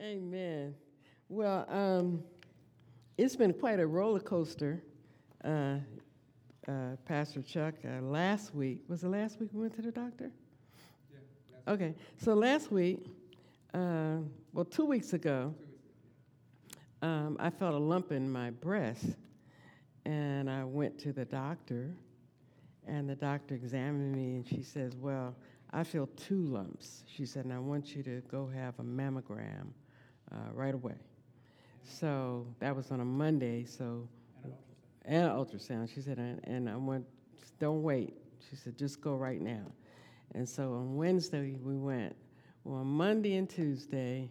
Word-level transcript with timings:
Amen. 0.00 0.74
Well, 1.30 1.64
um, 1.70 2.22
it's 3.16 3.34
been 3.34 3.54
quite 3.54 3.80
a 3.80 3.86
roller 3.86 4.20
coaster, 4.20 4.82
uh, 5.42 5.76
uh, 6.68 6.96
Pastor 7.06 7.40
Chuck. 7.40 7.76
Uh, 7.82 8.02
last 8.02 8.54
week, 8.54 8.80
was 8.88 9.04
it 9.04 9.08
last 9.08 9.40
week 9.40 9.48
we 9.54 9.62
went 9.62 9.74
to 9.76 9.82
the 9.82 9.90
doctor? 9.90 10.30
Yeah. 11.10 11.72
Okay, 11.72 11.94
so 12.18 12.34
last 12.34 12.70
week, 12.70 13.06
uh, 13.72 14.18
well, 14.52 14.66
two 14.66 14.84
weeks 14.84 15.14
ago, 15.14 15.54
um, 17.00 17.38
I 17.40 17.48
felt 17.48 17.74
a 17.74 17.78
lump 17.78 18.12
in 18.12 18.30
my 18.30 18.50
breast, 18.50 19.16
and 20.04 20.50
I 20.50 20.64
went 20.64 20.98
to 21.00 21.12
the 21.14 21.24
doctor, 21.24 21.94
and 22.86 23.08
the 23.08 23.16
doctor 23.16 23.54
examined 23.54 24.14
me, 24.14 24.36
and 24.36 24.46
she 24.46 24.62
says, 24.62 24.94
Well, 24.94 25.34
I 25.70 25.84
feel 25.84 26.06
two 26.16 26.42
lumps. 26.42 27.02
She 27.06 27.24
said, 27.24 27.46
and 27.46 27.54
I 27.54 27.58
want 27.58 27.96
you 27.96 28.02
to 28.02 28.20
go 28.30 28.46
have 28.46 28.78
a 28.78 28.82
mammogram 28.82 29.68
uh, 30.32 30.52
right 30.52 30.74
away. 30.74 30.96
So 31.84 32.46
that 32.58 32.74
was 32.74 32.90
on 32.90 33.00
a 33.00 33.04
Monday. 33.04 33.64
So 33.64 34.08
and 35.06 35.24
an 35.24 35.30
ultrasound. 35.30 35.92
She 35.94 36.00
said, 36.00 36.18
and, 36.18 36.40
and 36.44 36.68
I 36.68 36.76
went, 36.76 37.04
don't 37.58 37.82
wait. 37.82 38.14
She 38.50 38.56
said, 38.56 38.76
just 38.76 39.00
go 39.00 39.14
right 39.14 39.40
now. 39.40 39.64
And 40.34 40.48
so 40.48 40.74
on 40.74 40.96
Wednesday 40.96 41.56
we 41.62 41.76
went. 41.76 42.14
Well, 42.64 42.80
on 42.80 42.86
Monday 42.88 43.36
and 43.36 43.48
Tuesday, 43.48 44.28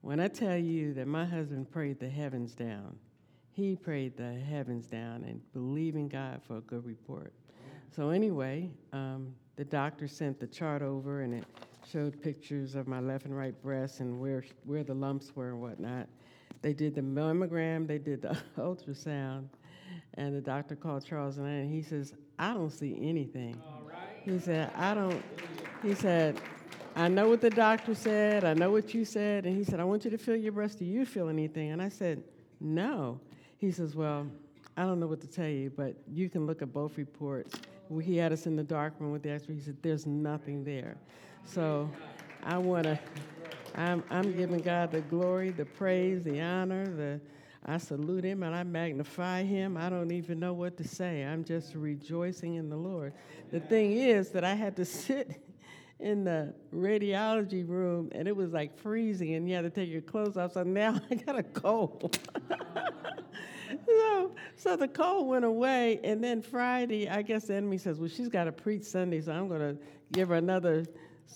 when 0.00 0.18
I 0.18 0.28
tell 0.28 0.56
you 0.56 0.92
that 0.94 1.06
my 1.06 1.24
husband 1.24 1.70
prayed 1.70 2.00
the 2.00 2.08
heavens 2.08 2.54
down, 2.54 2.96
he 3.52 3.76
prayed 3.76 4.16
the 4.16 4.32
heavens 4.32 4.86
down 4.86 5.24
and 5.24 5.40
believing 5.52 6.08
God 6.08 6.40
for 6.46 6.56
a 6.56 6.60
good 6.62 6.84
report. 6.84 7.32
So 7.94 8.10
anyway, 8.10 8.70
um, 8.92 9.34
the 9.56 9.64
doctor 9.64 10.08
sent 10.08 10.40
the 10.40 10.46
chart 10.46 10.82
over 10.82 11.22
and 11.22 11.34
it 11.34 11.44
showed 11.90 12.20
pictures 12.22 12.74
of 12.74 12.86
my 12.86 13.00
left 13.00 13.24
and 13.24 13.36
right 13.36 13.60
breasts 13.62 14.00
and 14.00 14.20
where, 14.20 14.44
where 14.64 14.84
the 14.84 14.94
lumps 14.94 15.34
were 15.34 15.48
and 15.48 15.60
whatnot. 15.60 16.08
They 16.62 16.72
did 16.72 16.94
the 16.94 17.00
mammogram, 17.00 17.86
they 17.86 17.98
did 17.98 18.22
the 18.22 18.36
ultrasound, 18.58 19.46
and 20.14 20.34
the 20.34 20.40
doctor 20.40 20.76
called 20.76 21.04
Charles 21.04 21.38
and 21.38 21.46
I, 21.46 21.50
and 21.50 21.72
he 21.72 21.82
says, 21.82 22.14
I 22.38 22.52
don't 22.54 22.70
see 22.70 22.96
anything. 23.00 23.60
He 24.24 24.38
said, 24.38 24.70
I 24.76 24.94
don't, 24.94 25.22
he 25.82 25.94
said, 25.94 26.40
I 26.94 27.08
know 27.08 27.28
what 27.28 27.40
the 27.40 27.50
doctor 27.50 27.94
said, 27.94 28.44
I 28.44 28.54
know 28.54 28.70
what 28.70 28.92
you 28.92 29.04
said, 29.04 29.46
and 29.46 29.56
he 29.56 29.64
said, 29.64 29.80
I 29.80 29.84
want 29.84 30.04
you 30.04 30.10
to 30.10 30.18
feel 30.18 30.36
your 30.36 30.52
breast. 30.52 30.78
Do 30.78 30.84
you 30.84 31.06
feel 31.06 31.28
anything? 31.28 31.70
And 31.70 31.80
I 31.80 31.88
said, 31.88 32.22
No. 32.60 33.20
He 33.58 33.70
says, 33.70 33.94
Well, 33.94 34.26
I 34.76 34.82
don't 34.82 35.00
know 35.00 35.06
what 35.06 35.20
to 35.22 35.26
tell 35.26 35.48
you, 35.48 35.70
but 35.74 35.94
you 36.12 36.28
can 36.28 36.46
look 36.46 36.62
at 36.62 36.72
both 36.72 36.98
reports. 36.98 37.54
He 38.02 38.16
had 38.16 38.32
us 38.32 38.46
in 38.46 38.54
the 38.54 38.62
dark 38.62 38.94
room 38.98 39.12
with 39.12 39.22
the 39.22 39.30
x 39.30 39.48
ray. 39.48 39.54
He 39.54 39.60
said, 39.60 39.76
There's 39.82 40.06
nothing 40.06 40.64
there. 40.64 40.96
So 41.46 41.90
I 42.42 42.58
want 42.58 42.84
to, 42.84 42.98
I'm, 43.74 44.02
I'm 44.10 44.36
giving 44.36 44.60
God 44.60 44.92
the 44.92 45.00
glory, 45.00 45.50
the 45.50 45.64
praise, 45.64 46.22
the 46.22 46.40
honor, 46.40 46.86
the, 46.86 47.20
I 47.66 47.78
salute 47.78 48.24
him 48.24 48.42
and 48.42 48.54
I 48.54 48.62
magnify 48.62 49.42
him. 49.42 49.76
I 49.76 49.90
don't 49.90 50.12
even 50.12 50.40
know 50.40 50.52
what 50.52 50.76
to 50.78 50.84
say. 50.84 51.22
I'm 51.24 51.44
just 51.44 51.74
rejoicing 51.74 52.54
in 52.54 52.70
the 52.70 52.76
Lord. 52.76 53.12
The 53.50 53.60
thing 53.60 53.92
is 53.92 54.30
that 54.30 54.44
I 54.44 54.54
had 54.54 54.76
to 54.76 54.84
sit 54.84 55.42
in 56.00 56.24
the 56.24 56.54
radiology 56.74 57.68
room 57.68 58.10
and 58.12 58.26
it 58.26 58.34
was 58.34 58.52
like 58.52 58.78
freezing 58.78 59.34
and 59.34 59.48
you 59.48 59.54
had 59.54 59.62
to 59.62 59.70
take 59.70 59.90
your 59.90 60.00
clothes 60.00 60.36
off. 60.36 60.52
So 60.52 60.62
now 60.62 61.00
I 61.10 61.14
got 61.16 61.38
a 61.38 61.42
cold. 61.42 62.18
so, 63.86 64.30
so 64.56 64.76
the 64.76 64.88
cold 64.88 65.28
went 65.28 65.44
away. 65.44 66.00
And 66.02 66.22
then 66.24 66.40
Friday, 66.42 67.08
I 67.08 67.22
guess 67.22 67.44
the 67.44 67.54
enemy 67.54 67.78
says, 67.78 67.98
Well, 67.98 68.08
she's 68.08 68.28
got 68.28 68.44
to 68.44 68.52
preach 68.52 68.84
Sunday, 68.84 69.20
so 69.20 69.32
I'm 69.32 69.48
going 69.48 69.76
to 69.76 69.82
give 70.12 70.28
her 70.28 70.36
another 70.36 70.86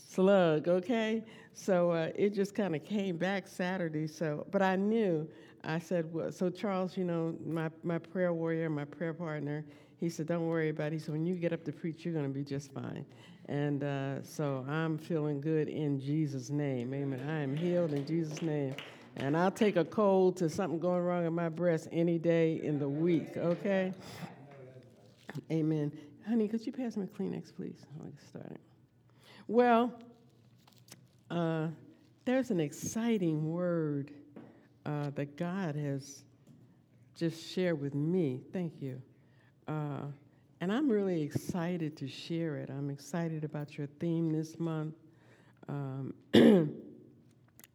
slug, 0.08 0.68
okay? 0.68 1.24
So 1.52 1.90
uh, 1.90 2.10
it 2.14 2.34
just 2.34 2.54
kind 2.54 2.74
of 2.74 2.84
came 2.84 3.16
back 3.16 3.46
Saturday. 3.46 4.06
So, 4.06 4.46
but 4.50 4.62
I 4.62 4.76
knew. 4.76 5.28
I 5.62 5.78
said, 5.78 6.12
well, 6.12 6.30
so 6.30 6.50
Charles, 6.50 6.96
you 6.96 7.04
know, 7.04 7.34
my, 7.44 7.70
my 7.82 7.98
prayer 7.98 8.32
warrior, 8.32 8.68
my 8.68 8.84
prayer 8.84 9.14
partner, 9.14 9.64
he 9.98 10.10
said, 10.10 10.26
don't 10.26 10.46
worry 10.46 10.68
about 10.68 10.88
it. 10.88 10.94
He 10.94 10.98
said, 10.98 11.12
when 11.12 11.24
you 11.24 11.34
get 11.36 11.52
up 11.52 11.64
to 11.64 11.72
preach, 11.72 12.04
you're 12.04 12.12
going 12.12 12.26
to 12.26 12.32
be 12.32 12.44
just 12.44 12.72
fine. 12.72 13.06
And 13.48 13.82
uh, 13.82 14.22
so 14.22 14.64
I'm 14.68 14.98
feeling 14.98 15.40
good 15.40 15.68
in 15.68 16.00
Jesus' 16.00 16.50
name. 16.50 16.92
Amen. 16.92 17.20
I 17.28 17.40
am 17.40 17.56
healed 17.56 17.92
in 17.92 18.06
Jesus' 18.06 18.42
name. 18.42 18.74
And 19.16 19.36
I'll 19.36 19.50
take 19.50 19.76
a 19.76 19.84
cold 19.84 20.36
to 20.38 20.50
something 20.50 20.80
going 20.80 21.02
wrong 21.02 21.24
in 21.24 21.32
my 21.32 21.48
breast 21.48 21.88
any 21.92 22.18
day 22.18 22.60
in 22.62 22.78
the 22.78 22.88
week, 22.88 23.36
okay? 23.36 23.92
Amen. 25.50 25.92
Honey, 26.26 26.48
could 26.48 26.66
you 26.66 26.72
pass 26.72 26.96
me 26.96 27.04
a 27.04 27.06
Kleenex, 27.06 27.54
please? 27.54 27.86
I'll 28.00 28.06
get 28.06 28.22
started. 28.22 28.58
Well, 29.46 29.92
uh, 31.30 31.66
there's 32.24 32.50
an 32.50 32.60
exciting 32.60 33.52
word 33.52 34.10
uh, 34.86 35.10
that 35.16 35.36
God 35.36 35.76
has 35.76 36.24
just 37.14 37.52
shared 37.52 37.78
with 37.78 37.94
me. 37.94 38.40
Thank 38.54 38.80
you. 38.80 39.02
Uh, 39.68 40.06
and 40.62 40.72
I'm 40.72 40.88
really 40.88 41.20
excited 41.20 41.94
to 41.98 42.08
share 42.08 42.56
it. 42.56 42.70
I'm 42.70 42.88
excited 42.88 43.44
about 43.44 43.76
your 43.76 43.86
theme 43.86 44.32
this 44.32 44.58
month. 44.58 44.94
Um, 45.68 46.14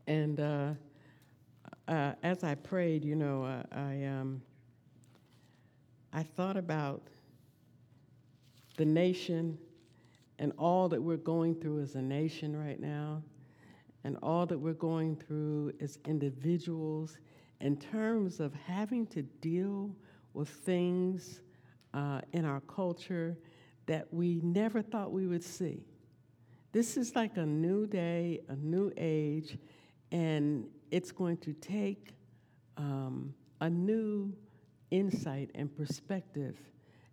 and 0.07 0.39
uh, 0.39 0.69
uh, 1.87 2.13
as 2.23 2.43
I 2.43 2.55
prayed, 2.55 3.05
you 3.05 3.15
know, 3.15 3.43
uh, 3.43 3.61
I, 3.71 4.05
um, 4.05 4.41
I 6.13 6.23
thought 6.23 6.57
about 6.57 7.03
the 8.77 8.85
nation 8.85 9.59
and 10.39 10.53
all 10.57 10.89
that 10.89 11.01
we're 11.01 11.17
going 11.17 11.53
through 11.53 11.81
as 11.81 11.95
a 11.95 12.01
nation 12.01 12.55
right 12.55 12.79
now, 12.79 13.21
and 14.03 14.17
all 14.23 14.45
that 14.45 14.57
we're 14.57 14.73
going 14.73 15.15
through 15.15 15.73
as 15.81 15.99
individuals 16.07 17.17
in 17.59 17.75
terms 17.77 18.39
of 18.39 18.53
having 18.53 19.05
to 19.07 19.21
deal 19.21 19.93
with 20.33 20.47
things 20.49 21.41
uh, 21.93 22.21
in 22.31 22.45
our 22.45 22.61
culture 22.61 23.37
that 23.85 24.11
we 24.13 24.39
never 24.41 24.81
thought 24.81 25.11
we 25.11 25.27
would 25.27 25.43
see. 25.43 25.83
This 26.71 26.95
is 26.95 27.15
like 27.15 27.35
a 27.37 27.45
new 27.45 27.87
day, 27.87 28.39
a 28.47 28.55
new 28.55 28.91
age, 28.95 29.57
and 30.11 30.67
it's 30.91 31.11
going 31.11 31.37
to 31.37 31.53
take 31.53 32.13
um, 32.77 33.33
a 33.59 33.69
new 33.69 34.33
insight 34.91 35.49
and 35.55 35.75
perspective 35.75 36.55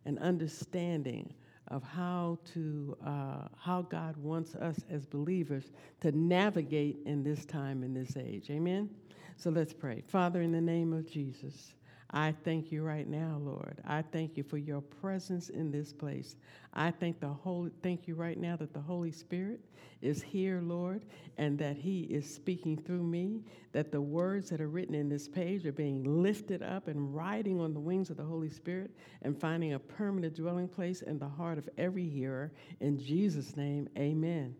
and 0.05 0.19
understanding 0.21 1.35
of 1.69 1.83
how 1.83 2.39
to 2.55 2.97
uh, 3.05 3.49
how 3.59 3.83
God 3.83 4.17
wants 4.17 4.55
us 4.55 4.77
as 4.91 5.05
believers 5.07 5.65
to 6.01 6.13
navigate 6.13 6.99
in 7.07 7.23
this 7.23 7.45
time 7.45 7.83
in 7.83 7.93
this 7.95 8.17
age. 8.17 8.51
Amen. 8.51 8.91
So 9.37 9.51
let's 9.51 9.73
pray. 9.73 10.03
Father, 10.07 10.43
in 10.43 10.53
the 10.53 10.61
name 10.61 10.93
of 10.93 11.11
Jesus. 11.11 11.75
I 12.17 12.35
thank 12.45 12.73
you 12.73 12.83
right 12.83 13.07
now, 13.07 13.39
Lord. 13.45 13.77
I 13.87 14.01
thank 14.01 14.39
you 14.39 14.43
for 14.43 14.57
your 14.57 14.81
presence 14.81 15.51
in 15.51 15.71
this 15.71 15.93
place. 15.93 16.37
I 16.73 16.91
thank 16.91 17.21
the 17.21 17.29
Holy 17.29 17.71
thank 17.83 18.09
you 18.09 18.15
right 18.15 18.41
now 18.41 18.57
that 18.57 18.73
the 18.73 18.81
Holy 18.81 19.13
Spirit 19.13 19.61
is 20.01 20.23
here, 20.23 20.63
Lord, 20.63 21.05
and 21.37 21.59
that 21.59 21.77
He 21.77 22.05
is 22.05 22.27
speaking 22.35 22.79
through 22.79 23.03
me, 23.03 23.43
that 23.73 23.93
the 23.93 24.01
words 24.01 24.49
that 24.49 24.63
are 24.63 24.69
written 24.69 24.95
in 24.95 25.11
this 25.11 25.29
page 25.29 25.67
are 25.67 25.73
being 25.73 26.23
lifted 26.23 26.63
up 26.63 26.89
and 26.89 27.15
riding 27.15 27.61
on 27.61 27.75
the 27.75 27.81
wings 27.81 28.09
of 28.09 28.17
the 28.17 28.25
Holy 28.25 28.49
Spirit 28.49 28.93
and 29.21 29.39
finding 29.39 29.75
a 29.75 29.79
permanent 29.79 30.37
dwelling 30.37 30.69
place 30.69 31.03
in 31.03 31.19
the 31.19 31.29
heart 31.29 31.59
of 31.59 31.69
every 31.77 32.09
hearer. 32.09 32.51
In 32.81 32.99
Jesus' 32.99 33.59
name, 33.59 33.91
amen. 33.99 34.57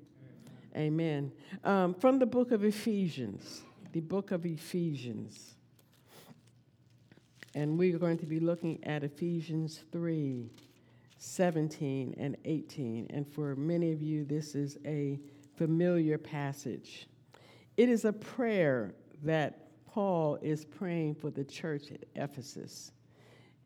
Amen. 0.77 1.33
amen. 1.33 1.33
Um, 1.65 1.95
from 1.95 2.19
the 2.19 2.27
book 2.27 2.53
of 2.53 2.65
Ephesians, 2.65 3.63
the 3.93 4.01
book 4.01 4.31
of 4.31 4.45
Ephesians. 4.45 5.56
And 7.57 7.79
we're 7.79 7.97
going 7.97 8.19
to 8.19 8.27
be 8.27 8.39
looking 8.39 8.85
at 8.85 9.03
Ephesians 9.03 9.83
3 9.91 10.51
17 11.19 12.15
and 12.19 12.37
18. 12.45 13.07
And 13.09 13.27
for 13.27 13.57
many 13.57 13.93
of 13.93 14.03
you, 14.03 14.27
this 14.27 14.55
is 14.55 14.77
a 14.85 15.19
familiar 15.57 16.19
passage. 16.19 17.09
It 17.79 17.89
is 17.89 18.05
a 18.05 18.13
prayer 18.13 18.95
that 19.23 19.71
Paul 19.87 20.39
is 20.43 20.67
praying 20.67 21.15
for 21.15 21.31
the 21.31 21.43
church 21.43 21.91
at 21.91 22.05
Ephesus. 22.15 22.93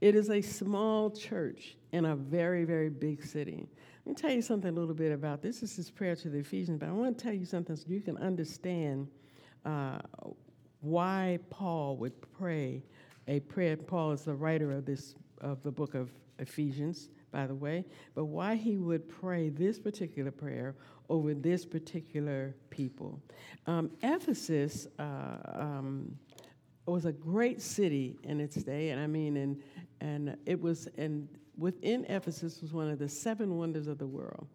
It 0.00 0.14
is 0.14 0.30
a 0.30 0.40
small 0.40 1.10
church 1.10 1.76
in 1.90 2.04
a 2.04 2.14
very, 2.14 2.62
very 2.62 2.90
big 2.90 3.24
city. 3.24 3.68
Let 4.06 4.06
me 4.06 4.14
tell 4.14 4.30
you 4.30 4.40
something 4.40 4.70
a 4.70 4.72
little 4.72 4.94
bit 4.94 5.10
about 5.10 5.42
this. 5.42 5.58
This 5.58 5.72
is 5.72 5.76
his 5.76 5.90
prayer 5.90 6.14
to 6.14 6.30
the 6.30 6.38
Ephesians, 6.38 6.78
but 6.78 6.88
I 6.88 6.92
want 6.92 7.18
to 7.18 7.24
tell 7.24 7.34
you 7.34 7.44
something 7.44 7.74
so 7.74 7.86
you 7.88 8.00
can 8.00 8.16
understand 8.18 9.08
uh, 9.64 9.98
why 10.80 11.40
Paul 11.50 11.96
would 11.96 12.14
pray 12.38 12.84
a 13.28 13.40
prayer. 13.40 13.76
Paul 13.76 14.12
is 14.12 14.22
the 14.22 14.34
writer 14.34 14.72
of 14.72 14.84
this 14.84 15.14
of 15.40 15.62
the 15.62 15.70
book 15.70 15.94
of 15.94 16.10
Ephesians, 16.38 17.08
by 17.30 17.46
the 17.46 17.54
way. 17.54 17.84
But 18.14 18.26
why 18.26 18.56
he 18.56 18.76
would 18.76 19.08
pray 19.08 19.48
this 19.48 19.78
particular 19.78 20.30
prayer 20.30 20.74
over 21.08 21.34
this 21.34 21.64
particular 21.64 22.54
people. 22.70 23.20
Um, 23.66 23.90
Ephesus 24.02 24.86
uh, 24.98 25.36
um, 25.54 26.16
was 26.86 27.04
a 27.04 27.12
great 27.12 27.60
city 27.60 28.18
in 28.22 28.40
its 28.40 28.56
day, 28.56 28.90
and 28.90 29.00
I 29.00 29.06
mean, 29.06 29.36
and 29.36 29.62
and 30.00 30.36
it 30.46 30.60
was 30.60 30.88
and 30.96 31.28
within 31.56 32.04
Ephesus 32.06 32.62
was 32.62 32.72
one 32.72 32.88
of 32.88 32.98
the 32.98 33.08
seven 33.08 33.56
wonders 33.58 33.86
of 33.86 33.98
the 33.98 34.06
world. 34.06 34.46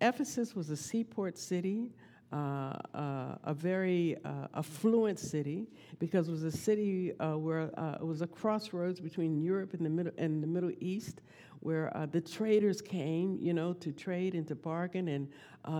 Ephesus 0.00 0.54
was 0.54 0.70
a 0.70 0.76
seaport 0.76 1.38
city. 1.38 1.90
Uh, 2.32 2.76
uh, 2.92 3.36
a 3.44 3.54
very 3.54 4.16
uh, 4.24 4.48
affluent 4.54 5.16
city 5.16 5.68
because 6.00 6.26
it 6.26 6.32
was 6.32 6.42
a 6.42 6.50
city 6.50 7.12
where 7.20 7.70
it 8.00 8.04
was 8.04 8.20
a 8.20 8.26
crossroads 8.26 8.98
between 8.98 9.40
Europe 9.40 9.74
and 9.74 9.86
the 9.86 9.90
Middle 9.90 10.12
and 10.18 10.42
the 10.42 10.46
Middle 10.46 10.72
East, 10.80 11.20
where 11.60 11.92
the 12.10 12.20
traders 12.20 12.82
came, 12.82 13.38
you 13.40 13.54
know, 13.54 13.72
to 13.74 13.92
trade 13.92 14.34
and 14.34 14.46
to 14.48 14.56
bargain, 14.56 15.06
and 15.08 15.28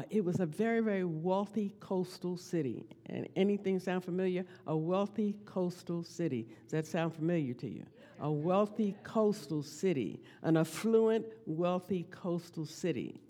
it 0.08 0.24
was 0.24 0.38
a 0.38 0.46
very, 0.46 0.80
very 0.80 1.04
wealthy 1.04 1.74
coastal 1.80 2.36
city. 2.36 2.86
And 3.06 3.28
anything 3.34 3.80
sound 3.80 4.04
familiar? 4.04 4.44
A 4.68 4.76
wealthy 4.76 5.34
coastal 5.46 6.04
city. 6.04 6.46
Does 6.62 6.72
that 6.72 6.86
sound 6.86 7.12
familiar 7.12 7.54
to 7.54 7.68
you? 7.68 7.84
A 8.20 8.30
wealthy 8.30 8.96
coastal 9.02 9.64
city, 9.64 10.22
an 10.42 10.56
affluent, 10.56 11.26
wealthy 11.44 12.06
coastal 12.10 12.66
city. 12.66 13.20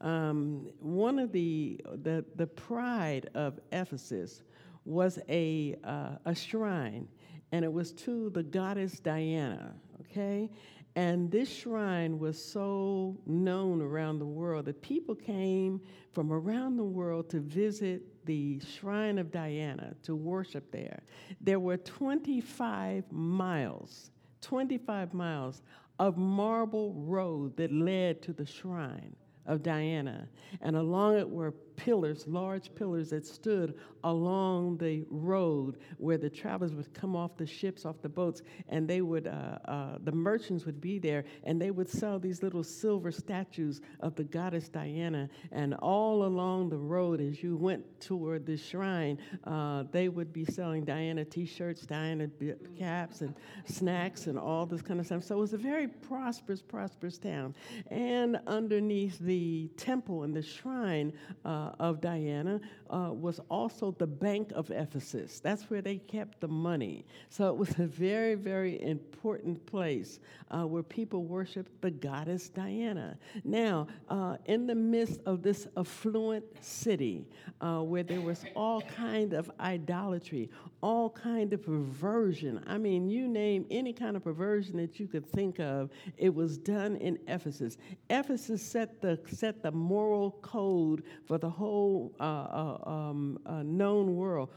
Um, 0.00 0.70
one 0.80 1.18
of 1.18 1.32
the, 1.32 1.80
the, 2.02 2.24
the 2.36 2.46
pride 2.46 3.30
of 3.34 3.58
Ephesus 3.72 4.42
was 4.84 5.18
a, 5.28 5.76
uh, 5.84 6.16
a 6.24 6.34
shrine, 6.34 7.08
and 7.52 7.64
it 7.64 7.72
was 7.72 7.92
to 7.92 8.30
the 8.30 8.42
goddess 8.42 9.00
Diana, 9.00 9.74
okay? 10.00 10.50
And 10.96 11.30
this 11.30 11.48
shrine 11.48 12.18
was 12.18 12.42
so 12.42 13.16
known 13.26 13.80
around 13.80 14.18
the 14.18 14.26
world 14.26 14.64
that 14.64 14.82
people 14.82 15.14
came 15.14 15.80
from 16.12 16.32
around 16.32 16.76
the 16.76 16.84
world 16.84 17.28
to 17.30 17.40
visit 17.40 18.02
the 18.24 18.60
shrine 18.60 19.18
of 19.18 19.30
Diana 19.30 19.94
to 20.02 20.16
worship 20.16 20.70
there. 20.72 21.02
There 21.40 21.60
were 21.60 21.76
25 21.76 23.04
miles, 23.12 24.10
25 24.40 25.14
miles 25.14 25.62
of 25.98 26.16
marble 26.16 26.94
road 26.94 27.56
that 27.56 27.72
led 27.72 28.22
to 28.22 28.32
the 28.32 28.46
shrine 28.46 29.14
of 29.48 29.62
Diana. 29.62 30.28
And 30.60 30.76
along 30.76 31.18
it 31.18 31.28
were 31.28 31.54
pillars, 31.78 32.26
large 32.26 32.74
pillars 32.74 33.10
that 33.10 33.24
stood 33.24 33.74
along 34.04 34.76
the 34.78 35.04
road 35.10 35.78
where 35.98 36.18
the 36.18 36.28
travelers 36.28 36.74
would 36.74 36.92
come 36.92 37.14
off 37.14 37.36
the 37.36 37.46
ships, 37.46 37.84
off 37.84 38.02
the 38.02 38.08
boats, 38.08 38.42
and 38.68 38.88
they 38.88 39.00
would, 39.00 39.26
uh, 39.26 39.58
uh, 39.64 39.98
the 40.02 40.12
merchants 40.12 40.66
would 40.66 40.80
be 40.80 40.98
there, 40.98 41.24
and 41.44 41.60
they 41.60 41.70
would 41.70 41.88
sell 41.88 42.18
these 42.18 42.42
little 42.42 42.64
silver 42.64 43.12
statues 43.12 43.80
of 44.00 44.14
the 44.16 44.24
goddess 44.24 44.68
Diana. 44.68 45.28
And 45.52 45.74
all 45.74 46.24
along 46.24 46.68
the 46.68 46.78
road, 46.78 47.20
as 47.20 47.42
you 47.42 47.56
went 47.56 47.84
toward 48.00 48.44
the 48.44 48.56
shrine, 48.56 49.18
uh, 49.44 49.84
they 49.92 50.08
would 50.08 50.32
be 50.32 50.44
selling 50.44 50.84
Diana 50.84 51.24
t 51.24 51.46
shirts, 51.46 51.82
Diana 51.82 52.28
caps, 52.76 53.20
and 53.20 53.34
snacks, 53.66 54.26
and 54.26 54.38
all 54.38 54.66
this 54.66 54.82
kind 54.82 54.98
of 54.98 55.06
stuff. 55.06 55.22
So 55.24 55.36
it 55.36 55.40
was 55.40 55.52
a 55.52 55.58
very 55.58 55.86
prosperous, 55.86 56.60
prosperous 56.60 57.18
town. 57.18 57.54
And 57.90 58.40
underneath 58.46 59.18
the 59.20 59.37
temple 59.76 60.22
and 60.24 60.34
the 60.34 60.42
shrine, 60.42 61.12
uh, 61.44 61.72
of 61.78 62.00
Diana 62.00 62.60
uh, 62.90 63.10
was 63.12 63.40
also 63.50 63.94
the 63.98 64.06
Bank 64.06 64.52
of 64.54 64.70
Ephesus. 64.70 65.40
That's 65.40 65.70
where 65.70 65.82
they 65.82 65.96
kept 65.96 66.40
the 66.40 66.48
money. 66.48 67.04
So 67.28 67.48
it 67.48 67.56
was 67.56 67.70
a 67.78 67.86
very, 67.86 68.34
very 68.34 68.80
important 68.82 69.64
place 69.66 70.20
uh, 70.50 70.66
where 70.66 70.82
people 70.82 71.24
worshiped 71.24 71.80
the 71.80 71.90
goddess 71.90 72.48
Diana. 72.48 73.18
Now, 73.44 73.86
uh, 74.08 74.36
in 74.46 74.66
the 74.66 74.74
midst 74.74 75.20
of 75.26 75.42
this 75.42 75.66
affluent 75.76 76.44
city, 76.60 77.26
uh, 77.60 77.80
where 77.80 78.02
there 78.02 78.20
was 78.20 78.44
all 78.54 78.80
kind 78.82 79.32
of 79.32 79.50
idolatry, 79.60 80.50
all 80.82 81.10
kind 81.10 81.52
of 81.52 81.62
perversion. 81.64 82.62
I 82.66 82.78
mean, 82.78 83.08
you 83.08 83.28
name 83.28 83.66
any 83.70 83.92
kind 83.92 84.16
of 84.16 84.24
perversion 84.24 84.76
that 84.78 84.98
you 85.00 85.06
could 85.06 85.26
think 85.26 85.58
of, 85.58 85.90
it 86.16 86.34
was 86.34 86.58
done 86.58 86.96
in 86.96 87.18
Ephesus. 87.26 87.76
Ephesus 88.10 88.62
set 88.62 89.00
the 89.00 89.18
set 89.30 89.62
the 89.62 89.70
moral 89.70 90.32
code 90.42 91.02
for 91.26 91.38
the 91.38 91.50
whole 91.50 92.14
uh, 92.20 92.22
uh, 92.22 92.90
um, 92.90 93.38
uh, 93.46 93.62
known 93.62 94.16
world. 94.16 94.50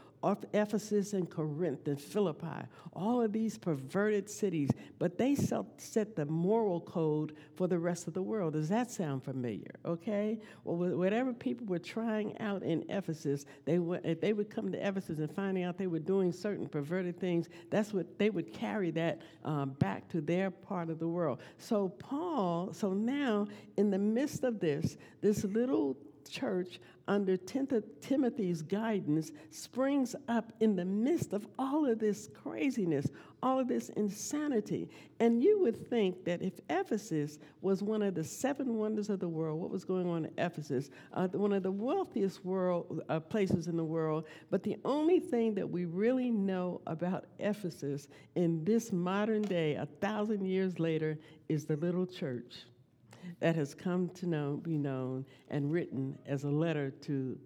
Ephesus 0.52 1.12
and 1.12 1.28
Corinth 1.28 1.86
and 1.88 2.00
Philippi, 2.00 2.66
all 2.92 3.20
of 3.22 3.32
these 3.32 3.58
perverted 3.58 4.30
cities, 4.30 4.70
but 4.98 5.18
they 5.18 5.34
set 5.34 6.16
the 6.16 6.26
moral 6.26 6.80
code 6.80 7.34
for 7.56 7.66
the 7.66 7.78
rest 7.78 8.06
of 8.06 8.14
the 8.14 8.22
world. 8.22 8.52
Does 8.52 8.68
that 8.68 8.90
sound 8.90 9.24
familiar? 9.24 9.74
Okay? 9.84 10.38
Well, 10.64 10.96
whatever 10.96 11.32
people 11.32 11.66
were 11.66 11.78
trying 11.78 12.38
out 12.38 12.62
in 12.62 12.84
Ephesus, 12.88 13.46
they 13.64 13.78
would, 13.78 14.04
if 14.04 14.20
they 14.20 14.32
would 14.32 14.50
come 14.50 14.70
to 14.72 14.86
Ephesus 14.86 15.18
and 15.18 15.30
finding 15.34 15.64
out 15.64 15.78
they 15.78 15.86
were 15.86 15.98
doing 15.98 16.32
certain 16.32 16.68
perverted 16.68 17.18
things, 17.18 17.48
that's 17.70 17.92
what 17.92 18.18
they 18.18 18.30
would 18.30 18.52
carry 18.52 18.90
that 18.92 19.20
um, 19.44 19.70
back 19.78 20.08
to 20.10 20.20
their 20.20 20.50
part 20.50 20.90
of 20.90 20.98
the 20.98 21.08
world. 21.08 21.40
So, 21.58 21.88
Paul, 21.88 22.72
so 22.72 22.92
now 22.92 23.48
in 23.76 23.90
the 23.90 23.98
midst 23.98 24.44
of 24.44 24.60
this, 24.60 24.96
this 25.20 25.44
little 25.44 25.96
church 26.28 26.80
under 27.08 27.36
Timothy's 27.36 28.62
guidance 28.62 29.32
springs 29.50 30.14
up 30.28 30.52
in 30.60 30.76
the 30.76 30.84
midst 30.84 31.32
of 31.32 31.46
all 31.58 31.84
of 31.86 31.98
this 31.98 32.28
craziness, 32.42 33.08
all 33.42 33.58
of 33.58 33.68
this 33.68 33.88
insanity. 33.90 34.88
And 35.20 35.42
you 35.42 35.60
would 35.60 35.88
think 35.88 36.24
that 36.24 36.42
if 36.42 36.54
Ephesus 36.70 37.38
was 37.60 37.82
one 37.82 38.02
of 38.02 38.14
the 38.14 38.24
seven 38.24 38.76
wonders 38.76 39.10
of 39.10 39.20
the 39.20 39.28
world, 39.28 39.60
what 39.60 39.70
was 39.70 39.84
going 39.84 40.08
on 40.08 40.26
in 40.26 40.32
Ephesus, 40.38 40.90
uh, 41.12 41.28
one 41.28 41.52
of 41.52 41.62
the 41.62 41.72
wealthiest 41.72 42.44
world 42.44 43.02
uh, 43.08 43.18
places 43.20 43.66
in 43.66 43.76
the 43.76 43.84
world, 43.84 44.24
but 44.50 44.62
the 44.62 44.76
only 44.84 45.18
thing 45.18 45.54
that 45.54 45.68
we 45.68 45.84
really 45.84 46.30
know 46.30 46.80
about 46.86 47.26
Ephesus 47.40 48.08
in 48.36 48.64
this 48.64 48.92
modern 48.92 49.42
day, 49.42 49.74
a 49.74 49.86
thousand 50.00 50.44
years 50.44 50.78
later, 50.78 51.18
is 51.48 51.64
the 51.64 51.76
little 51.76 52.06
church 52.06 52.64
that 53.40 53.56
has 53.56 53.74
come 53.74 54.08
to 54.10 54.26
know, 54.26 54.60
be 54.62 54.76
known 54.78 55.24
and 55.50 55.72
written 55.72 56.18
as 56.26 56.44
a 56.44 56.50
letter 56.50 56.90
to, 57.02 57.38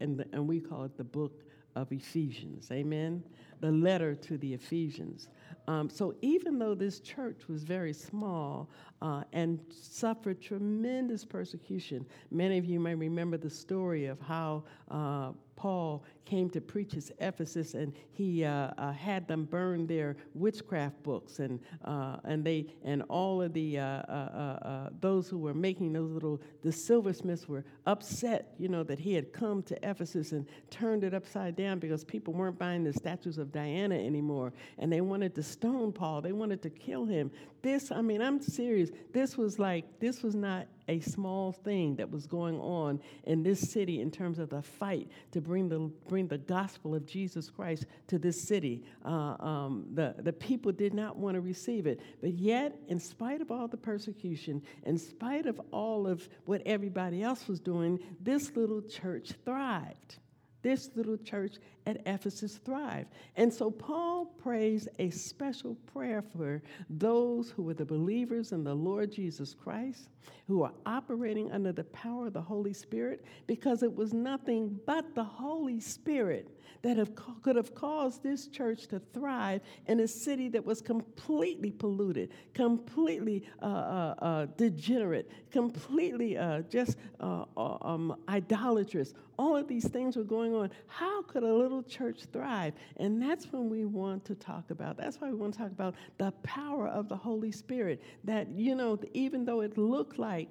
and, 0.00 0.18
the, 0.18 0.26
and 0.32 0.46
we 0.46 0.60
call 0.60 0.84
it 0.84 0.96
the 0.96 1.04
book 1.04 1.42
of 1.74 1.90
Ephesians. 1.92 2.70
Amen? 2.70 3.22
The 3.60 3.70
letter 3.70 4.14
to 4.14 4.38
the 4.38 4.54
Ephesians. 4.54 5.28
Um, 5.68 5.88
so 5.88 6.14
even 6.22 6.58
though 6.58 6.74
this 6.74 7.00
church 7.00 7.48
was 7.48 7.62
very 7.62 7.92
small 7.92 8.68
uh, 9.00 9.22
and 9.32 9.60
suffered 9.70 10.40
tremendous 10.40 11.24
persecution, 11.24 12.04
many 12.30 12.58
of 12.58 12.64
you 12.64 12.80
may 12.80 12.94
remember 12.94 13.36
the 13.36 13.50
story 13.50 14.06
of 14.06 14.20
how 14.20 14.64
uh, 14.90 15.32
Paul 15.62 16.02
came 16.24 16.50
to 16.50 16.60
preach 16.60 16.90
his 16.90 17.12
Ephesus, 17.20 17.74
and 17.74 17.92
he 18.10 18.44
uh, 18.44 18.72
uh, 18.78 18.90
had 18.90 19.28
them 19.28 19.44
burn 19.44 19.86
their 19.86 20.16
witchcraft 20.34 21.00
books, 21.04 21.38
and 21.38 21.60
uh, 21.84 22.16
and 22.24 22.44
they 22.44 22.66
and 22.82 23.04
all 23.08 23.40
of 23.40 23.52
the 23.52 23.78
uh, 23.78 23.84
uh, 23.84 24.58
uh, 24.64 24.88
those 25.00 25.28
who 25.28 25.38
were 25.38 25.54
making 25.54 25.92
those 25.92 26.10
little 26.10 26.40
the 26.62 26.72
silversmiths 26.72 27.46
were 27.46 27.64
upset, 27.86 28.56
you 28.58 28.66
know, 28.66 28.82
that 28.82 28.98
he 28.98 29.14
had 29.14 29.32
come 29.32 29.62
to 29.62 29.78
Ephesus 29.88 30.32
and 30.32 30.48
turned 30.68 31.04
it 31.04 31.14
upside 31.14 31.54
down 31.54 31.78
because 31.78 32.02
people 32.02 32.34
weren't 32.34 32.58
buying 32.58 32.82
the 32.82 32.92
statues 32.92 33.38
of 33.38 33.52
Diana 33.52 33.94
anymore, 33.94 34.52
and 34.78 34.92
they 34.92 35.00
wanted 35.00 35.32
to 35.36 35.44
stone 35.44 35.92
Paul, 35.92 36.22
they 36.22 36.32
wanted 36.32 36.60
to 36.62 36.70
kill 36.70 37.04
him. 37.04 37.30
This, 37.62 37.92
I 37.92 38.02
mean, 38.02 38.20
I'm 38.20 38.42
serious. 38.42 38.90
This 39.12 39.38
was 39.38 39.60
like 39.60 39.84
this 40.00 40.24
was 40.24 40.34
not 40.34 40.66
a 40.88 41.00
small 41.00 41.52
thing 41.52 41.96
that 41.96 42.10
was 42.10 42.26
going 42.26 42.58
on 42.60 43.00
in 43.24 43.42
this 43.42 43.60
city 43.70 44.00
in 44.00 44.10
terms 44.10 44.38
of 44.38 44.50
the 44.50 44.62
fight 44.62 45.08
to 45.30 45.40
bring 45.40 45.68
the, 45.68 45.90
bring 46.08 46.26
the 46.26 46.38
gospel 46.38 46.94
of 46.94 47.06
Jesus 47.06 47.50
Christ 47.50 47.86
to 48.08 48.18
this 48.18 48.40
city. 48.40 48.84
Uh, 49.04 49.36
um, 49.40 49.86
the, 49.94 50.14
the 50.18 50.32
people 50.32 50.72
did 50.72 50.94
not 50.94 51.16
want 51.16 51.34
to 51.34 51.40
receive 51.40 51.86
it. 51.86 52.00
But 52.20 52.34
yet, 52.34 52.76
in 52.88 52.98
spite 52.98 53.40
of 53.40 53.50
all 53.50 53.68
the 53.68 53.76
persecution, 53.76 54.62
in 54.84 54.98
spite 54.98 55.46
of 55.46 55.60
all 55.70 56.06
of 56.06 56.28
what 56.44 56.62
everybody 56.66 57.22
else 57.22 57.48
was 57.48 57.60
doing, 57.60 57.98
this 58.20 58.54
little 58.56 58.82
church 58.82 59.32
thrived 59.44 60.18
this 60.62 60.90
little 60.94 61.16
church 61.16 61.56
at 61.86 62.00
Ephesus 62.06 62.58
thrived. 62.64 63.10
And 63.36 63.52
so 63.52 63.70
Paul 63.70 64.26
prays 64.26 64.88
a 64.98 65.10
special 65.10 65.74
prayer 65.92 66.22
for 66.22 66.62
those 66.88 67.50
who 67.50 67.62
were 67.62 67.74
the 67.74 67.84
believers 67.84 68.52
in 68.52 68.64
the 68.64 68.74
Lord 68.74 69.12
Jesus 69.12 69.54
Christ, 69.54 70.08
who 70.46 70.62
are 70.62 70.72
operating 70.86 71.50
under 71.52 71.72
the 71.72 71.84
power 71.84 72.28
of 72.28 72.32
the 72.32 72.40
Holy 72.40 72.72
Spirit, 72.72 73.24
because 73.46 73.82
it 73.82 73.94
was 73.94 74.12
nothing 74.12 74.78
but 74.86 75.14
the 75.14 75.24
Holy 75.24 75.80
Spirit 75.80 76.48
that 76.82 76.96
have, 76.96 77.10
could 77.42 77.56
have 77.56 77.74
caused 77.74 78.22
this 78.22 78.46
church 78.46 78.86
to 78.88 78.98
thrive 78.98 79.60
in 79.86 80.00
a 80.00 80.08
city 80.08 80.48
that 80.48 80.64
was 80.64 80.80
completely 80.80 81.70
polluted, 81.70 82.30
completely 82.54 83.44
uh, 83.60 83.66
uh, 83.66 84.14
uh, 84.18 84.46
degenerate, 84.56 85.30
completely 85.50 86.36
uh, 86.38 86.62
just 86.62 86.96
uh, 87.20 87.44
um, 87.56 88.16
idolatrous. 88.28 89.14
All 89.38 89.56
of 89.56 89.66
these 89.66 89.88
things 89.88 90.16
were 90.16 90.24
going 90.24 90.54
on. 90.54 90.70
How 90.86 91.22
could 91.22 91.42
a 91.42 91.52
little 91.52 91.82
church 91.82 92.20
thrive? 92.32 92.74
And 92.98 93.20
that's 93.20 93.50
when 93.50 93.68
we 93.68 93.84
want 93.86 94.24
to 94.26 94.34
talk 94.34 94.70
about. 94.70 94.96
That's 94.96 95.20
why 95.20 95.30
we 95.30 95.36
want 95.36 95.54
to 95.54 95.60
talk 95.60 95.72
about 95.72 95.94
the 96.18 96.30
power 96.42 96.86
of 96.86 97.08
the 97.08 97.16
Holy 97.16 97.50
Spirit. 97.50 98.02
That, 98.24 98.48
you 98.50 98.74
know, 98.74 98.98
even 99.14 99.44
though 99.44 99.60
it 99.62 99.76
looked 99.78 100.18
like 100.18 100.48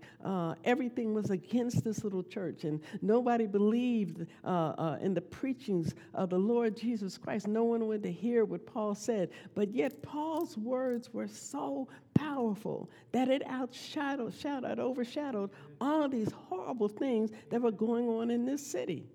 everything 0.66 1.14
was 1.14 1.30
against 1.30 1.84
this 1.84 2.04
little 2.04 2.24
church 2.24 2.64
and 2.64 2.82
nobody 3.02 3.46
believed 3.46 4.26
in 5.02 5.14
the 5.14 5.24
preachings 5.30 5.94
of 6.14 6.30
the 6.30 6.38
Lord 6.38 6.76
Jesus 6.76 7.18
Christ. 7.18 7.48
No 7.48 7.64
one 7.64 7.88
would 7.88 8.04
to 8.04 8.12
hear 8.12 8.46
what 8.46 8.66
Paul 8.66 8.96
said. 8.96 9.30
But 9.56 9.74
yet, 9.74 10.02
Paul's 10.02 10.58
words 10.58 11.14
were 11.14 11.28
so 11.28 11.88
powerful 12.14 12.90
that 13.12 13.30
it 13.30 13.44
outshadowed, 13.48 14.40
shadowed, 14.40 14.80
overshadowed 14.80 15.52
all 15.80 16.08
these 16.10 16.32
horrible 16.32 16.88
things 16.88 17.32
that 17.50 17.62
were 17.62 17.72
going 17.72 18.08
on 18.08 18.30
in 18.30 18.46
this 18.46 18.66
city. 18.66 19.06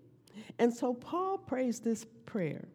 And 0.58 0.72
so 0.72 0.94
Paul 0.94 1.38
prays 1.38 1.80
this 1.80 2.06
prayer 2.24 2.66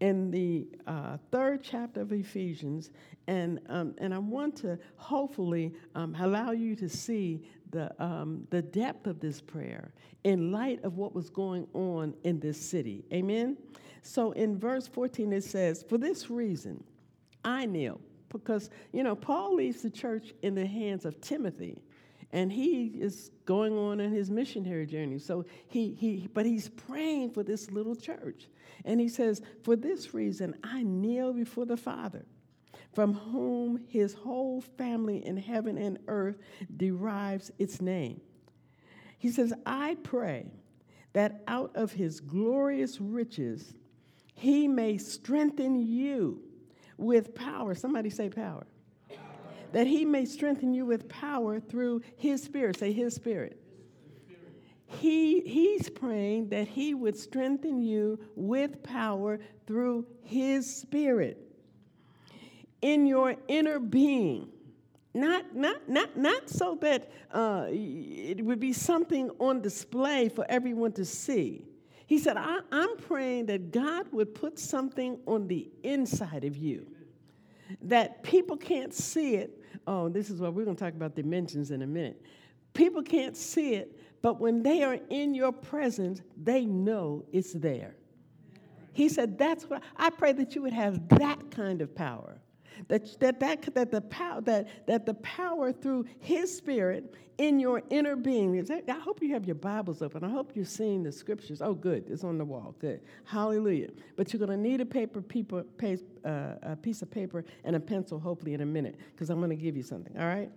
in 0.00 0.30
the 0.30 0.66
uh, 0.86 1.16
third 1.30 1.62
chapter 1.62 2.00
of 2.00 2.12
Ephesians, 2.12 2.90
and, 3.28 3.60
um, 3.68 3.94
and 3.98 4.12
I 4.12 4.18
want 4.18 4.56
to 4.56 4.78
hopefully 4.96 5.72
um, 5.94 6.16
allow 6.18 6.50
you 6.50 6.74
to 6.76 6.88
see 6.88 7.42
the, 7.72 7.92
um, 8.02 8.46
the 8.50 8.62
depth 8.62 9.06
of 9.06 9.18
this 9.18 9.40
prayer 9.40 9.92
in 10.24 10.52
light 10.52 10.82
of 10.84 10.96
what 10.96 11.14
was 11.14 11.28
going 11.28 11.66
on 11.74 12.14
in 12.22 12.38
this 12.38 12.60
city. 12.60 13.04
Amen? 13.12 13.56
So 14.02 14.32
in 14.32 14.58
verse 14.58 14.86
14, 14.86 15.32
it 15.32 15.44
says, 15.44 15.84
For 15.88 15.98
this 15.98 16.30
reason, 16.30 16.84
I 17.44 17.66
kneel. 17.66 18.00
Because, 18.28 18.70
you 18.92 19.02
know, 19.02 19.14
Paul 19.14 19.56
leaves 19.56 19.82
the 19.82 19.90
church 19.90 20.32
in 20.42 20.54
the 20.54 20.64
hands 20.64 21.04
of 21.04 21.20
Timothy 21.20 21.82
and 22.32 22.50
he 22.50 22.86
is 22.86 23.30
going 23.44 23.76
on 23.76 24.00
in 24.00 24.10
his 24.10 24.30
missionary 24.30 24.86
journey. 24.86 25.18
So 25.18 25.44
he, 25.68 25.94
he, 25.94 26.28
but 26.32 26.46
he's 26.46 26.70
praying 26.70 27.30
for 27.32 27.42
this 27.42 27.70
little 27.70 27.94
church. 27.94 28.48
And 28.84 28.98
he 28.98 29.08
says, 29.08 29.42
For 29.62 29.76
this 29.76 30.14
reason, 30.14 30.56
I 30.64 30.82
kneel 30.82 31.32
before 31.32 31.66
the 31.66 31.76
Father, 31.76 32.24
from 32.92 33.14
whom 33.14 33.84
his 33.88 34.14
whole 34.14 34.60
family 34.60 35.24
in 35.24 35.36
heaven 35.36 35.78
and 35.78 35.98
earth 36.08 36.36
derives 36.76 37.50
its 37.58 37.80
name. 37.80 38.20
He 39.18 39.30
says, 39.30 39.52
I 39.64 39.96
pray 40.02 40.50
that 41.12 41.42
out 41.46 41.72
of 41.74 41.92
his 41.92 42.20
glorious 42.20 43.00
riches, 43.00 43.74
he 44.34 44.66
may 44.66 44.98
strengthen 44.98 45.76
you 45.76 46.42
with 46.96 47.34
power. 47.34 47.74
Somebody 47.74 48.10
say 48.10 48.28
power 48.28 48.66
that 49.72 49.86
he 49.86 50.04
may 50.04 50.26
strengthen 50.26 50.74
you 50.74 50.84
with 50.84 51.08
power 51.08 51.58
through 51.58 52.02
his 52.16 52.42
spirit. 52.42 52.78
Say 52.78 52.92
his 52.92 53.14
spirit. 53.14 53.58
He, 54.84 55.40
he's 55.40 55.88
praying 55.88 56.50
that 56.50 56.68
he 56.68 56.92
would 56.92 57.16
strengthen 57.16 57.80
you 57.80 58.20
with 58.36 58.82
power 58.82 59.40
through 59.66 60.06
his 60.20 60.76
spirit 60.76 61.51
in 62.82 63.06
your 63.06 63.36
inner 63.48 63.78
being. 63.78 64.48
Not, 65.14 65.54
not, 65.54 65.88
not, 65.88 66.16
not 66.16 66.48
so 66.48 66.76
that 66.80 67.10
uh, 67.32 67.66
it 67.68 68.44
would 68.44 68.60
be 68.60 68.72
something 68.72 69.30
on 69.38 69.60
display 69.60 70.28
for 70.28 70.46
everyone 70.48 70.92
to 70.92 71.04
see. 71.04 71.64
He 72.06 72.18
said, 72.18 72.36
I, 72.36 72.60
am 72.72 72.96
praying 72.96 73.46
that 73.46 73.72
God 73.72 74.06
would 74.12 74.34
put 74.34 74.58
something 74.58 75.18
on 75.26 75.48
the 75.48 75.70
inside 75.82 76.44
of 76.44 76.56
you, 76.56 76.86
that 77.82 78.22
people 78.22 78.56
can't 78.56 78.92
see 78.92 79.36
it, 79.36 79.62
oh, 79.86 80.08
this 80.08 80.30
is 80.30 80.40
what 80.40 80.54
we're 80.54 80.64
going 80.64 80.76
to 80.76 80.84
talk 80.84 80.94
about 80.94 81.14
dimensions 81.14 81.70
in 81.70 81.82
a 81.82 81.86
minute. 81.86 82.20
People 82.74 83.02
can't 83.02 83.36
see 83.36 83.74
it, 83.74 83.98
but 84.22 84.40
when 84.40 84.62
they 84.62 84.82
are 84.82 84.98
in 85.10 85.34
your 85.34 85.52
presence, 85.52 86.22
they 86.42 86.64
know 86.64 87.24
it's 87.32 87.52
there. 87.52 87.94
He 88.92 89.08
said, 89.08 89.38
That's 89.38 89.64
what 89.64 89.82
I 89.96 90.10
pray 90.10 90.32
that 90.32 90.54
you 90.54 90.62
would 90.62 90.72
have 90.72 91.08
that 91.10 91.50
kind 91.50 91.80
of 91.80 91.94
power. 91.94 92.41
That, 92.88 93.18
that, 93.20 93.40
that, 93.40 93.74
that, 93.74 93.90
the 93.90 94.00
power, 94.02 94.40
that, 94.42 94.86
that 94.86 95.06
the 95.06 95.14
power 95.14 95.72
through 95.72 96.06
his 96.20 96.56
spirit 96.56 97.14
in 97.38 97.58
your 97.58 97.82
inner 97.90 98.16
being. 98.16 98.70
I 98.88 98.92
hope 98.92 99.22
you 99.22 99.32
have 99.32 99.44
your 99.44 99.54
Bibles 99.54 100.02
open. 100.02 100.22
I 100.22 100.28
hope 100.28 100.52
you're 100.54 100.64
seeing 100.64 101.02
the 101.02 101.12
scriptures. 101.12 101.62
Oh, 101.62 101.74
good. 101.74 102.08
It's 102.08 102.24
on 102.24 102.38
the 102.38 102.44
wall. 102.44 102.74
Good. 102.78 103.00
Hallelujah. 103.24 103.90
But 104.16 104.32
you're 104.32 104.44
going 104.44 104.50
to 104.50 104.68
need 104.68 104.80
a 104.80 104.86
paper, 104.86 105.20
paper, 105.20 105.64
uh, 106.24 106.54
a 106.62 106.76
piece 106.76 107.02
of 107.02 107.10
paper 107.10 107.44
and 107.64 107.76
a 107.76 107.80
pencil, 107.80 108.18
hopefully, 108.18 108.54
in 108.54 108.60
a 108.60 108.66
minute, 108.66 108.96
because 109.12 109.30
I'm 109.30 109.38
going 109.38 109.50
to 109.50 109.56
give 109.56 109.76
you 109.76 109.82
something. 109.82 110.16
All 110.18 110.26
right? 110.26 110.50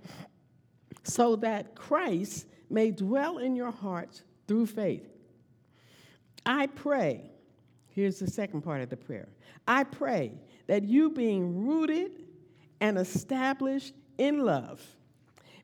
So 1.03 1.35
that 1.37 1.75
Christ 1.75 2.47
may 2.69 2.91
dwell 2.91 3.37
in 3.37 3.55
your 3.55 3.71
hearts 3.71 4.23
through 4.47 4.67
faith. 4.67 5.07
I 6.45 6.67
pray. 6.67 7.31
Here's 7.95 8.19
the 8.19 8.29
second 8.29 8.61
part 8.61 8.81
of 8.81 8.89
the 8.89 8.97
prayer. 8.97 9.29
I 9.65 9.85
pray 9.85 10.33
that 10.67 10.83
you, 10.83 11.09
being 11.09 11.65
rooted 11.65 12.25
and 12.81 12.97
established 12.97 13.93
in 14.17 14.39
love, 14.39 14.85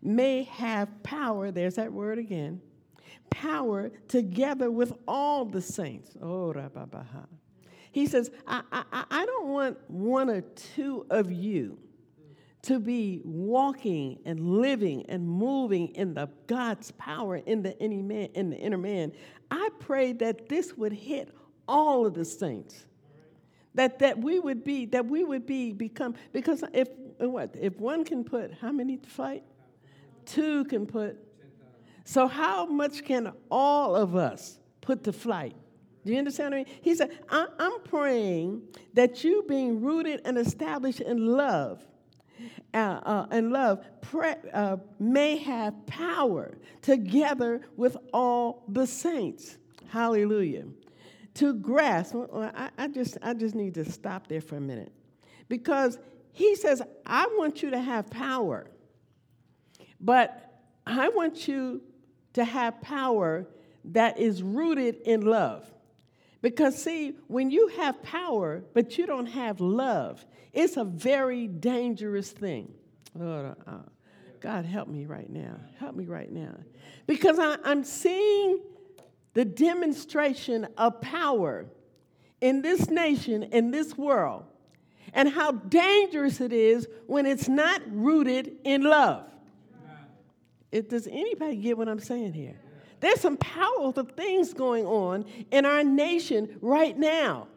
may 0.01 0.43
have 0.43 1.03
power, 1.03 1.51
there's 1.51 1.75
that 1.75 1.91
word 1.91 2.17
again, 2.17 2.61
power 3.29 3.91
together 4.07 4.71
with 4.71 4.93
all 5.09 5.43
the 5.43 5.61
saints. 5.61 6.15
Oh, 6.21 6.53
Rababaha. 6.55 7.27
He 7.91 8.07
says, 8.07 8.31
I, 8.47 8.61
I, 8.71 9.03
I 9.11 9.25
don't 9.25 9.49
want 9.49 9.77
one 9.89 10.29
or 10.29 10.39
two 10.39 11.05
of 11.09 11.33
you 11.33 11.77
to 12.61 12.79
be 12.79 13.19
walking 13.25 14.19
and 14.23 14.39
living 14.39 15.05
and 15.09 15.27
moving 15.27 15.89
in 15.89 16.13
the 16.13 16.29
God's 16.47 16.91
power 16.91 17.37
in 17.37 17.61
the, 17.61 17.77
any 17.81 18.01
man, 18.01 18.29
in 18.35 18.51
the 18.51 18.57
inner 18.57 18.77
man. 18.77 19.11
I 19.49 19.67
pray 19.79 20.13
that 20.13 20.47
this 20.47 20.77
would 20.77 20.93
hit 20.93 21.35
all 21.71 22.05
of 22.05 22.13
the 22.13 22.25
saints. 22.25 22.85
That 23.73 23.99
that 23.99 24.19
we 24.19 24.39
would 24.39 24.63
be 24.65 24.85
that 24.87 25.05
we 25.05 25.23
would 25.23 25.45
be 25.45 25.71
become 25.71 26.15
because 26.33 26.63
if 26.73 26.89
what 27.19 27.55
if 27.59 27.79
one 27.79 28.03
can 28.03 28.23
put 28.25 28.53
how 28.53 28.71
many 28.71 28.97
to 28.97 29.09
fight? 29.09 29.43
Two 30.25 30.65
can 30.65 30.85
put. 30.85 31.17
So 32.03 32.27
how 32.27 32.65
much 32.65 33.05
can 33.05 33.31
all 33.49 33.95
of 33.95 34.15
us 34.15 34.59
put 34.81 35.03
to 35.05 35.13
flight? 35.13 35.55
Do 36.03 36.11
you 36.11 36.17
understand 36.17 36.53
what 36.53 36.61
I 36.61 36.63
mean? 36.63 36.79
He 36.81 36.95
said, 36.95 37.19
I'm 37.29 37.79
praying 37.83 38.63
that 38.93 39.23
you 39.23 39.45
being 39.47 39.81
rooted 39.81 40.21
and 40.25 40.37
established 40.37 40.99
in 40.99 41.27
love, 41.27 41.85
uh, 42.73 42.77
uh, 42.77 43.27
and 43.29 43.51
love 43.51 43.85
uh, 44.51 44.77
may 44.99 45.37
have 45.37 45.85
power 45.85 46.57
together 46.81 47.61
with 47.77 47.95
all 48.11 48.63
the 48.67 48.87
saints. 48.87 49.57
Hallelujah 49.89 50.65
to 51.35 51.53
grasp. 51.53 52.15
I, 52.33 52.69
I, 52.77 52.87
just, 52.87 53.17
I 53.21 53.33
just 53.33 53.55
need 53.55 53.75
to 53.75 53.89
stop 53.89 54.27
there 54.27 54.41
for 54.41 54.57
a 54.57 54.61
minute. 54.61 54.91
Because 55.47 55.97
he 56.31 56.55
says, 56.55 56.81
I 57.05 57.27
want 57.37 57.61
you 57.61 57.71
to 57.71 57.79
have 57.79 58.09
power, 58.09 58.67
but 59.99 60.63
I 60.85 61.09
want 61.09 61.47
you 61.47 61.81
to 62.33 62.45
have 62.45 62.81
power 62.81 63.47
that 63.85 64.19
is 64.19 64.41
rooted 64.41 64.95
in 65.05 65.21
love. 65.21 65.69
Because, 66.41 66.81
see, 66.81 67.15
when 67.27 67.51
you 67.51 67.67
have 67.67 68.01
power, 68.01 68.63
but 68.73 68.97
you 68.97 69.05
don't 69.05 69.27
have 69.27 69.61
love, 69.61 70.25
it's 70.53 70.77
a 70.77 70.83
very 70.83 71.47
dangerous 71.47 72.31
thing. 72.31 72.73
Oh, 73.19 73.55
uh, 73.67 73.73
God, 74.39 74.65
help 74.65 74.87
me 74.87 75.05
right 75.05 75.29
now. 75.29 75.59
Help 75.77 75.95
me 75.95 76.05
right 76.05 76.31
now. 76.31 76.55
Because 77.05 77.37
I, 77.37 77.57
I'm 77.63 77.83
seeing 77.83 78.61
the 79.33 79.45
demonstration 79.45 80.67
of 80.77 80.99
power 81.01 81.65
in 82.41 82.61
this 82.61 82.89
nation, 82.89 83.43
in 83.43 83.71
this 83.71 83.97
world, 83.97 84.45
and 85.13 85.29
how 85.29 85.51
dangerous 85.51 86.41
it 86.41 86.53
is 86.53 86.87
when 87.07 87.25
it's 87.25 87.47
not 87.47 87.81
rooted 87.87 88.57
in 88.63 88.83
love. 88.83 89.25
It, 90.71 90.89
does 90.89 91.07
anybody 91.07 91.57
get 91.57 91.77
what 91.77 91.89
I'm 91.89 91.99
saying 91.99 92.33
here? 92.33 92.55
There's 93.01 93.19
some 93.19 93.37
powerful 93.37 94.03
things 94.03 94.53
going 94.53 94.85
on 94.85 95.25
in 95.51 95.65
our 95.65 95.83
nation 95.83 96.57
right 96.61 96.97
now. 96.97 97.47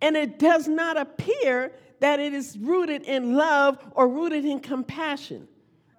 And 0.00 0.16
it 0.16 0.38
does 0.38 0.66
not 0.66 0.96
appear 0.96 1.72
that 2.00 2.18
it 2.18 2.34
is 2.34 2.58
rooted 2.58 3.02
in 3.02 3.34
love 3.34 3.78
or 3.92 4.08
rooted 4.08 4.44
in 4.44 4.60
compassion. 4.60 5.48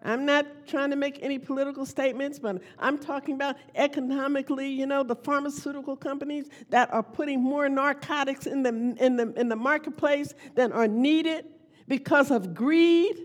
I'm 0.06 0.24
not 0.24 0.46
trying 0.68 0.92
to 0.92 0.96
make 0.96 1.20
any 1.24 1.40
political 1.40 1.86
statements, 1.86 2.38
but 2.38 2.62
I'm 2.78 3.00
talking 3.00 3.34
about 3.34 3.56
economically, 3.74 4.70
you 4.70 4.86
know, 4.86 5.02
the 5.02 5.16
pharmaceutical 5.16 5.96
companies 5.98 6.50
that 6.70 6.94
are 6.94 7.02
putting 7.02 7.42
more 7.42 7.68
narcotics 7.68 8.46
in 8.46 8.62
the, 8.62 8.70
in 9.04 9.18
the, 9.18 9.34
in 9.34 9.50
the 9.50 9.56
marketplace 9.56 10.34
than 10.54 10.72
are 10.72 10.88
needed 10.88 11.46
because 11.88 12.30
of 12.30 12.54
greed. 12.54 13.18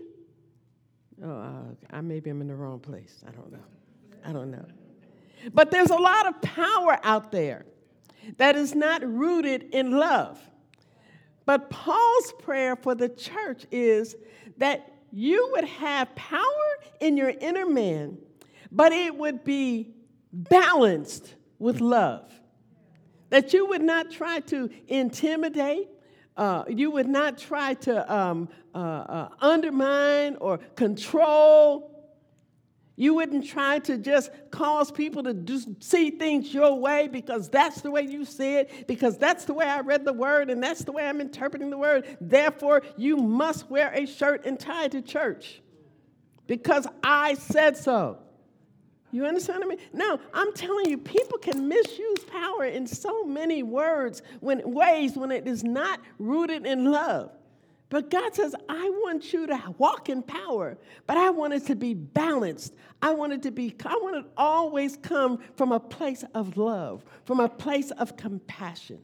Oh, 1.23 1.29
uh, 1.29 1.95
I 1.95 2.01
maybe 2.01 2.31
I'm 2.31 2.41
in 2.41 2.47
the 2.47 2.55
wrong 2.55 2.79
place. 2.79 3.23
I 3.27 3.31
don't 3.31 3.51
know. 3.51 3.65
I 4.25 4.33
don't 4.33 4.49
know. 4.49 4.65
But 5.53 5.69
there's 5.69 5.91
a 5.91 5.95
lot 5.95 6.27
of 6.27 6.41
power 6.41 6.99
out 7.03 7.31
there 7.31 7.65
that 8.37 8.55
is 8.55 8.73
not 8.73 9.03
rooted 9.03 9.63
in 9.71 9.91
love. 9.91 10.39
But 11.45 11.69
Paul's 11.69 12.33
prayer 12.39 12.75
for 12.75 12.95
the 12.95 13.09
church 13.09 13.65
is 13.71 14.15
that 14.57 14.90
you 15.11 15.49
would 15.53 15.65
have 15.65 16.13
power 16.15 16.41
in 16.99 17.17
your 17.17 17.29
inner 17.29 17.65
man, 17.65 18.17
but 18.71 18.91
it 18.91 19.15
would 19.15 19.43
be 19.43 19.93
balanced 20.31 21.35
with 21.59 21.81
love. 21.81 22.31
That 23.29 23.53
you 23.53 23.65
would 23.67 23.81
not 23.81 24.11
try 24.11 24.39
to 24.41 24.69
intimidate, 24.87 25.87
uh, 26.37 26.63
you 26.67 26.91
would 26.91 27.07
not 27.07 27.37
try 27.37 27.73
to 27.75 28.13
um, 28.13 28.49
uh, 28.73 28.77
uh, 28.77 29.29
undermine 29.41 30.37
or 30.39 30.57
control. 30.75 31.90
You 33.01 33.15
wouldn't 33.15 33.47
try 33.47 33.79
to 33.79 33.97
just 33.97 34.29
cause 34.51 34.91
people 34.91 35.23
to 35.23 35.33
do, 35.33 35.59
see 35.79 36.11
things 36.11 36.53
your 36.53 36.75
way 36.75 37.07
because 37.07 37.49
that's 37.49 37.81
the 37.81 37.89
way 37.89 38.03
you 38.03 38.25
see 38.25 38.57
it, 38.57 38.85
because 38.87 39.17
that's 39.17 39.45
the 39.45 39.55
way 39.55 39.65
I 39.65 39.79
read 39.79 40.05
the 40.05 40.13
word 40.13 40.51
and 40.51 40.61
that's 40.61 40.83
the 40.83 40.91
way 40.91 41.07
I'm 41.07 41.19
interpreting 41.19 41.71
the 41.71 41.79
word. 41.79 42.15
Therefore, 42.21 42.83
you 42.97 43.17
must 43.17 43.67
wear 43.71 43.91
a 43.91 44.05
shirt 44.05 44.45
and 44.45 44.59
tie 44.59 44.87
to 44.89 45.01
church 45.01 45.63
because 46.45 46.85
I 47.01 47.33
said 47.33 47.75
so. 47.75 48.19
You 49.11 49.25
understand 49.25 49.61
what 49.61 49.65
I 49.65 49.69
mean? 49.69 49.87
No, 49.93 50.19
I'm 50.31 50.53
telling 50.53 50.87
you, 50.87 50.99
people 50.99 51.39
can 51.39 51.67
misuse 51.67 52.23
power 52.31 52.65
in 52.65 52.85
so 52.85 53.23
many 53.23 53.63
words, 53.63 54.21
when 54.41 54.61
ways 54.73 55.17
when 55.17 55.31
it 55.31 55.47
is 55.47 55.63
not 55.63 56.01
rooted 56.19 56.67
in 56.67 56.85
love. 56.91 57.31
But 57.91 58.09
God 58.09 58.33
says, 58.33 58.55
I 58.69 58.89
want 59.03 59.33
you 59.33 59.45
to 59.47 59.75
walk 59.77 60.07
in 60.07 60.23
power, 60.23 60.77
but 61.07 61.17
I 61.17 61.29
want 61.29 61.53
it 61.53 61.65
to 61.67 61.75
be 61.75 61.93
balanced. 61.93 62.73
I 63.01 63.13
want 63.13 63.33
it 63.33 63.43
to 63.43 63.51
be, 63.51 63.75
I 63.85 63.97
want 63.97 64.15
it 64.15 64.31
always 64.37 64.95
come 64.95 65.39
from 65.57 65.73
a 65.73 65.79
place 65.79 66.23
of 66.33 66.55
love, 66.55 67.03
from 67.25 67.41
a 67.41 67.49
place 67.49 67.91
of 67.91 68.15
compassion. 68.15 68.99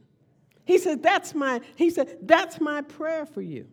He 0.64 0.78
said, 0.78 1.02
that's 1.02 1.34
my, 1.34 1.60
he 1.76 1.90
said, 1.90 2.16
that's 2.22 2.62
my 2.62 2.80
prayer 2.80 3.26
for 3.26 3.42
you. 3.42 3.66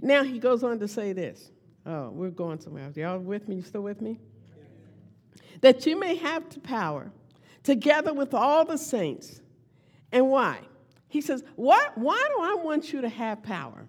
Now 0.00 0.24
he 0.24 0.38
goes 0.38 0.64
on 0.64 0.78
to 0.78 0.88
say 0.88 1.12
this. 1.12 1.50
Oh, 1.84 2.08
we're 2.08 2.30
going 2.30 2.60
somewhere. 2.60 2.84
else. 2.84 2.96
Y'all 2.96 3.18
with 3.18 3.46
me? 3.46 3.56
You 3.56 3.62
still 3.62 3.82
with 3.82 4.00
me? 4.00 4.18
That 5.60 5.84
you 5.84 6.00
may 6.00 6.14
have 6.14 6.48
the 6.48 6.60
power 6.60 7.12
together 7.62 8.14
with 8.14 8.32
all 8.32 8.64
the 8.64 8.78
saints. 8.78 9.42
And 10.12 10.30
why? 10.30 10.60
He 11.08 11.20
says, 11.20 11.44
what, 11.56 11.98
why 11.98 12.26
do 12.34 12.42
I 12.42 12.54
want 12.64 12.90
you 12.90 13.02
to 13.02 13.08
have 13.10 13.42
power? 13.42 13.86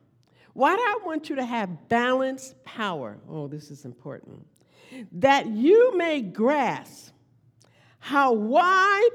Why 0.59 0.75
do 0.75 0.81
I 0.81 0.99
want 1.05 1.29
you 1.29 1.37
to 1.37 1.45
have 1.45 1.87
balanced 1.87 2.61
power? 2.65 3.17
Oh, 3.29 3.47
this 3.47 3.71
is 3.71 3.85
important. 3.85 4.45
That 5.13 5.47
you 5.47 5.95
may 5.95 6.21
grasp 6.21 7.13
how 7.99 8.33
wide, 8.33 9.09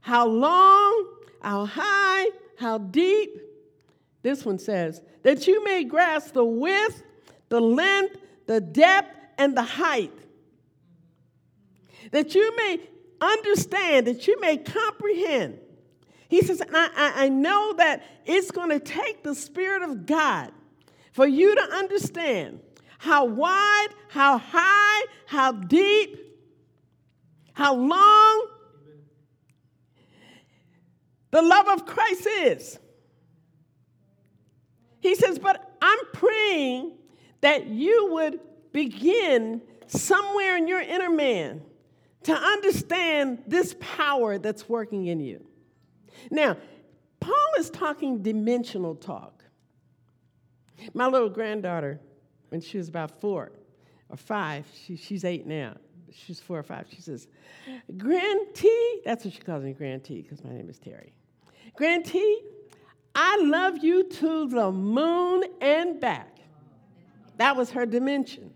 how 0.00 0.26
long, 0.26 1.14
how 1.40 1.64
high, 1.64 2.30
how 2.56 2.78
deep. 2.78 3.40
This 4.22 4.44
one 4.44 4.58
says, 4.58 5.00
that 5.22 5.46
you 5.46 5.62
may 5.62 5.84
grasp 5.84 6.34
the 6.34 6.44
width, 6.44 7.04
the 7.50 7.60
length, 7.60 8.16
the 8.48 8.60
depth, 8.60 9.16
and 9.38 9.56
the 9.56 9.62
height. 9.62 10.18
That 12.10 12.34
you 12.34 12.56
may 12.56 12.80
understand, 13.20 14.08
that 14.08 14.26
you 14.26 14.40
may 14.40 14.56
comprehend 14.56 15.60
he 16.28 16.42
says, 16.42 16.62
I, 16.72 17.12
I 17.16 17.28
know 17.30 17.72
that 17.78 18.02
it's 18.26 18.50
going 18.50 18.68
to 18.68 18.78
take 18.78 19.22
the 19.22 19.34
Spirit 19.34 19.82
of 19.82 20.04
God 20.04 20.52
for 21.12 21.26
you 21.26 21.54
to 21.54 21.62
understand 21.74 22.60
how 22.98 23.24
wide, 23.24 23.88
how 24.08 24.36
high, 24.36 25.06
how 25.26 25.52
deep, 25.52 26.18
how 27.54 27.74
long 27.74 28.46
the 31.30 31.42
love 31.42 31.68
of 31.68 31.86
Christ 31.86 32.26
is. 32.26 32.78
He 35.00 35.14
says, 35.14 35.38
But 35.38 35.76
I'm 35.80 35.98
praying 36.12 36.92
that 37.40 37.66
you 37.66 38.12
would 38.12 38.40
begin 38.72 39.62
somewhere 39.86 40.56
in 40.56 40.68
your 40.68 40.80
inner 40.80 41.10
man 41.10 41.62
to 42.24 42.34
understand 42.34 43.44
this 43.46 43.74
power 43.80 44.38
that's 44.38 44.68
working 44.68 45.06
in 45.06 45.20
you. 45.20 45.47
Now, 46.30 46.56
Paul 47.20 47.48
is 47.58 47.70
talking 47.70 48.22
dimensional 48.22 48.94
talk. 48.94 49.44
My 50.94 51.06
little 51.06 51.28
granddaughter, 51.28 52.00
when 52.50 52.60
she 52.60 52.78
was 52.78 52.88
about 52.88 53.20
four 53.20 53.52
or 54.08 54.16
five, 54.16 54.66
she, 54.84 54.96
she's 54.96 55.24
eight 55.24 55.46
now. 55.46 55.74
She's 56.12 56.40
four 56.40 56.58
or 56.58 56.62
five. 56.62 56.86
She 56.88 57.02
says, 57.02 57.28
Grand 57.96 58.54
T, 58.54 59.00
that's 59.04 59.24
what 59.24 59.34
she 59.34 59.40
calls 59.40 59.64
me, 59.64 59.72
Grand 59.72 60.04
T, 60.04 60.22
because 60.22 60.42
my 60.42 60.52
name 60.52 60.68
is 60.70 60.78
Terry. 60.78 61.12
Grand 61.74 62.04
T, 62.04 62.40
I 63.14 63.42
love 63.42 63.78
you 63.78 64.04
to 64.04 64.48
the 64.48 64.70
moon 64.70 65.44
and 65.60 66.00
back. 66.00 66.38
That 67.36 67.56
was 67.56 67.70
her 67.72 67.84
dimension. 67.84 68.52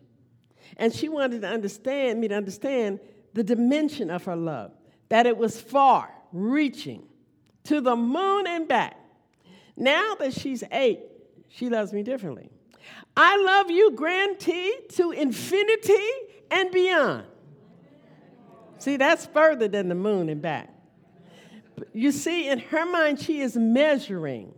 And 0.76 0.92
she 0.94 1.08
wanted 1.08 1.42
to 1.42 1.48
understand, 1.48 2.20
me 2.20 2.28
to 2.28 2.34
understand 2.34 3.00
the 3.34 3.44
dimension 3.44 4.10
of 4.10 4.24
her 4.24 4.36
love, 4.36 4.72
that 5.08 5.26
it 5.26 5.36
was 5.36 5.60
far 5.60 6.10
reaching 6.32 7.06
to 7.64 7.80
the 7.80 7.96
moon 7.96 8.46
and 8.46 8.66
back. 8.68 8.98
Now 9.76 10.14
that 10.16 10.32
she's 10.32 10.64
eight, 10.72 11.00
she 11.48 11.68
loves 11.68 11.92
me 11.92 12.02
differently. 12.02 12.50
I 13.16 13.36
love 13.36 13.70
you, 13.70 13.92
Grand 13.92 14.38
T, 14.40 14.74
to 14.90 15.12
infinity 15.12 16.08
and 16.50 16.70
beyond. 16.70 17.26
See, 18.78 18.96
that's 18.96 19.26
further 19.26 19.68
than 19.68 19.88
the 19.88 19.94
moon 19.94 20.28
and 20.28 20.42
back. 20.42 20.70
You 21.92 22.10
see, 22.10 22.48
in 22.48 22.58
her 22.58 22.84
mind, 22.84 23.20
she 23.20 23.40
is 23.40 23.56
measuring. 23.56 24.54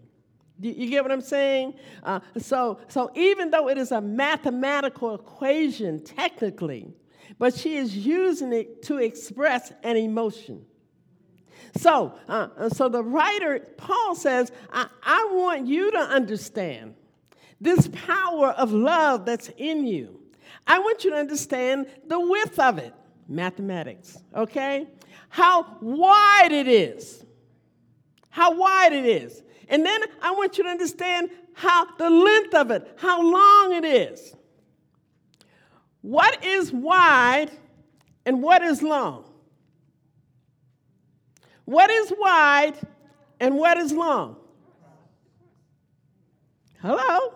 You 0.60 0.88
get 0.88 1.02
what 1.02 1.12
I'm 1.12 1.20
saying? 1.20 1.74
Uh, 2.02 2.20
so, 2.38 2.78
so 2.88 3.10
even 3.14 3.50
though 3.50 3.68
it 3.68 3.76
is 3.76 3.92
a 3.92 4.00
mathematical 4.00 5.14
equation, 5.14 6.02
technically, 6.04 6.92
but 7.38 7.54
she 7.54 7.76
is 7.76 7.96
using 7.96 8.52
it 8.52 8.82
to 8.84 8.98
express 8.98 9.72
an 9.82 9.96
emotion. 9.96 10.64
So, 11.76 12.14
uh, 12.28 12.68
so 12.68 12.88
the 12.88 13.02
writer, 13.02 13.58
Paul 13.76 14.14
says, 14.14 14.52
I, 14.72 14.86
I 15.02 15.28
want 15.32 15.66
you 15.66 15.90
to 15.92 15.98
understand 15.98 16.94
this 17.60 17.88
power 17.88 18.50
of 18.50 18.72
love 18.72 19.24
that's 19.24 19.50
in 19.56 19.86
you. 19.86 20.20
I 20.66 20.78
want 20.78 21.04
you 21.04 21.10
to 21.10 21.16
understand 21.16 21.86
the 22.06 22.18
width 22.18 22.58
of 22.58 22.78
it, 22.78 22.94
mathematics, 23.28 24.18
okay? 24.34 24.86
How 25.28 25.78
wide 25.80 26.52
it 26.52 26.68
is. 26.68 27.24
How 28.30 28.56
wide 28.56 28.92
it 28.92 29.04
is. 29.04 29.42
And 29.68 29.84
then 29.84 30.00
I 30.22 30.32
want 30.32 30.58
you 30.58 30.64
to 30.64 30.70
understand 30.70 31.30
how 31.54 31.86
the 31.96 32.10
length 32.10 32.54
of 32.54 32.70
it, 32.70 32.96
how 32.96 33.20
long 33.22 33.72
it 33.72 33.84
is. 33.84 34.34
What 36.02 36.44
is 36.44 36.72
wide 36.72 37.50
and 38.26 38.42
what 38.42 38.62
is 38.62 38.82
long? 38.82 39.24
What 41.64 41.90
is 41.90 42.12
wide 42.18 42.74
and 43.40 43.56
what 43.56 43.76
is 43.78 43.92
long? 43.92 44.36
Hello? 46.80 47.34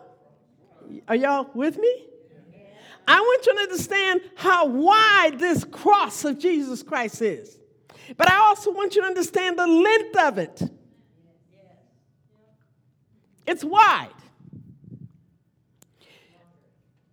Are 1.06 1.16
y'all 1.16 1.50
with 1.54 1.78
me? 1.78 2.04
I 3.06 3.20
want 3.20 3.46
you 3.46 3.54
to 3.54 3.60
understand 3.60 4.20
how 4.36 4.66
wide 4.66 5.38
this 5.38 5.64
cross 5.64 6.24
of 6.26 6.38
Jesus 6.38 6.82
Christ 6.82 7.22
is. 7.22 7.58
But 8.16 8.30
I 8.30 8.36
also 8.36 8.70
want 8.70 8.94
you 8.94 9.00
to 9.00 9.06
understand 9.06 9.58
the 9.58 9.66
length 9.66 10.16
of 10.18 10.38
it. 10.38 10.62
It's 13.46 13.64
wide. 13.64 14.10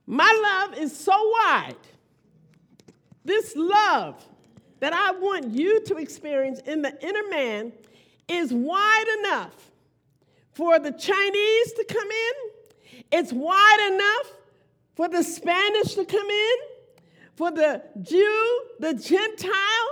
My 0.06 0.68
love 0.68 0.78
is 0.78 0.98
so 0.98 1.14
wide. 1.14 1.76
This 3.24 3.54
love 3.56 4.22
that 4.86 4.94
I 4.94 5.14
want 5.14 5.50
you 5.50 5.82
to 5.86 5.96
experience 5.96 6.60
in 6.60 6.84
the 6.84 6.96
inner 7.04 7.28
man 7.32 7.74
is 8.28 8.54
wide 8.54 9.18
enough 9.18 9.72
for 10.54 10.78
the 10.78 10.92
Chinese 10.92 11.74
to 11.74 11.86
come 11.90 12.08
in, 12.08 13.04
it's 13.12 13.34
wide 13.34 13.92
enough 13.92 14.32
for 14.94 15.08
the 15.08 15.24
Spanish 15.24 15.96
to 15.96 16.06
come 16.06 16.30
in, 16.30 16.56
for 17.34 17.50
the 17.50 17.82
Jew, 18.00 18.62
the 18.80 18.94
Gentile, 18.94 19.90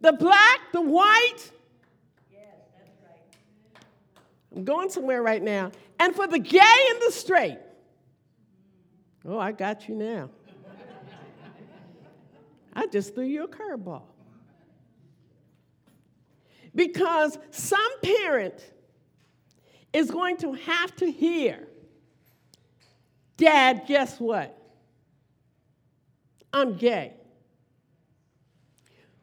the 0.00 0.14
black, 0.14 0.58
the 0.72 0.80
white. 0.80 1.52
I'm 4.56 4.64
going 4.64 4.90
somewhere 4.90 5.22
right 5.22 5.42
now. 5.42 5.70
And 6.00 6.12
for 6.12 6.26
the 6.26 6.40
gay 6.40 6.88
and 6.90 7.02
the 7.06 7.12
straight. 7.12 7.58
Oh, 9.24 9.38
I 9.38 9.52
got 9.52 9.88
you 9.88 9.94
now. 9.94 10.30
I 12.74 12.86
just 12.86 13.14
threw 13.14 13.24
you 13.24 13.44
a 13.44 13.48
curveball. 13.48 14.02
Because 16.74 17.38
some 17.50 18.00
parent 18.02 18.72
is 19.92 20.10
going 20.10 20.36
to 20.38 20.54
have 20.54 20.94
to 20.96 21.10
hear, 21.10 21.68
Dad, 23.36 23.84
guess 23.86 24.18
what? 24.18 24.58
I'm 26.52 26.74
gay. 26.74 27.14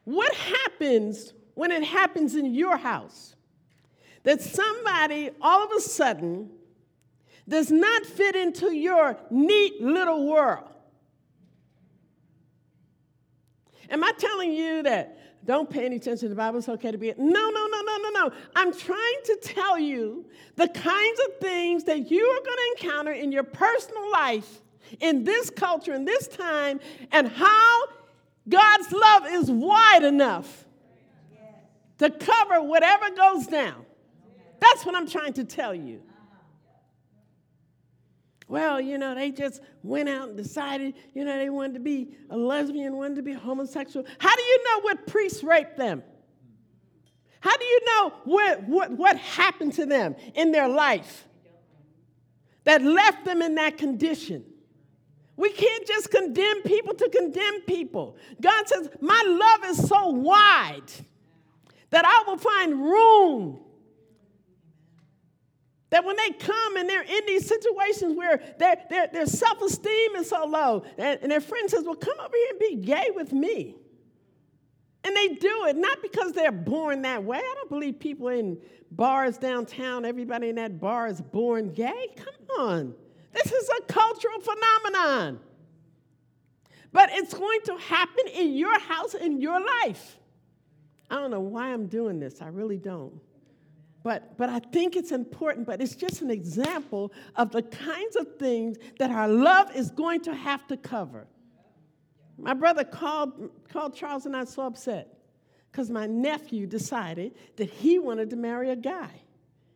What 0.04 0.34
happens 0.36 1.34
when 1.54 1.72
it 1.72 1.84
happens 1.84 2.36
in 2.36 2.54
your 2.54 2.78
house? 2.78 3.36
That 4.24 4.42
somebody 4.42 5.32
all 5.42 5.64
of 5.64 5.72
a 5.72 5.82
sudden 5.82 6.50
does 7.48 7.72
not 7.72 8.06
fit 8.06 8.36
into 8.36 8.74
your 8.74 9.18
neat 9.30 9.82
little 9.82 10.28
world. 10.28 10.71
Am 13.92 14.04
I 14.04 14.12
telling 14.18 14.54
you 14.54 14.84
that 14.84 15.18
don't 15.46 15.70
pay 15.70 15.86
any 15.86 15.98
attention 15.98 16.28
to 16.28 16.30
the 16.30 16.36
Bible, 16.36 16.60
it's 16.60 16.70
okay 16.70 16.92
to 16.92 16.98
be? 16.98 17.10
it. 17.10 17.20
No, 17.20 17.50
no, 17.50 17.68
no, 17.68 17.82
no, 17.82 17.98
no, 17.98 18.10
no. 18.10 18.32
I'm 18.56 18.74
trying 18.74 19.20
to 19.26 19.38
tell 19.42 19.78
you 19.78 20.26
the 20.56 20.68
kinds 20.68 21.20
of 21.28 21.40
things 21.40 21.84
that 21.86 22.10
you 22.10 22.26
are 22.26 22.46
going 22.46 22.58
to 22.58 22.86
encounter 22.86 23.12
in 23.12 23.32
your 23.32 23.44
personal 23.44 24.12
life 24.12 24.62
in 25.00 25.24
this 25.24 25.50
culture, 25.50 25.94
in 25.94 26.06
this 26.06 26.28
time, 26.28 26.80
and 27.12 27.28
how 27.28 27.84
God's 28.48 28.92
love 28.92 29.24
is 29.28 29.52
wide 29.52 30.04
enough 30.04 30.66
to 32.00 32.10
cover 32.10 32.62
whatever 32.62 33.10
goes 33.12 33.48
down. 33.48 33.86
That's 34.60 34.86
what 34.86 34.96
I'm 34.96 35.08
trying 35.08 35.34
to 35.34 35.44
tell 35.44 35.74
you. 35.74 36.02
Well, 38.52 38.82
you 38.82 38.98
know, 38.98 39.16
they 39.16 39.32
just 39.32 39.62
went 39.82 40.10
out 40.10 40.28
and 40.28 40.36
decided, 40.36 40.96
you 41.14 41.24
know, 41.24 41.38
they 41.38 41.50
wanted 41.50 41.76
to 41.76 41.80
be 41.80 42.10
a 42.30 42.36
lesbian, 42.36 42.98
wanted 42.98 43.16
to 43.16 43.22
be 43.22 43.32
homosexual. 43.32 44.06
How 44.20 44.36
do 44.36 44.42
you 44.42 44.64
know 44.66 44.82
what 44.82 45.08
priests 45.08 45.42
raped 45.42 45.78
them? 45.78 46.04
How 47.40 47.56
do 47.56 47.64
you 47.64 47.80
know 47.86 48.14
what, 48.26 48.64
what, 48.64 48.92
what 48.92 49.16
happened 49.16 49.72
to 49.76 49.86
them 49.86 50.18
in 50.36 50.52
their 50.52 50.68
life 50.68 51.26
that 52.66 52.82
left 52.82 53.24
them 53.24 53.42
in 53.42 53.56
that 53.56 53.78
condition? 53.78 54.44
We 55.38 55.54
can't 55.54 55.88
just 55.88 56.12
condemn 56.12 56.62
people 56.64 56.94
to 56.96 57.08
condemn 57.08 57.62
people. 57.62 58.18
God 58.42 58.68
says, 58.68 58.90
My 59.00 59.24
love 59.26 59.72
is 59.72 59.88
so 59.88 60.10
wide 60.10 60.92
that 61.90 62.04
I 62.04 62.30
will 62.30 62.38
find 62.38 62.82
room. 62.82 63.62
That 65.92 66.06
when 66.06 66.16
they 66.16 66.32
come 66.32 66.78
and 66.78 66.90
they're 66.90 67.04
in 67.04 67.26
these 67.28 67.46
situations 67.46 68.16
where 68.18 68.42
their, 68.58 68.78
their, 68.90 69.08
their 69.08 69.26
self 69.26 69.62
esteem 69.62 70.16
is 70.16 70.30
so 70.30 70.46
low, 70.46 70.84
and, 70.98 71.20
and 71.22 71.32
their 71.32 71.42
friend 71.42 71.70
says, 71.70 71.84
Well, 71.84 71.96
come 71.96 72.18
over 72.20 72.34
here 72.34 72.48
and 72.50 72.60
be 72.60 72.76
gay 72.88 73.10
with 73.14 73.32
me. 73.32 73.76
And 75.04 75.16
they 75.16 75.30
do 75.30 75.66
it 75.66 75.76
not 75.76 76.02
because 76.02 76.32
they're 76.32 76.52
born 76.52 77.02
that 77.02 77.24
way. 77.24 77.40
I 77.40 77.54
don't 77.56 77.70
believe 77.70 78.00
people 78.00 78.30
in 78.30 78.58
bars 78.92 79.38
downtown, 79.38 80.06
everybody 80.06 80.50
in 80.50 80.56
that 80.56 80.80
bar 80.80 81.08
is 81.08 81.20
born 81.22 81.74
gay. 81.74 82.08
Come 82.16 82.60
on. 82.60 82.96
This 83.34 83.52
is 83.52 83.70
a 83.80 83.82
cultural 83.84 84.40
phenomenon. 84.40 85.40
But 86.94 87.10
it's 87.14 87.34
going 87.34 87.62
to 87.66 87.78
happen 87.78 88.28
in 88.34 88.54
your 88.54 88.78
house, 88.80 89.14
in 89.14 89.42
your 89.42 89.60
life. 89.84 90.18
I 91.10 91.16
don't 91.16 91.32
know 91.32 91.40
why 91.40 91.74
I'm 91.74 91.88
doing 91.88 92.20
this. 92.20 92.42
I 92.42 92.48
really 92.48 92.78
don't. 92.78 93.20
But, 94.04 94.36
but 94.38 94.50
I 94.50 94.60
think 94.60 94.96
it's 94.96 95.12
important, 95.12 95.68
but 95.68 95.80
it's 95.80 95.96
just 95.96 96.22
an 96.22 96.32
example 96.32 97.12
of 97.36 97.52
the 97.52 97.62
kinds 97.62 98.16
of 98.16 98.36
things 98.38 98.78
that 98.98 99.12
our 99.12 99.28
love 99.28 99.76
is 99.76 99.92
going 99.92 100.22
to 100.22 100.34
have 100.34 100.66
to 100.68 100.78
cover. 100.78 101.28
My 102.38 102.56
brother 102.56 102.84
called, 102.84 103.52
called 103.72 103.96
Charles 103.96 104.26
and 104.26 104.36
I 104.36 104.46
so 104.46 104.64
upset 104.64 105.20
because 105.72 105.92
my 105.92 106.08
nephew 106.08 106.66
decided 106.66 107.36
that 107.58 107.70
he 107.70 108.00
wanted 108.00 108.32
to 108.32 108.36
marry 108.36 108.72
a 108.72 108.76
guy. 108.76 109.22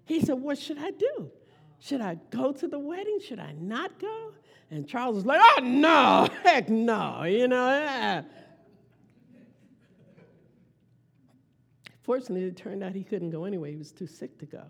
He 0.05 0.19
said, 0.21 0.39
What 0.39 0.57
should 0.57 0.79
I 0.79 0.91
do? 0.91 1.31
Should 1.79 2.01
I 2.01 2.17
go 2.31 2.51
to 2.51 2.67
the 2.67 2.79
wedding? 2.79 3.19
Should 3.19 3.39
I 3.39 3.53
not 3.53 3.99
go? 3.99 4.31
And 4.71 4.87
Charles 4.87 5.15
was 5.15 5.25
like, 5.25 5.41
Oh, 5.41 5.61
no, 5.61 6.27
heck 6.43 6.69
no, 6.69 7.23
you 7.23 7.47
know. 7.47 8.23
Fortunately, 12.05 12.43
it 12.43 12.55
turned 12.55 12.83
out 12.83 12.93
he 12.93 13.03
couldn't 13.03 13.31
go 13.31 13.45
anyway. 13.45 13.71
He 13.71 13.77
was 13.77 13.91
too 13.91 14.05
sick 14.05 14.37
to 14.37 14.45
go. 14.45 14.61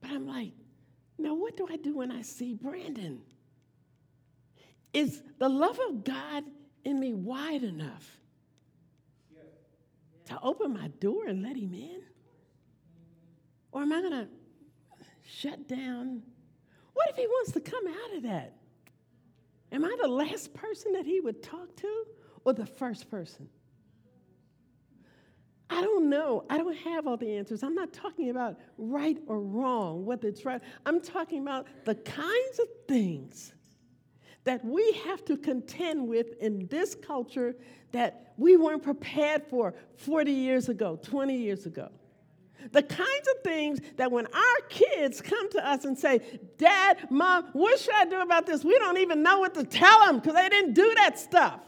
But 0.00 0.10
I'm 0.12 0.26
like, 0.26 0.52
now 1.18 1.34
what 1.34 1.58
do 1.58 1.68
I 1.70 1.76
do 1.76 1.98
when 1.98 2.10
I 2.10 2.22
see 2.22 2.54
Brandon? 2.54 3.20
Is 4.94 5.22
the 5.38 5.48
love 5.50 5.78
of 5.90 6.04
God 6.04 6.44
in 6.84 6.98
me 6.98 7.12
wide 7.12 7.64
enough 7.64 8.16
to 10.24 10.38
open 10.42 10.72
my 10.72 10.88
door 11.00 11.26
and 11.26 11.42
let 11.42 11.54
him 11.54 11.74
in? 11.74 12.00
Or 13.70 13.82
am 13.82 13.92
I 13.92 14.00
going 14.00 14.12
to 14.12 14.28
shut 15.22 15.68
down? 15.68 16.22
What 16.94 17.10
if 17.10 17.16
he 17.16 17.26
wants 17.26 17.52
to 17.52 17.60
come 17.60 17.86
out 17.86 18.16
of 18.16 18.22
that? 18.22 18.54
Am 19.70 19.84
I 19.84 19.94
the 20.00 20.08
last 20.08 20.54
person 20.54 20.92
that 20.92 21.04
he 21.04 21.20
would 21.20 21.42
talk 21.42 21.76
to 21.76 22.04
or 22.46 22.54
the 22.54 22.64
first 22.64 23.10
person? 23.10 23.50
I 25.70 25.82
don't 25.82 26.08
know. 26.08 26.44
I 26.48 26.56
don't 26.56 26.76
have 26.76 27.06
all 27.06 27.16
the 27.16 27.36
answers. 27.36 27.62
I'm 27.62 27.74
not 27.74 27.92
talking 27.92 28.30
about 28.30 28.58
right 28.78 29.18
or 29.26 29.40
wrong, 29.40 30.04
whether 30.06 30.28
it's 30.28 30.44
right. 30.44 30.62
I'm 30.86 31.00
talking 31.00 31.42
about 31.42 31.66
the 31.84 31.94
kinds 31.94 32.58
of 32.58 32.68
things 32.86 33.52
that 34.44 34.64
we 34.64 34.92
have 35.04 35.24
to 35.26 35.36
contend 35.36 36.08
with 36.08 36.38
in 36.40 36.66
this 36.68 36.94
culture 36.94 37.54
that 37.92 38.32
we 38.38 38.56
weren't 38.56 38.82
prepared 38.82 39.42
for 39.50 39.74
40 39.96 40.32
years 40.32 40.68
ago, 40.70 40.98
20 41.02 41.36
years 41.36 41.66
ago. 41.66 41.90
The 42.72 42.82
kinds 42.82 43.28
of 43.36 43.42
things 43.44 43.80
that 43.96 44.10
when 44.10 44.26
our 44.26 44.60
kids 44.68 45.20
come 45.20 45.50
to 45.50 45.68
us 45.68 45.84
and 45.84 45.98
say, 45.98 46.40
Dad, 46.56 47.08
Mom, 47.10 47.50
what 47.52 47.78
should 47.78 47.94
I 47.94 48.04
do 48.04 48.20
about 48.20 48.46
this? 48.46 48.64
We 48.64 48.78
don't 48.78 48.98
even 48.98 49.22
know 49.22 49.38
what 49.38 49.54
to 49.54 49.64
tell 49.64 50.06
them 50.06 50.18
because 50.18 50.34
they 50.34 50.48
didn't 50.48 50.74
do 50.74 50.94
that 50.96 51.18
stuff. 51.18 51.60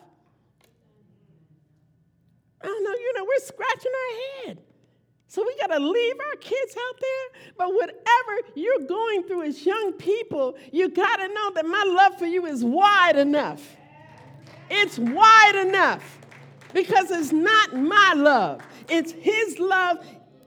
I 2.62 2.66
don't 2.66 2.84
know, 2.84 2.90
you 2.90 3.12
know, 3.16 3.24
we're 3.24 3.46
scratching 3.46 3.92
our 3.92 4.46
head. 4.46 4.58
So 5.28 5.44
we 5.46 5.56
got 5.60 5.68
to 5.68 5.78
leave 5.78 6.16
our 6.18 6.36
kids 6.40 6.76
out 6.76 7.00
there. 7.00 7.52
But 7.56 7.72
whatever 7.72 8.48
you're 8.56 8.86
going 8.86 9.22
through 9.22 9.44
as 9.44 9.64
young 9.64 9.92
people, 9.92 10.56
you 10.72 10.88
got 10.88 11.16
to 11.16 11.28
know 11.28 11.50
that 11.54 11.66
my 11.66 11.84
love 11.86 12.18
for 12.18 12.26
you 12.26 12.46
is 12.46 12.64
wide 12.64 13.16
enough. 13.16 13.76
It's 14.68 14.98
wide 14.98 15.66
enough 15.66 16.18
because 16.72 17.10
it's 17.10 17.32
not 17.32 17.76
my 17.76 18.12
love, 18.16 18.62
it's 18.88 19.12
His 19.12 19.58
love 19.58 19.98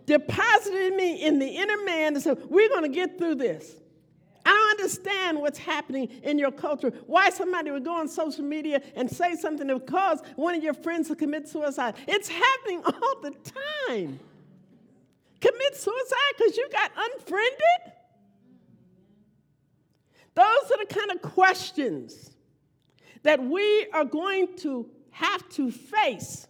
deposited 0.05 0.91
in 0.91 0.97
me 0.97 1.25
in 1.25 1.39
the 1.39 1.47
inner 1.47 1.81
man. 1.83 2.15
And 2.15 2.23
so 2.23 2.37
we're 2.49 2.69
going 2.69 2.83
to 2.83 2.89
get 2.89 3.17
through 3.17 3.35
this. 3.35 3.75
Understand 4.73 5.39
what's 5.39 5.59
happening 5.59 6.09
in 6.23 6.39
your 6.39 6.51
culture. 6.51 6.91
Why 7.05 7.29
somebody 7.29 7.69
would 7.71 7.83
go 7.83 7.95
on 7.95 8.07
social 8.07 8.43
media 8.43 8.81
and 8.95 9.09
say 9.09 9.35
something 9.35 9.67
that 9.67 9.73
would 9.73 9.87
cause 9.87 10.21
one 10.35 10.55
of 10.55 10.63
your 10.63 10.73
friends 10.73 11.09
to 11.09 11.15
commit 11.15 11.47
suicide. 11.47 11.95
It's 12.07 12.27
happening 12.27 12.81
all 12.85 13.21
the 13.21 13.33
time 13.87 14.19
commit 15.43 15.75
suicide 15.75 16.33
because 16.37 16.57
you 16.57 16.67
got 16.71 16.91
unfriended? 16.95 17.93
Those 20.35 20.71
are 20.71 20.85
the 20.85 20.93
kind 20.93 21.11
of 21.11 21.21
questions 21.21 22.31
that 23.23 23.43
we 23.43 23.87
are 23.93 24.05
going 24.05 24.55
to 24.57 24.89
have 25.11 25.47
to 25.49 25.69
face. 25.69 26.47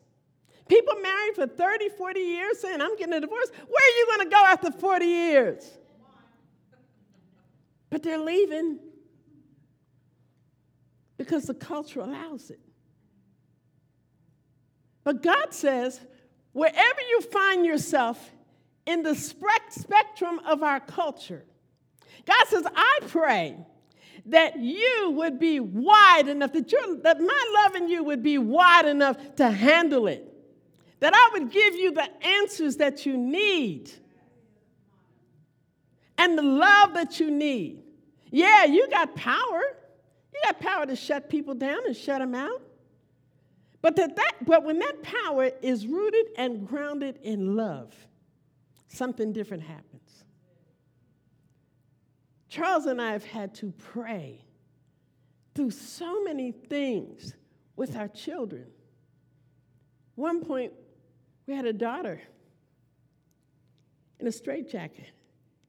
People 0.67 0.95
married 1.01 1.35
for 1.35 1.47
30, 1.47 1.89
40 1.89 2.19
years 2.19 2.59
saying, 2.59 2.81
I'm 2.81 2.95
getting 2.97 3.13
a 3.13 3.19
divorce. 3.19 3.49
Where 3.49 3.65
are 3.65 3.97
you 3.97 4.07
going 4.15 4.29
to 4.29 4.35
go 4.35 4.43
after 4.45 4.71
40 4.71 5.05
years? 5.05 5.77
But 7.93 8.01
they're 8.01 8.17
leaving 8.17 8.79
because 11.15 11.43
the 11.43 11.53
culture 11.53 11.99
allows 11.99 12.49
it. 12.49 12.59
But 15.03 15.21
God 15.21 15.53
says, 15.53 16.01
wherever 16.53 17.01
you 17.07 17.21
find 17.21 17.63
yourself 17.63 18.31
in 18.87 19.03
the 19.03 19.13
spectrum 19.13 20.39
of 20.39 20.63
our 20.63 20.79
culture. 20.79 21.45
God 22.25 22.47
says, 22.47 22.65
I 22.75 22.99
pray 23.09 23.57
that 24.25 24.57
you 24.57 25.11
would 25.11 25.37
be 25.37 25.59
wide 25.59 26.27
enough, 26.27 26.51
that, 26.53 26.67
that 27.03 27.21
my 27.21 27.61
love 27.63 27.75
in 27.75 27.89
you 27.89 28.03
would 28.05 28.23
be 28.23 28.39
wide 28.39 28.87
enough 28.87 29.35
to 29.35 29.51
handle 29.51 30.07
it, 30.07 30.33
that 30.99 31.13
I 31.13 31.29
would 31.33 31.51
give 31.51 31.75
you 31.75 31.91
the 31.91 32.09
answers 32.25 32.77
that 32.77 33.05
you 33.05 33.15
need 33.15 33.91
and 36.17 36.35
the 36.35 36.41
love 36.41 36.95
that 36.95 37.19
you 37.19 37.29
need. 37.29 37.82
Yeah, 38.33 38.65
you 38.65 38.89
got 38.89 39.15
power. 39.15 39.61
You 40.33 40.41
got 40.43 40.59
power 40.59 40.87
to 40.87 40.95
shut 40.95 41.29
people 41.29 41.53
down 41.53 41.85
and 41.85 41.95
shut 41.95 42.17
them 42.19 42.33
out. 42.33 42.63
But, 43.79 43.95
that, 43.97 44.15
that, 44.15 44.33
but 44.43 44.63
when 44.63 44.79
that 44.79 45.03
power 45.03 45.51
is 45.61 45.85
rooted 45.85 46.25
and 46.35 46.67
grounded 46.67 47.19
in 47.21 47.55
love, 47.55 47.93
something 48.87 49.33
different 49.33 49.61
happens. 49.61 50.23
Charles 52.49 52.87
and 52.87 52.99
I 52.99 53.11
have 53.11 53.23
had 53.23 53.53
to 53.55 53.71
pray 53.71 54.41
through 55.53 55.69
so 55.69 56.23
many 56.23 56.51
things 56.51 57.35
with 57.75 57.95
our 57.95 58.07
children. 58.07 58.65
One 60.15 60.43
point, 60.43 60.73
we 61.45 61.53
had 61.53 61.65
a 61.65 61.73
daughter 61.73 62.19
in 64.19 64.25
a 64.25 64.31
straitjacket 64.31 65.11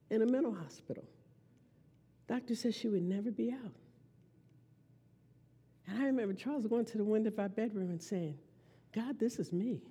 in 0.09 0.23
a 0.23 0.25
mental 0.25 0.55
hospital. 0.55 1.03
Doctor 2.27 2.55
said 2.55 2.73
she 2.73 2.87
would 2.87 3.03
never 3.03 3.31
be 3.31 3.51
out. 3.51 3.73
And 5.87 6.01
I 6.01 6.05
remember 6.05 6.33
Charles 6.33 6.65
going 6.65 6.85
to 6.85 6.97
the 6.97 7.03
window 7.03 7.29
of 7.29 7.39
our 7.39 7.49
bedroom 7.49 7.89
and 7.91 8.01
saying, 8.01 8.37
God, 8.93 9.19
this 9.19 9.37
is 9.37 9.53
me. 9.53 9.81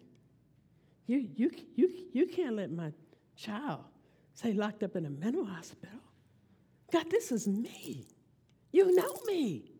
You, 1.06 1.28
you, 1.36 1.50
you, 1.76 1.90
you 2.12 2.26
can't 2.26 2.56
let 2.56 2.72
my 2.72 2.92
child, 3.36 3.84
say 4.32 4.52
locked 4.52 4.82
up 4.82 4.96
in 4.96 5.06
a 5.06 5.10
mental 5.10 5.44
hospital. 5.44 5.98
God, 6.90 7.10
this 7.10 7.30
is 7.30 7.46
me. 7.46 8.06
You 8.72 8.94
know 8.94 9.14
me. 9.26 9.70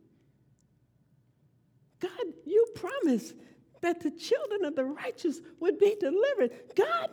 God, 2.01 2.11
you 2.45 2.67
promised 2.75 3.35
that 3.81 4.01
the 4.01 4.11
children 4.11 4.65
of 4.65 4.77
the 4.77 4.85
righteous 4.85 5.41
would 5.61 5.79
be 5.79 5.97
delivered. 5.99 6.53
God, 6.77 7.11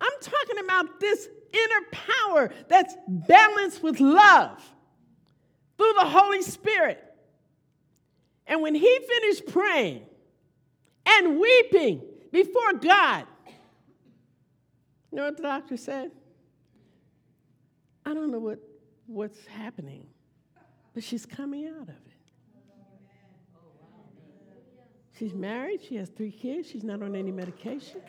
I'm 0.00 0.20
talking 0.20 0.64
about 0.64 1.00
this 1.00 1.28
inner 1.52 1.86
power 1.90 2.50
that's 2.68 2.94
balanced 3.06 3.82
with 3.82 4.00
love 4.00 4.62
through 5.76 5.92
the 5.94 6.06
Holy 6.06 6.42
Spirit. 6.42 7.02
And 8.46 8.62
when 8.62 8.74
he 8.74 8.98
finished 9.08 9.46
praying 9.46 10.02
and 11.06 11.40
weeping, 11.40 12.02
before 12.32 12.72
God. 12.80 13.26
You 15.10 15.18
know 15.18 15.24
what 15.24 15.36
the 15.36 15.42
doctor 15.42 15.76
said? 15.76 16.10
I 18.04 18.14
don't 18.14 18.32
know 18.32 18.38
what, 18.38 18.58
what's 19.06 19.46
happening, 19.46 20.06
but 20.94 21.04
she's 21.04 21.26
coming 21.26 21.68
out 21.68 21.82
of 21.82 21.90
it. 21.90 21.96
She's 25.18 25.34
married, 25.34 25.82
she 25.86 25.96
has 25.96 26.08
three 26.08 26.32
kids, 26.32 26.68
she's 26.68 26.82
not 26.82 27.02
on 27.02 27.14
any 27.14 27.30
medication. 27.30 28.00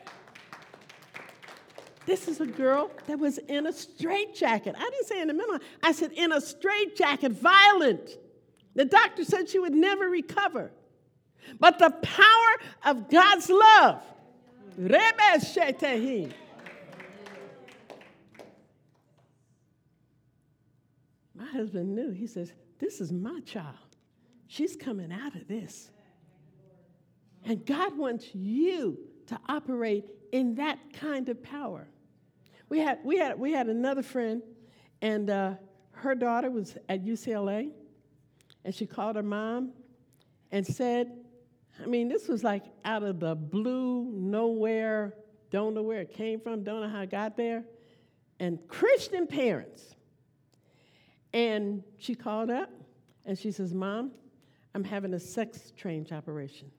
This 2.06 2.28
is 2.28 2.42
a 2.42 2.46
girl 2.46 2.92
that 3.08 3.18
was 3.18 3.38
in 3.38 3.66
a 3.66 3.74
straitjacket. 3.74 4.76
I 4.78 4.84
didn't 4.84 5.06
say 5.06 5.22
in 5.22 5.28
the 5.28 5.34
middle, 5.34 5.58
I 5.82 5.92
said 5.94 6.12
in 6.12 6.32
a 6.32 6.42
straitjacket, 6.42 7.32
violent. 7.32 8.18
The 8.76 8.86
doctor 8.86 9.24
said 9.24 9.50
she 9.50 9.60
would 9.60 9.74
never 9.74 10.10
recover. 10.10 10.72
But 11.60 11.80
the 11.80 11.92
power 11.92 12.56
of 12.86 13.10
God's 13.10 13.50
love, 13.50 14.02
my 21.36 21.46
husband 21.52 21.96
knew. 21.96 22.12
He 22.12 22.28
says, 22.28 22.54
This 22.80 23.00
is 23.00 23.12
my 23.12 23.39
child. 23.42 23.76
She's 24.48 24.76
coming 24.76 25.12
out 25.12 25.36
of 25.36 25.48
this. 25.48 25.89
And 27.46 27.66
God 27.66 27.98
wants 27.98 28.34
you 28.34 28.98
to 29.28 29.39
operate 29.48 30.06
in 30.32 30.56
that 30.56 30.80
kind 30.94 31.30
of 31.30 31.42
power. 31.44 31.88
We 32.74 32.80
had, 32.80 33.02
we 33.04 33.20
had, 33.20 33.38
we 33.38 33.52
had 33.52 33.68
another 33.68 34.02
friend, 34.02 34.42
and 35.00 35.30
uh, 35.30 35.54
her 35.92 36.16
daughter 36.16 36.50
was 36.50 36.76
at 36.90 37.06
UCLA, 37.06 37.70
and 38.66 38.74
she 38.74 38.88
called 38.88 39.16
her 39.16 39.22
mom 39.22 39.74
and 40.52 40.66
said, 40.66 41.12
I 41.80 41.86
mean, 41.86 42.10
this 42.10 42.28
was 42.28 42.44
like 42.44 42.64
out 42.84 43.04
of 43.04 43.20
the 43.20 43.36
blue, 43.36 44.06
nowhere, 44.12 45.14
don't 45.52 45.76
know 45.76 45.84
where 45.84 46.02
it 46.02 46.16
came 46.16 46.40
from, 46.40 46.64
don't 46.64 46.82
know 46.82 46.90
how 46.90 47.02
it 47.02 47.12
got 47.12 47.38
there, 47.38 47.64
and 48.40 48.58
Christian 48.68 49.28
parents. 49.28 49.94
And 51.32 51.84
she 52.00 52.16
called 52.16 52.50
up 52.50 52.72
and 53.24 53.38
she 53.38 53.52
says, 53.52 53.72
Mom, 53.72 54.14
I'm 54.74 54.84
having 54.84 55.14
a 55.14 55.20
sex 55.20 55.72
change 55.78 56.12
operation. 56.12 56.72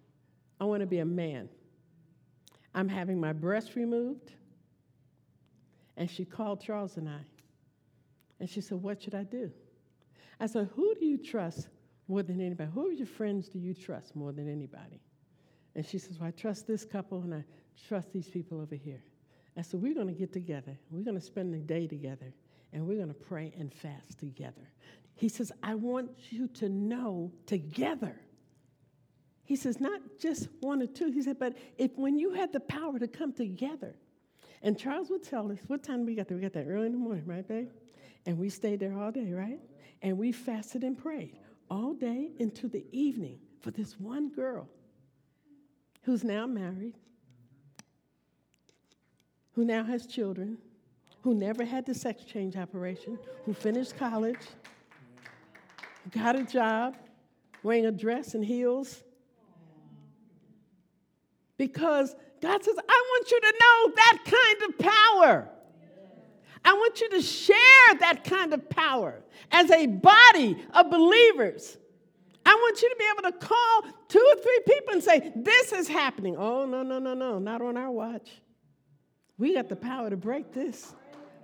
I 0.61 0.65
want 0.65 0.81
to 0.81 0.89
be 0.89 0.99
a 0.99 1.05
man. 1.05 1.49
I'm 2.75 2.89
having 2.89 3.21
my 3.21 3.33
breast 3.33 3.77
removed. 3.77 4.33
And 5.97 6.11
she 6.11 6.25
called 6.25 6.63
Charles 6.63 6.97
and 6.97 7.09
I. 7.09 7.21
And 8.41 8.49
she 8.49 8.61
said, 8.61 8.83
What 8.83 9.03
should 9.03 9.15
I 9.15 9.25
do? 9.25 9.51
I 10.41 10.47
said, 10.47 10.69
Who 10.75 10.95
do 10.95 11.07
you 11.07 11.19
trust 11.19 11.69
more 12.09 12.23
than 12.23 12.41
anybody? 12.41 12.71
Who 12.75 12.91
of 12.91 12.99
your 12.99 13.07
friends 13.07 13.49
do 13.49 13.59
you 13.59 13.75
trust 13.75 14.17
more 14.17 14.33
than 14.33 14.51
anybody? 14.51 15.01
And 15.75 15.87
she 15.87 15.99
says, 15.99 16.19
Well, 16.19 16.29
I 16.29 16.33
trust 16.33 16.67
this 16.67 16.85
couple 16.85 17.23
and 17.23 17.35
I 17.35 17.45
trust 17.89 18.13
these 18.13 18.29
people 18.29 18.61
over 18.61 18.75
here. 18.75 19.03
I 19.57 19.63
said, 19.63 19.81
We're 19.81 19.95
going 19.95 20.09
to 20.09 20.13
get 20.13 20.33
together. 20.33 20.77
We're 20.91 21.05
going 21.05 21.19
to 21.19 21.25
spend 21.25 21.55
the 21.55 21.59
day 21.59 21.87
together 21.87 22.35
and 22.73 22.87
we're 22.87 22.97
going 22.97 23.09
to 23.09 23.15
pray 23.15 23.55
and 23.57 23.73
fast 23.73 24.19
together. 24.19 24.69
He 25.15 25.29
says, 25.29 25.53
I 25.63 25.77
want 25.77 26.11
you 26.31 26.49
to 26.49 26.69
know 26.69 27.33
together. 27.47 28.17
He 29.45 29.57
says, 29.57 29.81
not 29.81 30.01
just 30.19 30.49
one 30.61 30.83
or 30.83 30.87
two. 30.87 31.11
He 31.13 31.23
said, 31.23 31.39
but 31.39 31.57
if 31.79 31.93
when 31.97 32.19
you 32.19 32.33
had 32.33 32.53
the 32.53 32.61
power 32.61 32.99
to 32.99 33.07
come 33.07 33.33
together, 33.33 33.95
and 34.64 34.79
Charles 34.79 35.11
would 35.11 35.22
tell 35.22 35.53
us, 35.53 35.59
what 35.66 35.83
time 35.83 36.07
we 36.07 36.14
got 36.14 36.27
there? 36.27 36.38
We 36.38 36.42
got 36.42 36.55
there 36.55 36.66
early 36.66 36.87
in 36.87 36.92
the 36.92 36.98
morning, 36.98 37.24
right, 37.27 37.46
babe? 37.46 37.68
And 38.24 38.38
we 38.38 38.48
stayed 38.48 38.81
there 38.81 38.98
all 38.98 39.12
day, 39.12 39.31
right? 39.31 39.61
And 40.00 40.16
we 40.16 40.33
fasted 40.33 40.83
and 40.83 40.96
prayed 40.96 41.37
all 41.70 41.92
day 41.92 42.31
into 42.38 42.68
the 42.68 42.85
evening 42.90 43.38
for 43.61 43.70
this 43.70 44.00
one 44.00 44.31
girl 44.31 44.66
who's 46.03 46.24
now 46.24 46.46
married, 46.46 46.94
who 49.53 49.66
now 49.66 49.85
has 49.85 50.07
children, 50.07 50.57
who 51.20 51.35
never 51.35 51.64
had 51.64 51.85
the 51.85 51.94
sex 51.94 52.24
change 52.24 52.57
operation, 52.57 53.18
who 53.44 53.53
finished 53.53 53.98
college, 53.98 54.46
got 56.11 56.37
a 56.37 56.42
job, 56.42 56.96
wearing 57.62 57.85
a 57.85 57.92
dress 57.92 58.35
and 58.35 58.44
heels. 58.44 59.03
Because 61.59 62.14
God 62.45 62.63
says, 62.63 62.77
I 62.77 63.03
want 63.11 63.31
you 63.31 63.41
to 63.41 63.55
know 63.59 63.93
that 63.97 64.19
kind 64.27 64.69
of 64.69 64.79
power. 64.79 65.49
I 66.63 66.75
want 66.75 67.01
you 67.01 67.09
to 67.09 67.23
share 67.23 67.99
that 68.01 68.23
kind 68.25 68.53
of 68.53 68.69
power 68.69 69.23
as 69.51 69.71
a 69.71 69.87
body 69.87 70.63
of 70.75 70.91
believers. 70.91 71.79
I 72.45 72.55
want 72.55 72.83
you 72.83 72.91
to 72.91 72.97
be 72.97 73.05
able 73.19 73.33
to 73.33 73.47
call 73.47 73.83
two 74.09 74.31
or 74.31 74.43
three 74.43 74.61
people 74.67 74.93
and 74.93 75.03
say, 75.03 75.33
This 75.35 75.73
is 75.73 75.89
happening. 75.89 76.37
Oh, 76.37 76.67
no, 76.67 76.83
no, 76.83 76.99
no, 76.99 77.15
no, 77.15 77.39
not 77.39 77.63
on 77.63 77.79
our 77.79 77.91
watch. 77.91 78.29
We 79.39 79.55
got 79.55 79.71
the 79.71 79.77
power 79.77 80.11
to 80.11 80.17
break 80.19 80.53
this. 80.53 80.95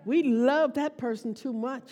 We 0.05 0.23
love 0.23 0.75
that 0.75 0.99
person 0.99 1.33
too 1.33 1.55
much. 1.55 1.91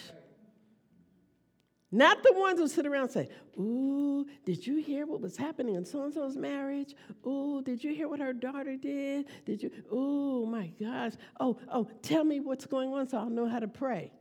Not 1.91 2.23
the 2.23 2.35
ones 2.35 2.59
who 2.59 2.69
sit 2.69 2.87
around 2.87 3.05
and 3.05 3.11
say, 3.11 3.29
Ooh, 3.59 4.27
did 4.45 4.67
you 4.67 4.77
hear 4.77 5.07
what 5.07 5.21
was 5.23 5.37
happening 5.37 5.75
in 5.75 5.85
so 5.87 6.05
and 6.05 6.13
so's 6.13 6.37
marriage? 6.37 6.95
Ooh, 7.27 7.63
did 7.63 7.83
you 7.83 7.95
hear 7.95 8.09
what 8.09 8.21
her 8.21 8.35
daughter 8.35 8.77
did? 8.77 9.27
Did 9.47 9.63
you? 9.63 9.71
Ooh, 9.93 10.47
my 10.47 10.67
gosh. 10.81 11.13
Oh, 11.41 11.59
oh, 11.73 11.89
tell 12.03 12.25
me 12.25 12.41
what's 12.41 12.67
going 12.67 12.93
on 12.93 13.09
so 13.09 13.19
I'll 13.19 13.31
know 13.31 13.49
how 13.49 13.59
to 13.59 13.69
pray. 13.69 14.13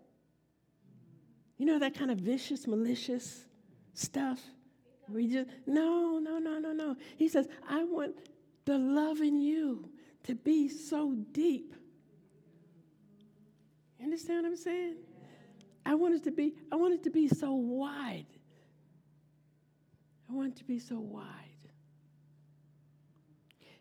You 1.57 1.65
know 1.65 1.79
that 1.79 1.93
kind 1.93 2.09
of 2.09 2.19
vicious, 2.19 2.67
malicious 2.67 3.45
stuff? 3.93 4.39
We 5.09 5.27
just, 5.27 5.49
no, 5.65 6.19
no, 6.19 6.37
no, 6.37 6.59
no, 6.59 6.71
no. 6.71 6.95
He 7.17 7.27
says, 7.27 7.47
I 7.67 7.83
want 7.83 8.15
the 8.65 8.77
love 8.77 9.19
in 9.21 9.41
you 9.41 9.89
to 10.23 10.35
be 10.35 10.69
so 10.69 11.13
deep. 11.31 11.73
You 13.97 14.05
understand 14.05 14.43
what 14.43 14.49
I'm 14.49 14.57
saying? 14.57 14.95
I 15.87 15.95
want 15.95 16.15
it 16.15 16.23
to 16.25 16.31
be, 16.31 16.53
I 16.69 16.75
want 16.75 16.93
it 16.93 17.03
to 17.05 17.09
be 17.09 17.29
so 17.29 17.53
wide. 17.53 18.25
I 20.29 20.33
want 20.33 20.49
it 20.49 20.57
to 20.57 20.65
be 20.65 20.79
so 20.79 20.99
wide. 20.99 21.23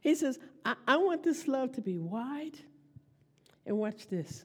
He 0.01 0.15
says, 0.15 0.39
I, 0.65 0.77
I 0.87 0.99
want 0.99 1.25
this 1.25 1.49
love 1.49 1.73
to 1.73 1.81
be 1.81 1.99
wide. 1.99 2.57
And 3.67 3.77
watch 3.77 4.07
this. 4.07 4.45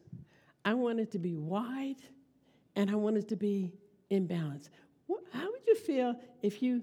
I 0.66 0.74
want 0.74 1.00
it 1.00 1.12
to 1.12 1.20
be 1.20 1.36
wide 1.36 2.02
and 2.76 2.90
I 2.90 2.96
want 2.96 3.18
it 3.18 3.28
to 3.30 3.36
be 3.36 3.72
in 4.10 4.26
balance. 4.26 4.72
How 5.32 5.52
would 5.52 5.62
you 5.68 5.76
feel 5.76 6.16
if 6.42 6.64
you 6.64 6.82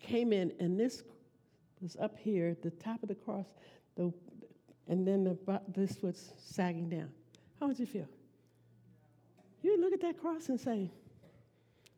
came 0.00 0.32
in 0.32 0.54
and 0.58 0.80
this 0.80 1.02
was 1.82 1.96
up 2.00 2.16
here, 2.18 2.56
the 2.62 2.70
top 2.70 3.02
of 3.02 3.10
the 3.10 3.14
cross, 3.14 3.46
the, 3.94 4.10
and 4.88 5.06
then 5.06 5.22
the, 5.24 5.60
this 5.68 6.00
was 6.00 6.32
sagging 6.38 6.88
down? 6.88 7.10
How 7.60 7.66
would 7.66 7.78
you 7.78 7.84
feel? 7.84 8.08
You 9.66 9.80
look 9.80 9.92
at 9.92 10.00
that 10.02 10.20
cross 10.20 10.48
and 10.48 10.60
say, 10.60 10.92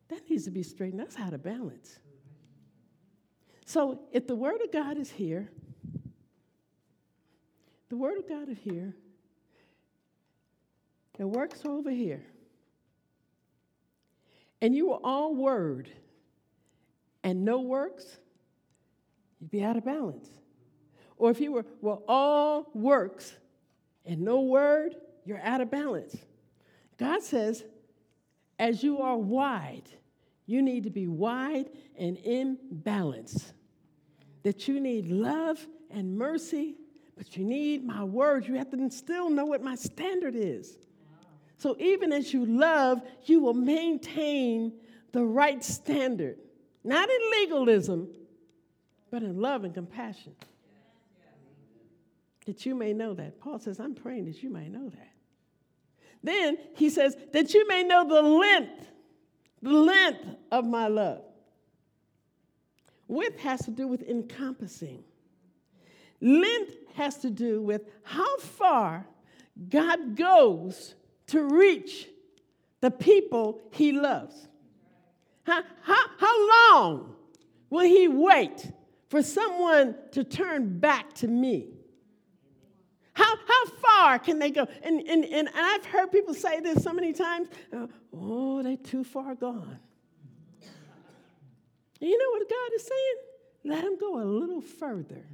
that 0.07 0.27
needs 0.27 0.45
to 0.45 0.51
be 0.51 0.63
straightened. 0.63 0.99
That's 0.99 1.19
out 1.19 1.33
of 1.33 1.43
balance. 1.43 1.99
So 3.63 3.99
if 4.11 4.25
the 4.25 4.35
Word 4.35 4.59
of 4.63 4.71
God 4.71 4.97
is 4.97 5.11
here, 5.11 5.51
the 7.89 7.95
Word 7.95 8.17
of 8.17 8.27
God 8.27 8.49
is 8.49 8.57
here, 8.57 8.95
it 11.19 11.25
works 11.25 11.61
over 11.63 11.91
here, 11.91 12.25
and 14.61 14.75
you 14.75 14.89
were 14.89 14.99
all 15.03 15.35
Word 15.35 15.89
and 17.23 17.45
no 17.45 17.61
works, 17.61 18.17
you'd 19.39 19.51
be 19.51 19.63
out 19.63 19.77
of 19.77 19.85
balance. 19.85 20.27
Or 21.17 21.29
if 21.29 21.39
you 21.39 21.51
were, 21.51 21.65
well, 21.81 22.01
all 22.07 22.71
works 22.73 23.31
and 24.05 24.21
no 24.21 24.41
Word, 24.41 24.95
you're 25.23 25.41
out 25.43 25.61
of 25.61 25.69
balance. 25.69 26.15
God 26.99 27.23
says, 27.23 27.63
as 28.59 28.83
you 28.83 28.99
are 28.99 29.17
wide, 29.17 29.89
you 30.45 30.61
need 30.61 30.83
to 30.83 30.89
be 30.89 31.07
wide 31.07 31.69
and 31.97 32.17
in 32.17 32.57
balance. 32.71 33.53
That 34.43 34.67
you 34.67 34.79
need 34.79 35.07
love 35.07 35.65
and 35.89 36.17
mercy, 36.17 36.75
but 37.17 37.37
you 37.37 37.45
need 37.45 37.85
my 37.85 38.03
words. 38.03 38.47
You 38.47 38.55
have 38.55 38.69
to 38.71 38.91
still 38.91 39.29
know 39.29 39.45
what 39.45 39.63
my 39.63 39.75
standard 39.75 40.35
is. 40.35 40.77
So 41.57 41.75
even 41.79 42.11
as 42.11 42.33
you 42.33 42.45
love, 42.45 43.01
you 43.25 43.39
will 43.41 43.53
maintain 43.53 44.73
the 45.11 45.23
right 45.23 45.63
standard, 45.63 46.37
not 46.83 47.09
in 47.09 47.19
legalism, 47.31 48.09
but 49.11 49.23
in 49.23 49.39
love 49.39 49.63
and 49.63 49.73
compassion. 49.73 50.35
That 52.45 52.65
you 52.65 52.75
may 52.75 52.93
know 52.93 53.13
that. 53.13 53.39
Paul 53.39 53.59
says, 53.59 53.79
I'm 53.79 53.93
praying 53.93 54.25
that 54.25 54.41
you 54.41 54.49
may 54.49 54.69
know 54.69 54.89
that. 54.89 55.11
Then 56.23 56.57
he 56.75 56.89
says, 56.89 57.15
that 57.31 57.53
you 57.53 57.67
may 57.67 57.83
know 57.83 58.07
the 58.07 58.21
length, 58.21 58.87
the 59.61 59.71
length 59.71 60.35
of 60.51 60.65
my 60.65 60.87
love. 60.87 61.21
Width 63.07 63.39
has 63.39 63.61
to 63.65 63.71
do 63.71 63.87
with 63.87 64.03
encompassing. 64.03 65.03
Length 66.21 66.75
has 66.95 67.17
to 67.17 67.29
do 67.29 67.61
with 67.61 67.83
how 68.03 68.37
far 68.37 69.07
God 69.69 70.15
goes 70.15 70.95
to 71.27 71.43
reach 71.43 72.07
the 72.81 72.91
people 72.91 73.61
he 73.71 73.91
loves. 73.91 74.47
How, 75.43 75.63
how, 75.81 76.03
how 76.17 76.49
long 76.73 77.15
will 77.69 77.85
he 77.85 78.07
wait 78.07 78.71
for 79.09 79.21
someone 79.23 79.95
to 80.11 80.23
turn 80.23 80.79
back 80.79 81.13
to 81.13 81.27
me? 81.27 81.78
How, 83.19 83.35
how 83.35 83.65
far 83.65 84.19
can 84.19 84.39
they 84.39 84.49
go? 84.49 84.65
And, 84.81 85.01
and, 85.01 85.25
and 85.25 85.49
I've 85.53 85.85
heard 85.85 86.09
people 86.09 86.33
say 86.33 86.61
this 86.61 86.83
so 86.83 86.93
many 86.93 87.11
times 87.11 87.49
uh, 87.75 87.87
oh, 88.13 88.63
they're 88.63 88.77
too 88.77 89.03
far 89.03 89.35
gone. 89.35 89.77
You 91.99 92.17
know 92.17 92.29
what 92.31 92.49
God 92.49 92.75
is 92.75 92.83
saying? 92.83 93.75
Let 93.75 93.83
them 93.83 93.97
go 93.99 94.21
a 94.21 94.23
little 94.23 94.61
further. 94.61 95.25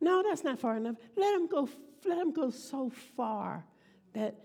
No, 0.00 0.22
that's 0.22 0.42
not 0.42 0.58
far 0.58 0.78
enough. 0.78 0.96
Let 1.14 1.32
them 1.34 1.46
go, 1.46 1.68
let 2.06 2.16
them 2.16 2.32
go 2.32 2.48
so 2.48 2.90
far 3.18 3.66
that 4.14 4.36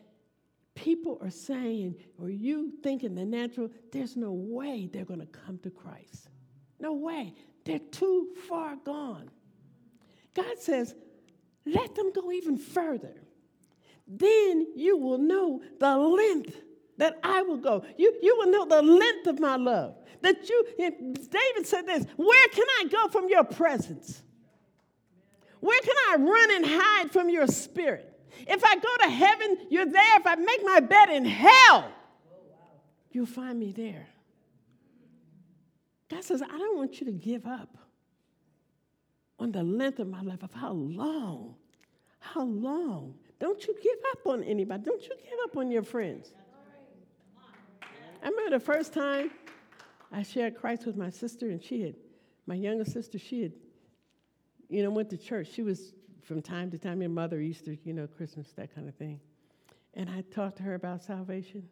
people 0.73 1.17
are 1.21 1.29
saying, 1.29 1.95
or 2.21 2.29
you 2.29 2.73
think 2.83 3.05
in 3.05 3.15
the 3.15 3.23
natural, 3.23 3.69
there's 3.93 4.17
no 4.17 4.33
way 4.33 4.89
they're 4.91 5.05
going 5.05 5.21
to 5.21 5.25
come 5.27 5.59
to 5.59 5.69
Christ. 5.69 6.27
No 6.77 6.91
way. 6.91 7.33
They're 7.63 7.79
too 7.79 8.33
far 8.49 8.75
gone. 8.75 9.29
God 10.33 10.59
says, 10.59 10.93
let 11.65 11.95
them 11.95 12.11
go 12.13 12.31
even 12.31 12.57
further. 12.57 13.15
Then 14.07 14.67
you 14.75 14.97
will 14.97 15.17
know 15.17 15.61
the 15.79 15.97
length 15.97 16.61
that 16.97 17.19
I 17.23 17.41
will 17.41 17.57
go. 17.57 17.83
You, 17.97 18.17
you 18.21 18.37
will 18.37 18.51
know 18.51 18.65
the 18.65 18.81
length 18.81 19.27
of 19.27 19.39
my 19.39 19.55
love. 19.55 19.95
That 20.21 20.47
you, 20.47 20.65
David 20.77 21.65
said 21.67 21.85
this, 21.85 22.05
where 22.15 22.47
can 22.49 22.65
I 22.79 22.85
go 22.85 23.07
from 23.09 23.27
your 23.29 23.43
presence? 23.43 24.21
Where 25.59 25.79
can 25.81 25.95
I 26.09 26.15
run 26.17 26.55
and 26.55 26.65
hide 26.67 27.11
from 27.11 27.29
your 27.29 27.47
spirit? 27.47 28.11
If 28.47 28.63
I 28.63 28.75
go 28.75 28.97
to 29.03 29.09
heaven, 29.09 29.57
you're 29.69 29.85
there. 29.85 30.17
If 30.17 30.27
I 30.27 30.35
make 30.35 30.61
my 30.63 30.79
bed 30.79 31.09
in 31.09 31.25
hell, 31.25 31.91
you'll 33.11 33.25
find 33.25 33.59
me 33.59 33.71
there. 33.71 34.07
God 36.09 36.23
says, 36.23 36.41
I 36.41 36.47
don't 36.47 36.77
want 36.77 36.99
you 36.99 37.07
to 37.07 37.11
give 37.11 37.47
up 37.47 37.77
on 39.39 39.51
the 39.51 39.63
length 39.63 39.99
of 39.99 40.07
my 40.07 40.21
life, 40.21 40.43
of 40.43 40.53
how 40.53 40.71
long, 40.71 41.55
how 42.19 42.43
long. 42.43 43.15
Don't 43.39 43.65
you 43.67 43.75
give 43.81 43.99
up 44.11 44.27
on 44.27 44.43
anybody. 44.43 44.83
Don't 44.83 45.03
you 45.03 45.09
give 45.09 45.39
up 45.43 45.57
on 45.57 45.69
your 45.69 45.83
friends. 45.83 46.31
I 48.23 48.29
remember 48.29 48.57
the 48.57 48.63
first 48.63 48.93
time 48.93 49.31
I 50.11 50.23
shared 50.23 50.55
Christ 50.55 50.85
with 50.85 50.95
my 50.95 51.09
sister, 51.09 51.49
and 51.49 51.61
she 51.61 51.81
had, 51.81 51.95
my 52.47 52.55
younger 52.55 52.85
sister, 52.85 53.19
she 53.19 53.43
had, 53.43 53.51
you 54.69 54.83
know, 54.83 54.89
went 54.89 55.09
to 55.09 55.17
church. 55.17 55.49
She 55.53 55.61
was 55.61 55.93
from 56.23 56.41
time 56.41 56.71
to 56.71 56.77
time, 56.77 57.01
your 57.01 57.09
mother, 57.09 57.39
Easter, 57.39 57.75
you 57.83 57.93
know, 57.93 58.07
Christmas, 58.07 58.51
that 58.53 58.73
kind 58.73 58.87
of 58.87 58.95
thing. 58.95 59.19
And 59.93 60.09
I 60.09 60.21
talked 60.33 60.57
to 60.57 60.63
her 60.63 60.75
about 60.75 61.03
salvation, 61.03 61.67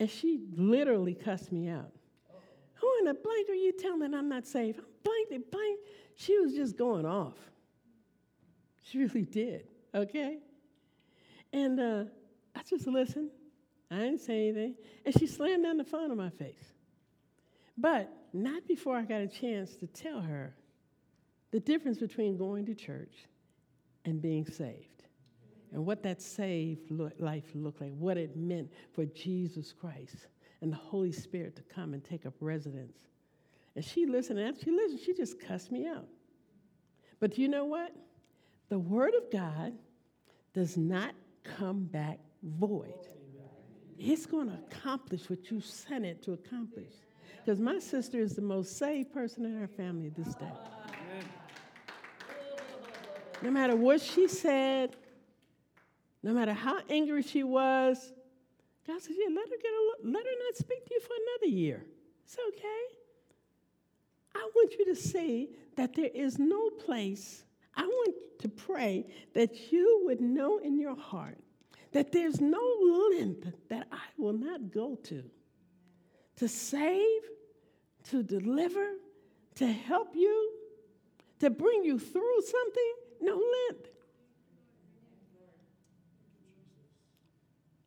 and 0.00 0.10
she 0.10 0.46
literally 0.56 1.14
cussed 1.14 1.52
me 1.52 1.68
out. 1.68 1.92
Who 2.80 2.92
in 3.00 3.04
the 3.06 3.14
blank 3.14 3.48
are 3.48 3.54
you 3.54 3.72
telling 3.72 4.14
I'm 4.14 4.28
not 4.28 4.46
saved? 4.46 4.78
I'm 4.78 4.84
blank, 5.04 5.50
blank. 5.50 5.78
She 6.16 6.38
was 6.38 6.54
just 6.54 6.76
going 6.76 7.06
off. 7.06 7.36
She 8.82 8.98
really 8.98 9.24
did, 9.24 9.66
okay? 9.94 10.38
And 11.52 11.78
uh, 11.78 12.04
I 12.54 12.62
just 12.68 12.86
listened. 12.86 13.30
I 13.90 13.96
didn't 13.96 14.20
say 14.20 14.48
anything. 14.48 14.74
And 15.04 15.18
she 15.18 15.26
slammed 15.26 15.64
down 15.64 15.76
the 15.76 15.84
phone 15.84 16.10
in 16.10 16.16
my 16.16 16.30
face. 16.30 16.72
But 17.76 18.12
not 18.32 18.66
before 18.68 18.96
I 18.96 19.02
got 19.02 19.20
a 19.20 19.28
chance 19.28 19.74
to 19.76 19.86
tell 19.86 20.20
her 20.20 20.54
the 21.50 21.60
difference 21.60 21.98
between 21.98 22.36
going 22.36 22.66
to 22.66 22.74
church 22.74 23.26
and 24.04 24.22
being 24.22 24.46
saved 24.46 25.04
and 25.72 25.84
what 25.84 26.02
that 26.02 26.20
saved 26.20 26.90
life 27.18 27.44
looked 27.54 27.80
like, 27.80 27.92
what 27.96 28.16
it 28.16 28.36
meant 28.36 28.72
for 28.92 29.04
Jesus 29.06 29.72
Christ 29.72 30.26
and 30.62 30.72
the 30.72 30.76
Holy 30.76 31.12
Spirit 31.12 31.56
to 31.56 31.62
come 31.62 31.94
and 31.94 32.04
take 32.04 32.26
up 32.26 32.34
residence. 32.40 32.98
And 33.76 33.84
she 33.84 34.06
listened, 34.06 34.38
and 34.38 34.48
after 34.48 34.64
she 34.64 34.70
listened, 34.70 35.00
she 35.00 35.14
just 35.14 35.40
cussed 35.40 35.70
me 35.70 35.86
out. 35.86 36.08
But 37.18 37.34
do 37.34 37.42
you 37.42 37.48
know 37.48 37.64
what? 37.64 37.94
The 38.68 38.78
Word 38.78 39.14
of 39.14 39.30
God 39.32 39.72
does 40.52 40.76
not 40.76 41.14
come 41.44 41.84
back 41.84 42.18
void. 42.42 43.08
It's 43.98 44.26
going 44.26 44.48
to 44.48 44.54
accomplish 44.54 45.28
what 45.28 45.50
you 45.50 45.60
sent 45.60 46.06
it 46.06 46.22
to 46.22 46.32
accomplish. 46.32 46.92
Because 47.44 47.60
my 47.60 47.78
sister 47.78 48.18
is 48.18 48.34
the 48.34 48.42
most 48.42 48.78
saved 48.78 49.12
person 49.12 49.44
in 49.44 49.60
our 49.60 49.68
family 49.68 50.10
this 50.10 50.34
day. 50.34 50.52
No 53.42 53.50
matter 53.50 53.76
what 53.76 54.00
she 54.00 54.28
said, 54.28 54.96
no 56.22 56.32
matter 56.32 56.52
how 56.52 56.80
angry 56.90 57.22
she 57.22 57.42
was, 57.42 58.12
God 58.86 59.00
says, 59.00 59.16
Yeah, 59.18 59.34
let 59.34 59.48
her 59.48 59.56
get 59.62 59.72
a 59.72 60.08
let 60.08 60.24
her 60.24 60.32
not 60.46 60.56
speak 60.56 60.86
to 60.86 60.94
you 60.94 61.00
for 61.00 61.14
another 61.14 61.54
year. 61.54 61.84
It's 62.24 62.36
okay. 62.48 62.84
I 64.34 64.48
want 64.54 64.74
you 64.78 64.84
to 64.86 64.96
see 64.96 65.50
that 65.76 65.94
there 65.94 66.10
is 66.14 66.38
no 66.38 66.70
place. 66.70 67.44
I 67.74 67.86
want 67.86 68.14
to 68.40 68.48
pray 68.48 69.06
that 69.34 69.72
you 69.72 70.02
would 70.04 70.20
know 70.20 70.58
in 70.58 70.78
your 70.78 70.96
heart 70.96 71.38
that 71.92 72.12
there's 72.12 72.40
no 72.40 72.62
length 73.12 73.52
that 73.68 73.88
I 73.90 74.06
will 74.16 74.32
not 74.32 74.70
go 74.70 74.96
to 75.04 75.24
to 76.36 76.48
save, 76.48 77.20
to 78.04 78.22
deliver, 78.22 78.92
to 79.56 79.66
help 79.66 80.14
you, 80.14 80.52
to 81.38 81.50
bring 81.50 81.84
you 81.84 81.98
through 81.98 82.40
something, 82.40 82.92
no 83.20 83.34
length. 83.34 83.90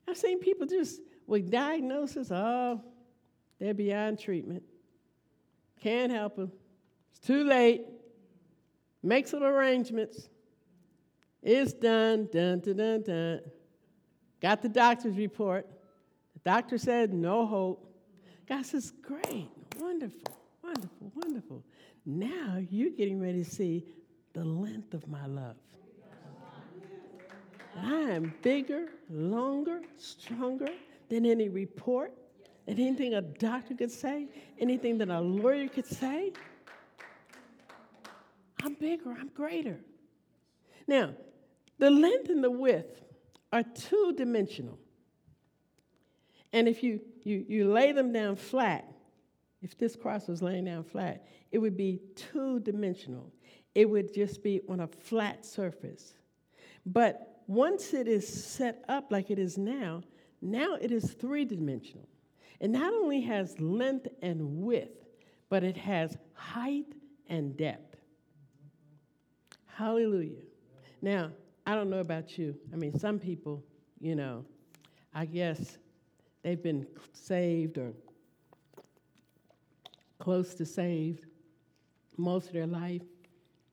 I've 0.08 0.18
seen 0.18 0.40
people 0.40 0.68
just 0.68 1.02
with 1.28 1.50
diagnosis, 1.50 2.32
oh, 2.32 2.82
they're 3.60 3.74
beyond 3.74 4.20
treatment. 4.20 4.64
Can't 5.82 6.12
help 6.12 6.36
them. 6.36 6.52
It's 7.12 7.26
too 7.26 7.44
late. 7.44 7.86
Make 9.02 9.28
some 9.28 9.44
arrangements. 9.44 10.30
It's 11.42 11.74
done, 11.74 12.30
dun, 12.32 12.60
dun, 12.60 12.78
dun, 12.78 13.02
dun. 13.02 13.42
Got 14.42 14.62
the 14.62 14.70
doctor's 14.70 15.18
report. 15.18 15.68
The 16.34 16.40
doctor 16.50 16.78
said 16.78 17.14
no 17.14 17.46
hope. 17.46 17.90
God 18.48 18.66
says, 18.66 18.92
Great, 19.02 19.50
wonderful, 19.80 20.22
wonderful, 20.62 21.12
wonderful. 21.16 21.64
Now 22.06 22.62
you're 22.70 22.92
getting 22.92 23.22
ready 23.22 23.44
to 23.44 23.50
see 23.50 23.86
the 24.34 24.44
length 24.44 24.94
of 24.94 25.08
my 25.08 25.26
love. 25.26 25.56
I 27.82 28.02
am 28.12 28.34
bigger, 28.42 28.90
longer, 29.10 29.82
stronger 29.98 30.70
than 31.10 31.26
any 31.26 31.50
report, 31.50 32.14
than 32.66 32.80
anything 32.80 33.14
a 33.14 33.22
doctor 33.22 33.74
could 33.74 33.92
say, 33.92 34.28
anything 34.60 34.98
that 35.00 35.10
a 35.10 35.20
lawyer 35.20 35.68
could 35.68 35.86
say. 35.86 36.34
I'm 38.64 38.76
bigger, 38.76 39.12
I'm 39.12 39.30
greater. 39.30 39.80
Now, 40.88 41.14
the 41.80 41.90
length 41.90 42.30
and 42.30 42.44
the 42.44 42.52
width 42.52 43.02
are 43.52 43.64
two 43.64 44.14
dimensional. 44.16 44.78
And 46.54 46.68
if 46.68 46.84
you, 46.84 47.02
you, 47.24 47.46
you 47.48 47.72
lay 47.72 47.92
them 47.92 48.14
down 48.14 48.36
flat, 48.36 48.88
if 49.62 49.78
this 49.78 49.96
cross 49.96 50.28
was 50.28 50.42
laying 50.42 50.66
down 50.66 50.84
flat, 50.84 51.26
it 51.52 51.58
would 51.58 51.76
be 51.76 52.00
two 52.16 52.60
dimensional. 52.60 53.32
It 53.74 53.90
would 53.90 54.14
just 54.14 54.44
be 54.44 54.62
on 54.70 54.82
a 54.82 54.88
flat 54.88 55.46
surface. 55.46 56.14
But 56.86 57.33
once 57.48 57.94
it 57.94 58.08
is 58.08 58.28
set 58.28 58.84
up 58.88 59.12
like 59.12 59.32
it 59.32 59.40
is 59.40 59.58
now, 59.58 60.02
now 60.42 60.76
it 60.76 60.92
is 60.92 61.14
three 61.14 61.46
dimensional. 61.46 62.08
It 62.60 62.70
not 62.70 62.94
only 62.94 63.22
has 63.22 63.60
length 63.60 64.08
and 64.22 64.64
width, 64.64 65.06
but 65.50 65.64
it 65.64 65.78
has 65.78 66.18
height 66.34 66.94
and 67.28 67.56
depth. 67.58 67.98
Hallelujah. 69.66 70.44
Now, 71.02 71.32
I 71.66 71.76
don't 71.76 71.90
know 71.90 72.00
about 72.00 72.38
you. 72.38 72.56
I 72.72 72.76
mean, 72.76 72.98
some 72.98 73.20
people, 73.20 73.64
you 74.00 74.16
know, 74.16 74.46
I 75.14 75.26
guess 75.26 75.78
they've 76.44 76.62
been 76.62 76.86
saved 77.14 77.78
or 77.78 77.94
close 80.20 80.54
to 80.56 80.66
saved 80.66 81.26
most 82.18 82.48
of 82.48 82.54
their 82.54 82.68
life, 82.68 83.02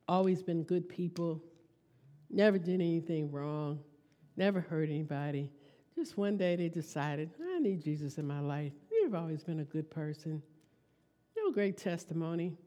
always 0.07 0.41
been 0.41 0.63
good 0.63 0.89
people, 0.89 1.41
never 2.33 2.57
did 2.57 2.75
anything 2.75 3.31
wrong, 3.31 3.79
never 4.37 4.59
hurt 4.59 4.89
anybody. 4.89 5.49
Just 5.95 6.17
one 6.17 6.37
day 6.37 6.55
they 6.55 6.69
decided, 6.69 7.31
I 7.55 7.59
need 7.59 7.83
Jesus 7.83 8.17
in 8.17 8.25
my 8.25 8.39
life. 8.39 8.71
You've 8.91 9.15
always 9.15 9.43
been 9.43 9.59
a 9.59 9.65
good 9.65 9.89
person. 9.89 10.41
No 11.37 11.51
great 11.51 11.77
testimony. 11.77 12.57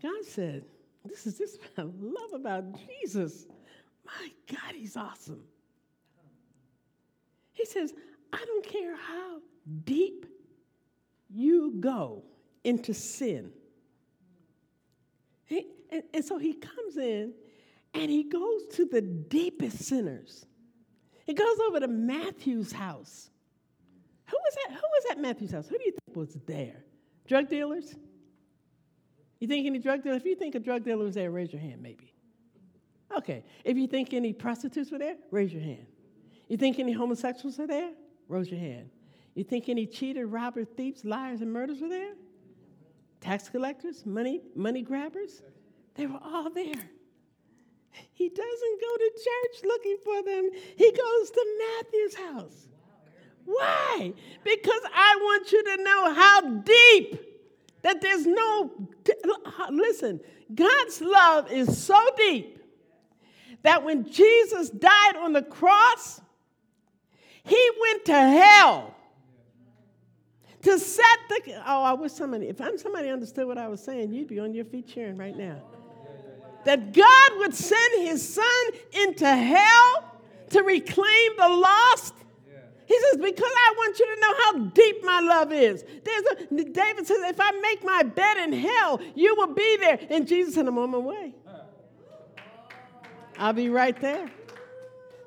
God 0.00 0.24
said, 0.24 0.64
this 1.04 1.26
is 1.26 1.38
this 1.38 1.58
what 1.76 1.86
I 1.86 1.88
love 1.98 2.32
about 2.34 2.64
Jesus. 2.86 3.46
My 4.04 4.28
God, 4.50 4.74
he's 4.74 4.96
awesome. 4.96 5.42
He 7.52 7.64
says, 7.64 7.92
I 8.32 8.44
don't 8.44 8.64
care 8.64 8.94
how 8.96 9.40
deep 9.84 10.26
you 11.28 11.74
go 11.80 12.22
into 12.64 12.94
sin. 12.94 13.50
He, 15.44 15.66
and, 15.90 16.02
and 16.14 16.24
so 16.24 16.38
he 16.38 16.54
comes 16.54 16.96
in 16.96 17.32
and 17.98 18.10
he 18.10 18.22
goes 18.22 18.66
to 18.74 18.84
the 18.86 19.00
deepest 19.00 19.78
sinners. 19.80 20.46
He 21.26 21.34
goes 21.34 21.58
over 21.66 21.80
to 21.80 21.88
Matthew's 21.88 22.70
house. 22.70 23.28
Who 24.26 24.36
was 24.36 24.54
that? 24.54 24.74
Who 24.74 24.80
was 24.80 25.04
at 25.10 25.18
Matthew's 25.18 25.50
house? 25.50 25.66
Who 25.68 25.76
do 25.76 25.84
you 25.84 25.92
think 25.92 26.16
was 26.16 26.38
there? 26.46 26.84
Drug 27.26 27.48
dealers? 27.48 27.96
You 29.40 29.48
think 29.48 29.66
any 29.66 29.78
drug 29.78 30.02
dealer? 30.02 30.16
If 30.16 30.24
you 30.24 30.36
think 30.36 30.54
a 30.54 30.60
drug 30.60 30.84
dealer 30.84 31.04
was 31.04 31.16
there, 31.16 31.30
raise 31.30 31.52
your 31.52 31.60
hand, 31.60 31.82
maybe. 31.82 32.14
Okay. 33.16 33.44
If 33.64 33.76
you 33.76 33.88
think 33.88 34.14
any 34.14 34.32
prostitutes 34.32 34.90
were 34.92 34.98
there, 34.98 35.16
raise 35.30 35.52
your 35.52 35.62
hand. 35.62 35.86
You 36.48 36.56
think 36.56 36.78
any 36.78 36.92
homosexuals 36.92 37.58
are 37.58 37.66
there? 37.66 37.90
Raise 38.28 38.50
your 38.50 38.60
hand. 38.60 38.90
You 39.34 39.44
think 39.44 39.68
any 39.68 39.86
cheater, 39.86 40.26
robber, 40.26 40.64
thieves, 40.64 41.04
liars, 41.04 41.40
and 41.40 41.52
murderers 41.52 41.80
were 41.80 41.88
there? 41.88 42.14
Tax 43.20 43.48
collectors, 43.48 44.06
money, 44.06 44.42
money 44.54 44.82
grabbers? 44.82 45.42
They 45.94 46.06
were 46.06 46.20
all 46.22 46.50
there. 46.50 46.90
He 48.12 48.28
doesn't 48.28 48.80
go 48.80 48.96
to 48.96 49.10
church 49.14 49.64
looking 49.64 49.96
for 50.04 50.22
them. 50.22 50.50
He 50.76 50.90
goes 50.90 51.30
to 51.30 51.46
Matthew's 51.58 52.14
house. 52.14 52.68
Why? 53.44 54.12
Because 54.44 54.82
I 54.94 55.16
want 55.20 55.52
you 55.52 55.64
to 55.64 55.82
know 55.82 56.14
how 56.14 56.40
deep 56.40 57.28
that 57.82 58.00
there's 58.00 58.26
no, 58.26 58.88
listen, 59.70 60.20
God's 60.54 61.00
love 61.00 61.50
is 61.50 61.82
so 61.82 61.98
deep 62.16 62.58
that 63.62 63.84
when 63.84 64.10
Jesus 64.10 64.70
died 64.70 65.16
on 65.16 65.32
the 65.32 65.42
cross, 65.42 66.20
he 67.44 67.70
went 67.80 68.04
to 68.06 68.12
hell 68.12 68.94
to 70.62 70.78
set 70.78 71.18
the. 71.28 71.62
Oh, 71.66 71.82
I 71.82 71.92
wish 71.94 72.12
somebody, 72.12 72.48
if 72.48 72.60
I'm 72.60 72.76
somebody 72.76 73.08
understood 73.08 73.46
what 73.46 73.58
I 73.58 73.68
was 73.68 73.82
saying, 73.82 74.12
you'd 74.12 74.28
be 74.28 74.38
on 74.38 74.54
your 74.54 74.64
feet 74.64 74.86
cheering 74.86 75.16
right 75.16 75.36
now. 75.36 75.62
That 76.64 76.92
God 76.92 77.30
would 77.38 77.54
send 77.54 78.06
his 78.06 78.34
son 78.34 78.44
into 79.04 79.26
hell 79.26 80.12
to 80.50 80.62
reclaim 80.62 81.36
the 81.36 81.48
lost 81.48 82.14
he 82.88 82.98
says, 82.98 83.20
Because 83.20 83.52
I 83.54 83.74
want 83.76 83.98
you 83.98 84.06
to 84.06 84.20
know 84.20 84.34
how 84.38 84.70
deep 84.70 85.04
my 85.04 85.20
love 85.20 85.52
is. 85.52 85.84
There's 86.04 86.24
a, 86.32 86.64
David 86.72 87.06
says, 87.06 87.18
If 87.20 87.38
I 87.38 87.50
make 87.60 87.84
my 87.84 88.02
bed 88.02 88.38
in 88.38 88.52
hell, 88.54 88.98
you 89.14 89.36
will 89.36 89.52
be 89.52 89.76
there. 89.76 89.98
And 90.08 90.26
Jesus 90.26 90.54
said, 90.54 90.66
I'm 90.66 90.78
on 90.78 90.90
my 90.90 90.98
way. 90.98 91.34
I'll 93.36 93.52
be 93.52 93.68
right 93.68 93.98
there. 94.00 94.30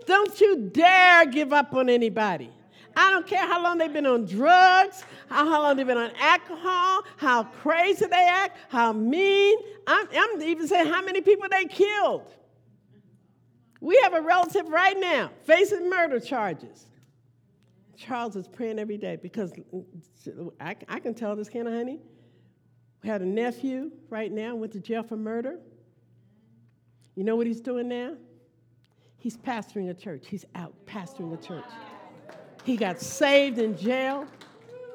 Don't 0.08 0.42
you 0.42 0.72
dare 0.74 1.28
give 1.28 1.54
up 1.54 1.74
on 1.74 1.88
anybody. 1.88 2.50
I 2.96 3.12
don't 3.12 3.28
care 3.28 3.46
how 3.46 3.64
long 3.64 3.78
they've 3.78 3.92
been 3.92 4.06
on 4.06 4.26
drugs, 4.26 5.04
how, 5.30 5.50
how 5.50 5.62
long 5.62 5.78
they've 5.78 5.88
been 5.88 5.98
on 5.98 6.12
alcohol, 6.20 7.04
how 7.18 7.44
crazy 7.44 8.06
they 8.06 8.28
act, 8.30 8.58
how 8.70 8.92
mean. 8.94 9.58
I'm, 9.88 10.08
I'm 10.16 10.42
even 10.42 10.68
saying 10.68 10.88
how 10.88 11.04
many 11.04 11.22
people 11.22 11.48
they 11.50 11.66
killed. 11.66 12.34
We 13.80 14.00
have 14.04 14.14
a 14.14 14.22
relative 14.22 14.68
right 14.68 15.00
now 15.00 15.32
facing 15.44 15.89
murder 15.89 16.20
charges. 16.20 16.88
Charles 17.98 18.36
is 18.36 18.48
praying 18.48 18.80
every 18.80 18.98
day 18.98 19.16
because 19.16 19.54
I, 20.60 20.76
I 20.88 21.00
can 21.00 21.14
tell 21.14 21.36
this, 21.36 21.50
can 21.50 21.68
I, 21.68 21.72
honey? 21.72 22.00
We 23.04 23.10
had 23.10 23.22
a 23.22 23.26
nephew 23.26 23.92
right 24.10 24.32
now, 24.32 24.56
went 24.56 24.74
to 24.74 24.80
jail 24.80 25.04
for 25.04 25.18
murder. 25.18 25.60
You 27.16 27.24
know 27.24 27.36
what 27.36 27.48
he's 27.48 27.62
doing 27.62 27.88
now? 27.88 28.16
He's 29.18 29.38
pastoring 29.38 29.89
a 29.89 29.94
church. 29.94 30.28
He's 30.28 30.46
out 30.56 30.74
pastoring 30.86 31.34
a 31.34 31.38
church. 31.38 31.66
He 32.64 32.78
got 32.78 33.01
saved 33.01 33.57
in 33.57 33.78
jail, 33.78 34.28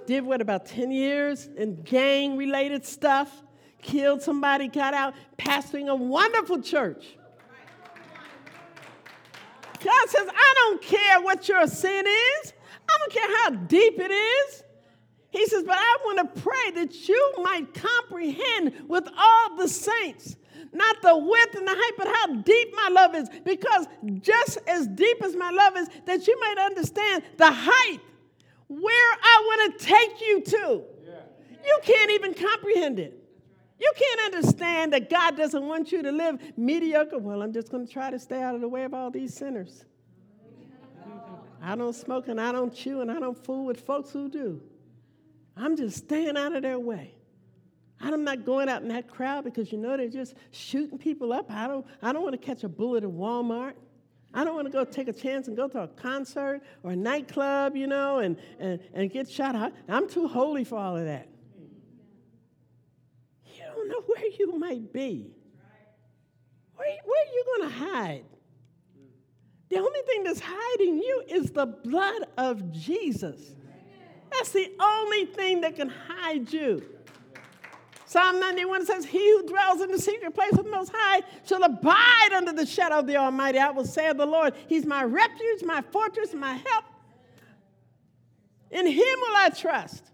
did 0.06 0.24
what, 0.24 0.40
about 0.40 0.66
10 0.66 0.90
years 0.90 1.48
in 1.56 1.82
gang 1.82 2.36
related 2.36 2.84
stuff, 2.84 3.42
killed 3.82 4.22
somebody, 4.22 4.68
got 4.68 4.94
out, 4.94 5.14
pastoring 5.36 5.88
a 5.88 5.94
wonderful 5.94 6.62
church. 6.62 7.16
God 9.84 10.08
says, 10.08 10.28
I 10.28 10.54
don't 10.56 10.82
care 10.82 11.20
what 11.20 11.48
your 11.48 11.66
sin 11.66 12.06
is. 12.06 12.52
I 12.88 12.98
don't 12.98 13.12
care 13.12 13.36
how 13.38 13.50
deep 13.66 13.98
it 13.98 14.10
is. 14.10 14.62
He 15.30 15.46
says, 15.46 15.64
but 15.64 15.76
I 15.76 15.96
want 16.04 16.34
to 16.34 16.40
pray 16.40 16.70
that 16.82 17.08
you 17.08 17.32
might 17.42 17.74
comprehend 17.74 18.88
with 18.88 19.06
all 19.16 19.56
the 19.56 19.68
saints, 19.68 20.36
not 20.76 21.02
the 21.02 21.16
width 21.16 21.54
and 21.54 21.66
the 21.66 21.74
height, 21.74 21.92
but 21.96 22.06
how 22.06 22.34
deep 22.42 22.74
my 22.74 22.88
love 22.92 23.14
is. 23.14 23.28
Because 23.44 23.86
just 24.20 24.58
as 24.66 24.86
deep 24.86 25.22
as 25.22 25.34
my 25.34 25.50
love 25.50 25.76
is, 25.76 25.88
that 26.04 26.26
you 26.26 26.38
might 26.40 26.58
understand 26.64 27.22
the 27.36 27.50
height 27.50 28.00
where 28.68 29.12
I 29.22 29.42
want 29.46 29.78
to 29.78 29.86
take 29.86 30.20
you 30.20 30.40
to. 30.42 30.82
Yeah. 31.04 31.14
You 31.64 31.78
can't 31.82 32.10
even 32.12 32.34
comprehend 32.34 32.98
it. 32.98 33.22
You 33.78 33.92
can't 33.94 34.34
understand 34.34 34.92
that 34.92 35.10
God 35.10 35.36
doesn't 35.36 35.66
want 35.66 35.92
you 35.92 36.02
to 36.02 36.10
live 36.10 36.40
mediocre. 36.56 37.18
Well, 37.18 37.42
I'm 37.42 37.52
just 37.52 37.70
going 37.70 37.86
to 37.86 37.92
try 37.92 38.10
to 38.10 38.18
stay 38.18 38.42
out 38.42 38.54
of 38.54 38.60
the 38.60 38.68
way 38.68 38.84
of 38.84 38.94
all 38.94 39.10
these 39.10 39.34
sinners. 39.34 39.84
I 41.62 41.74
don't 41.74 41.94
smoke 41.94 42.28
and 42.28 42.40
I 42.40 42.52
don't 42.52 42.74
chew 42.74 43.00
and 43.00 43.10
I 43.10 43.18
don't 43.18 43.36
fool 43.36 43.66
with 43.66 43.80
folks 43.80 44.12
who 44.12 44.28
do. 44.28 44.62
I'm 45.56 45.76
just 45.76 45.98
staying 45.98 46.36
out 46.36 46.54
of 46.54 46.62
their 46.62 46.78
way. 46.78 47.15
I'm 48.00 48.24
not 48.24 48.44
going 48.44 48.68
out 48.68 48.82
in 48.82 48.88
that 48.88 49.08
crowd 49.08 49.44
because 49.44 49.72
you 49.72 49.78
know 49.78 49.96
they're 49.96 50.08
just 50.08 50.34
shooting 50.50 50.98
people 50.98 51.32
up. 51.32 51.46
I 51.50 51.66
don't, 51.66 51.86
I 52.02 52.12
don't 52.12 52.22
want 52.22 52.34
to 52.34 52.44
catch 52.44 52.62
a 52.62 52.68
bullet 52.68 53.04
at 53.04 53.10
Walmart. 53.10 53.74
I 54.34 54.44
don't 54.44 54.54
want 54.54 54.66
to 54.66 54.72
go 54.72 54.84
take 54.84 55.08
a 55.08 55.12
chance 55.12 55.48
and 55.48 55.56
go 55.56 55.66
to 55.68 55.84
a 55.84 55.88
concert 55.88 56.60
or 56.82 56.90
a 56.90 56.96
nightclub, 56.96 57.74
you 57.74 57.86
know, 57.86 58.18
and, 58.18 58.36
and, 58.60 58.80
and 58.92 59.10
get 59.10 59.30
shot. 59.30 59.72
I'm 59.88 60.08
too 60.08 60.28
holy 60.28 60.64
for 60.64 60.76
all 60.76 60.96
of 60.96 61.06
that. 61.06 61.28
You 63.46 63.62
don't 63.74 63.88
know 63.88 64.02
where 64.06 64.26
you 64.38 64.58
might 64.58 64.92
be. 64.92 65.30
Where, 66.74 66.88
where 67.04 67.22
are 67.22 67.32
you 67.32 67.44
going 67.56 67.70
to 67.70 67.76
hide? 67.76 68.24
The 69.70 69.78
only 69.78 70.00
thing 70.06 70.24
that's 70.24 70.42
hiding 70.44 70.98
you 70.98 71.22
is 71.28 71.50
the 71.50 71.66
blood 71.66 72.26
of 72.36 72.70
Jesus. 72.72 73.54
That's 74.30 74.52
the 74.52 74.70
only 74.78 75.24
thing 75.24 75.62
that 75.62 75.76
can 75.76 75.88
hide 75.88 76.52
you. 76.52 76.84
Psalm 78.06 78.38
91 78.38 78.86
says, 78.86 79.04
He 79.04 79.18
who 79.18 79.46
dwells 79.48 79.80
in 79.80 79.90
the 79.90 79.98
secret 79.98 80.32
place 80.32 80.52
of 80.52 80.64
the 80.64 80.70
Most 80.70 80.92
High 80.94 81.22
shall 81.44 81.62
abide 81.64 82.32
under 82.34 82.52
the 82.52 82.64
shadow 82.64 83.00
of 83.00 83.06
the 83.06 83.16
Almighty. 83.16 83.58
I 83.58 83.70
will 83.70 83.84
say 83.84 84.08
of 84.08 84.16
the 84.16 84.26
Lord, 84.26 84.54
He's 84.68 84.86
my 84.86 85.02
refuge, 85.02 85.64
my 85.64 85.82
fortress, 85.90 86.32
my 86.32 86.54
help. 86.54 86.84
In 88.70 88.86
Him 88.86 88.96
will 89.20 89.36
I 89.36 89.50
trust. 89.50 90.04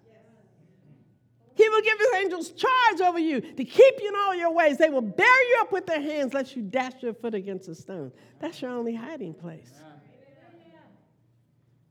He 1.54 1.68
will 1.68 1.82
give 1.82 1.98
his 1.98 2.08
angels 2.16 2.50
charge 2.52 3.00
over 3.02 3.18
you 3.18 3.42
to 3.42 3.64
keep 3.64 3.94
you 4.00 4.08
in 4.08 4.14
all 4.16 4.34
your 4.34 4.52
ways. 4.52 4.78
They 4.78 4.88
will 4.88 5.02
bear 5.02 5.48
you 5.50 5.58
up 5.60 5.70
with 5.70 5.84
their 5.84 6.00
hands 6.00 6.32
lest 6.32 6.56
you 6.56 6.62
dash 6.62 6.94
your 7.02 7.12
foot 7.12 7.34
against 7.34 7.68
a 7.68 7.74
stone. 7.74 8.10
That's 8.38 8.62
your 8.62 8.70
only 8.70 8.94
hiding 8.94 9.34
place. 9.34 9.70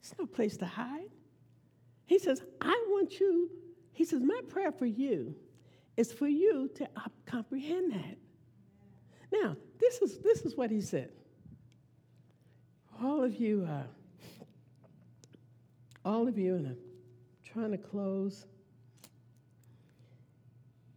There's 0.01 0.17
no 0.17 0.25
place 0.25 0.57
to 0.57 0.65
hide. 0.65 1.11
He 2.07 2.17
says, 2.17 2.41
I 2.59 2.85
want 2.89 3.19
you, 3.19 3.51
he 3.93 4.03
says, 4.03 4.23
my 4.23 4.41
prayer 4.49 4.71
for 4.71 4.87
you 4.87 5.35
is 5.97 6.11
for 6.11 6.27
you 6.27 6.69
to 6.75 6.87
comprehend 7.25 7.91
that. 7.93 8.17
Now, 9.31 9.55
this 9.79 10.01
is, 10.01 10.19
this 10.19 10.41
is 10.41 10.55
what 10.55 10.71
he 10.71 10.81
said. 10.81 11.11
All 13.01 13.23
of 13.23 13.35
you, 13.35 13.67
uh, 13.69 13.83
all 16.03 16.27
of 16.27 16.37
you, 16.37 16.55
and 16.55 16.67
I'm 16.67 16.77
trying 17.43 17.71
to 17.71 17.77
close. 17.77 18.45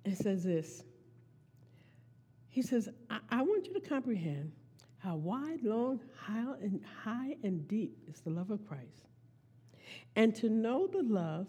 It 0.04 0.16
says 0.16 0.44
this 0.44 0.82
He 2.48 2.62
says, 2.62 2.88
I, 3.10 3.18
I 3.30 3.42
want 3.42 3.66
you 3.66 3.74
to 3.74 3.80
comprehend 3.80 4.52
how 4.98 5.16
wide, 5.16 5.62
long, 5.62 6.00
high 6.16 6.54
and, 6.62 6.80
high 7.02 7.36
and 7.42 7.68
deep 7.68 7.98
is 8.08 8.20
the 8.20 8.30
love 8.30 8.50
of 8.50 8.66
Christ, 8.66 9.08
and 10.16 10.34
to 10.36 10.48
know 10.48 10.86
the 10.86 11.02
love 11.02 11.46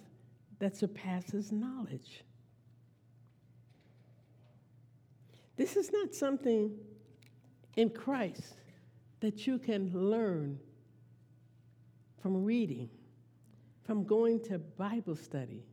that 0.60 0.76
surpasses 0.76 1.52
knowledge. 1.52 2.25
This 5.56 5.76
is 5.76 5.92
not 5.92 6.14
something 6.14 6.72
in 7.78 7.90
Christ 7.90 8.56
that 9.22 9.48
you 9.48 9.58
can 9.58 9.92
learn 9.94 10.60
from 12.22 12.44
reading, 12.44 12.90
from 13.84 14.04
going 14.04 14.44
to 14.46 14.60
Bible 14.60 15.16
study, 15.16 15.64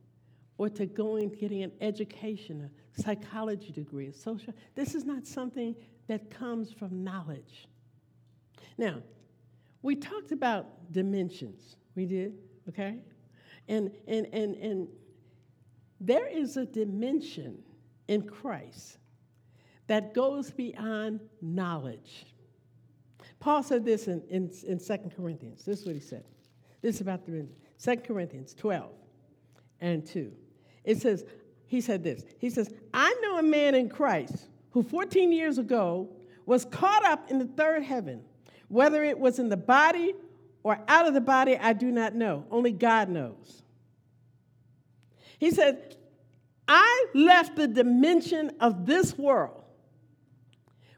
or 0.58 0.68
to 0.68 0.86
going 0.86 1.30
getting 1.30 1.62
an 1.62 1.72
education, 1.80 2.70
a 2.96 3.02
psychology 3.02 3.72
degree, 3.72 4.06
a 4.06 4.12
social. 4.12 4.54
This 4.74 4.94
is 4.94 5.04
not 5.04 5.26
something 5.26 5.74
that 6.08 6.30
comes 6.30 6.72
from 6.72 7.02
knowledge. 7.02 7.68
Now, 8.78 9.02
we 9.82 9.96
talked 9.96 10.32
about 10.32 10.92
dimensions. 10.92 11.76
We 11.94 12.06
did, 12.06 12.34
okay? 12.68 12.98
And 13.68 13.90
and 14.06 14.26
and 14.32 14.54
and 14.56 14.88
there 16.00 16.26
is 16.26 16.56
a 16.56 16.66
dimension 16.66 17.62
in 18.08 18.22
Christ 18.22 18.98
that 19.92 20.14
goes 20.14 20.50
beyond 20.50 21.20
knowledge. 21.42 22.24
Paul 23.40 23.62
said 23.62 23.84
this 23.84 24.08
in, 24.08 24.22
in, 24.30 24.50
in 24.66 24.78
2 24.78 25.10
Corinthians. 25.14 25.66
This 25.66 25.80
is 25.80 25.86
what 25.86 25.94
he 25.94 26.00
said. 26.00 26.24
This 26.80 26.94
is 26.94 27.00
about 27.02 27.26
the 27.26 27.46
2 27.84 27.96
Corinthians 27.96 28.54
12 28.54 28.90
and 29.82 30.06
2. 30.06 30.32
It 30.84 30.96
says, 30.96 31.26
he 31.66 31.82
said 31.82 32.02
this. 32.02 32.24
He 32.38 32.48
says, 32.48 32.72
I 32.94 33.14
know 33.20 33.36
a 33.36 33.42
man 33.42 33.74
in 33.74 33.90
Christ 33.90 34.48
who 34.70 34.82
14 34.82 35.30
years 35.30 35.58
ago 35.58 36.08
was 36.46 36.64
caught 36.64 37.04
up 37.04 37.30
in 37.30 37.38
the 37.38 37.44
third 37.44 37.82
heaven. 37.82 38.22
Whether 38.68 39.04
it 39.04 39.18
was 39.18 39.38
in 39.38 39.50
the 39.50 39.58
body 39.58 40.14
or 40.62 40.80
out 40.88 41.06
of 41.06 41.12
the 41.12 41.20
body, 41.20 41.58
I 41.58 41.74
do 41.74 41.92
not 41.92 42.14
know. 42.14 42.46
Only 42.50 42.72
God 42.72 43.10
knows. 43.10 43.62
He 45.38 45.50
said, 45.50 45.96
I 46.66 47.06
left 47.12 47.56
the 47.56 47.68
dimension 47.68 48.52
of 48.58 48.86
this 48.86 49.18
world 49.18 49.61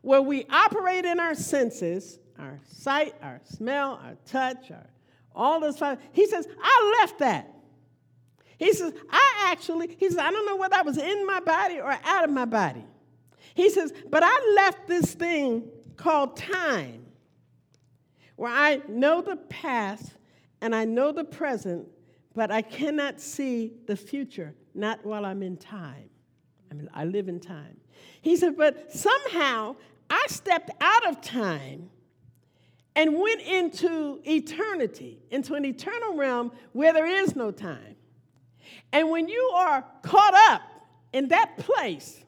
where 0.05 0.22
we 0.22 0.44
operate 0.50 1.05
in 1.05 1.18
our 1.18 1.34
senses, 1.34 2.18
our 2.38 2.61
sight, 2.68 3.14
our 3.22 3.40
smell, 3.44 3.98
our 4.05 4.16
touch, 4.26 4.70
our 4.70 4.86
all 5.34 5.59
those 5.59 5.78
five. 5.78 5.98
He 6.12 6.26
says, 6.26 6.46
I 6.62 6.98
left 7.00 7.18
that. 7.18 7.52
He 8.57 8.72
says, 8.72 8.92
I 9.11 9.48
actually, 9.50 9.96
he 9.98 10.09
says, 10.09 10.18
I 10.18 10.30
don't 10.30 10.46
know 10.46 10.57
whether 10.57 10.76
I 10.76 10.82
was 10.82 10.96
in 10.96 11.26
my 11.26 11.40
body 11.40 11.80
or 11.80 11.90
out 12.05 12.22
of 12.22 12.30
my 12.30 12.44
body. 12.44 12.84
He 13.55 13.68
says, 13.68 13.92
but 14.09 14.22
I 14.24 14.55
left 14.55 14.86
this 14.86 15.12
thing 15.14 15.64
called 15.96 16.36
time, 16.36 17.07
where 18.36 18.52
I 18.52 18.80
know 18.88 19.22
the 19.22 19.36
past 19.36 20.12
and 20.61 20.74
I 20.74 20.84
know 20.84 21.11
the 21.12 21.24
present, 21.24 21.88
but 22.34 22.52
I 22.52 22.62
cannot 22.62 23.20
see 23.20 23.72
the 23.86 23.96
future, 23.96 24.55
not 24.74 25.05
while 25.05 25.24
I'm 25.24 25.42
in 25.42 25.57
time. 25.57 26.11
I 26.70 26.74
mean, 26.74 26.88
I 26.94 27.05
live 27.05 27.28
in 27.28 27.40
time. 27.40 27.80
He 28.22 28.36
said, 28.36 28.57
but 28.57 28.92
somehow 28.92 29.76
I 30.09 30.26
stepped 30.28 30.70
out 30.80 31.09
of 31.09 31.20
time 31.20 31.90
and 32.96 33.18
went 33.18 33.40
into 33.40 34.20
eternity, 34.24 35.18
into 35.30 35.55
an 35.55 35.64
eternal 35.64 36.16
realm 36.16 36.52
where 36.72 36.92
there 36.92 37.07
is 37.07 37.34
no 37.34 37.50
time. 37.50 37.96
And 38.92 39.11
when 39.11 39.28
you 39.28 39.52
are 39.55 39.84
caught 40.02 40.34
up 40.50 40.62
in 41.12 41.28
that 41.28 41.59
place, 41.59 42.22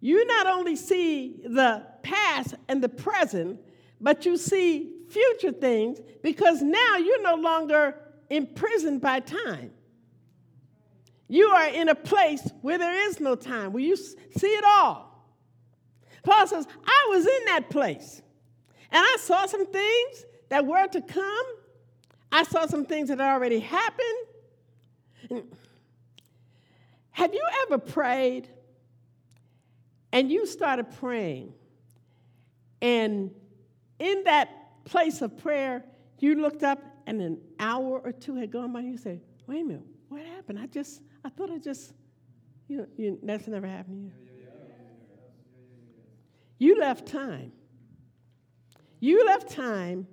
you 0.00 0.26
not 0.26 0.46
only 0.46 0.76
see 0.76 1.40
the 1.44 1.86
past 2.02 2.54
and 2.68 2.82
the 2.82 2.88
present, 2.88 3.60
but 4.00 4.26
you 4.26 4.36
see 4.36 4.90
future 5.08 5.52
things 5.52 6.00
because 6.22 6.62
now 6.62 6.96
you're 6.96 7.22
no 7.22 7.34
longer 7.34 7.96
imprisoned 8.30 9.00
by 9.00 9.20
time. 9.20 9.70
You 11.28 11.48
are 11.48 11.68
in 11.68 11.88
a 11.88 11.94
place 11.94 12.50
where 12.62 12.78
there 12.78 13.08
is 13.08 13.20
no 13.20 13.34
time, 13.36 13.72
where 13.72 13.82
you 13.82 13.96
see 13.96 14.46
it 14.46 14.64
all. 14.64 15.11
Paul 16.22 16.46
says, 16.46 16.66
I 16.84 17.06
was 17.10 17.26
in 17.26 17.44
that 17.46 17.70
place. 17.70 18.22
And 18.90 19.04
I 19.04 19.16
saw 19.18 19.46
some 19.46 19.66
things 19.66 20.24
that 20.48 20.66
were 20.66 20.86
to 20.88 21.00
come. 21.00 21.46
I 22.30 22.42
saw 22.44 22.66
some 22.66 22.84
things 22.84 23.08
that 23.08 23.20
already 23.20 23.58
happened. 23.60 25.44
Have 27.10 27.34
you 27.34 27.46
ever 27.62 27.78
prayed 27.78 28.48
and 30.12 30.30
you 30.30 30.46
started 30.46 30.86
praying, 30.98 31.54
and 32.82 33.30
in 33.98 34.24
that 34.24 34.84
place 34.84 35.22
of 35.22 35.38
prayer, 35.38 35.84
you 36.18 36.40
looked 36.40 36.62
up 36.62 36.82
and 37.06 37.20
an 37.22 37.38
hour 37.58 37.98
or 37.98 38.12
two 38.12 38.36
had 38.36 38.50
gone 38.50 38.72
by, 38.72 38.80
and 38.80 38.90
you 38.90 38.98
said, 38.98 39.20
Wait 39.46 39.62
a 39.62 39.64
minute, 39.64 39.82
what 40.08 40.22
happened? 40.22 40.58
I 40.58 40.66
just, 40.66 41.00
I 41.24 41.30
thought 41.30 41.50
I 41.50 41.58
just, 41.58 41.94
you 42.68 42.78
know, 42.78 42.86
you, 42.96 43.18
that's 43.22 43.46
never 43.46 43.66
happened 43.66 44.10
to 44.10 44.16
you. 44.24 44.31
You 46.62 46.78
left 46.78 47.08
time. 47.08 47.50
You 49.00 49.26
left 49.26 49.50
time, 49.50 50.06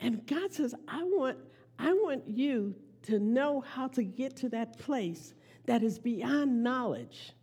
and 0.00 0.26
God 0.26 0.50
says, 0.50 0.74
I 0.88 1.02
want, 1.02 1.36
I 1.78 1.92
want 1.92 2.26
you 2.26 2.74
to 3.02 3.18
know 3.18 3.60
how 3.60 3.88
to 3.88 4.02
get 4.02 4.34
to 4.36 4.48
that 4.48 4.78
place 4.78 5.34
that 5.66 5.82
is 5.82 5.98
beyond 5.98 6.62
knowledge. 6.62 7.34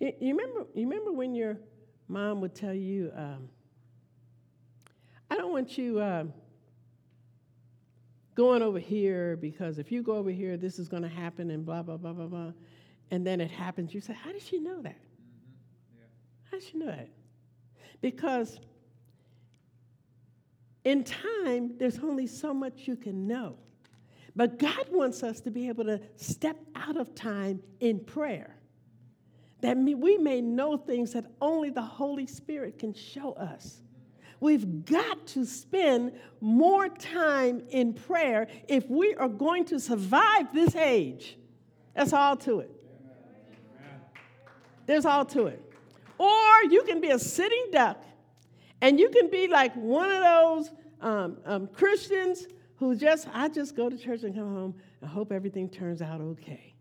You 0.00 0.12
remember, 0.20 0.66
you 0.74 0.88
remember 0.88 1.12
when 1.12 1.36
your 1.36 1.56
mom 2.08 2.40
would 2.40 2.56
tell 2.56 2.74
you, 2.74 3.12
um, 3.14 3.48
I 5.30 5.36
don't 5.36 5.52
want 5.52 5.78
you 5.78 6.00
uh, 6.00 6.24
going 8.34 8.60
over 8.60 8.80
here 8.80 9.36
because 9.36 9.78
if 9.78 9.92
you 9.92 10.02
go 10.02 10.16
over 10.16 10.30
here, 10.30 10.56
this 10.56 10.80
is 10.80 10.88
going 10.88 11.04
to 11.04 11.08
happen 11.08 11.52
and 11.52 11.64
blah, 11.64 11.82
blah, 11.82 11.96
blah, 11.96 12.12
blah, 12.12 12.26
blah. 12.26 12.50
And 13.12 13.24
then 13.24 13.40
it 13.40 13.52
happens. 13.52 13.94
You 13.94 14.00
say, 14.00 14.14
How 14.14 14.32
did 14.32 14.42
she 14.42 14.58
know 14.58 14.82
that? 14.82 15.03
How 16.54 16.60
did 16.60 16.68
she 16.68 16.78
know 16.78 16.86
that? 16.86 17.08
Because 18.00 18.60
in 20.84 21.02
time, 21.02 21.72
there's 21.78 21.98
only 21.98 22.28
so 22.28 22.54
much 22.54 22.86
you 22.86 22.94
can 22.94 23.26
know. 23.26 23.56
But 24.36 24.60
God 24.60 24.86
wants 24.92 25.24
us 25.24 25.40
to 25.40 25.50
be 25.50 25.66
able 25.66 25.84
to 25.84 26.00
step 26.14 26.56
out 26.76 26.96
of 26.96 27.12
time 27.16 27.60
in 27.80 27.98
prayer. 27.98 28.54
That 29.62 29.76
we 29.76 30.16
may 30.16 30.40
know 30.40 30.76
things 30.76 31.12
that 31.14 31.24
only 31.40 31.70
the 31.70 31.82
Holy 31.82 32.26
Spirit 32.26 32.78
can 32.78 32.94
show 32.94 33.32
us. 33.32 33.80
We've 34.38 34.84
got 34.84 35.26
to 35.28 35.44
spend 35.44 36.12
more 36.40 36.88
time 36.88 37.62
in 37.70 37.94
prayer 37.94 38.46
if 38.68 38.88
we 38.88 39.14
are 39.14 39.28
going 39.28 39.64
to 39.66 39.80
survive 39.80 40.54
this 40.54 40.76
age. 40.76 41.36
That's 41.94 42.12
all 42.12 42.36
to 42.38 42.60
it. 42.60 42.70
There's 44.86 45.04
all 45.04 45.24
to 45.26 45.46
it. 45.46 45.73
Or 46.18 46.64
you 46.70 46.82
can 46.84 47.00
be 47.00 47.10
a 47.10 47.18
sitting 47.18 47.66
duck 47.72 48.02
and 48.80 48.98
you 48.98 49.08
can 49.10 49.30
be 49.30 49.48
like 49.48 49.74
one 49.74 50.10
of 50.10 50.22
those 50.22 50.70
um, 51.00 51.38
um, 51.44 51.66
Christians 51.68 52.46
who 52.76 52.96
just, 52.96 53.28
I 53.32 53.48
just 53.48 53.76
go 53.76 53.88
to 53.88 53.96
church 53.96 54.22
and 54.22 54.34
come 54.34 54.54
home 54.54 54.74
and 55.00 55.10
hope 55.10 55.32
everything 55.32 55.68
turns 55.68 56.02
out 56.02 56.20
okay. 56.20 56.74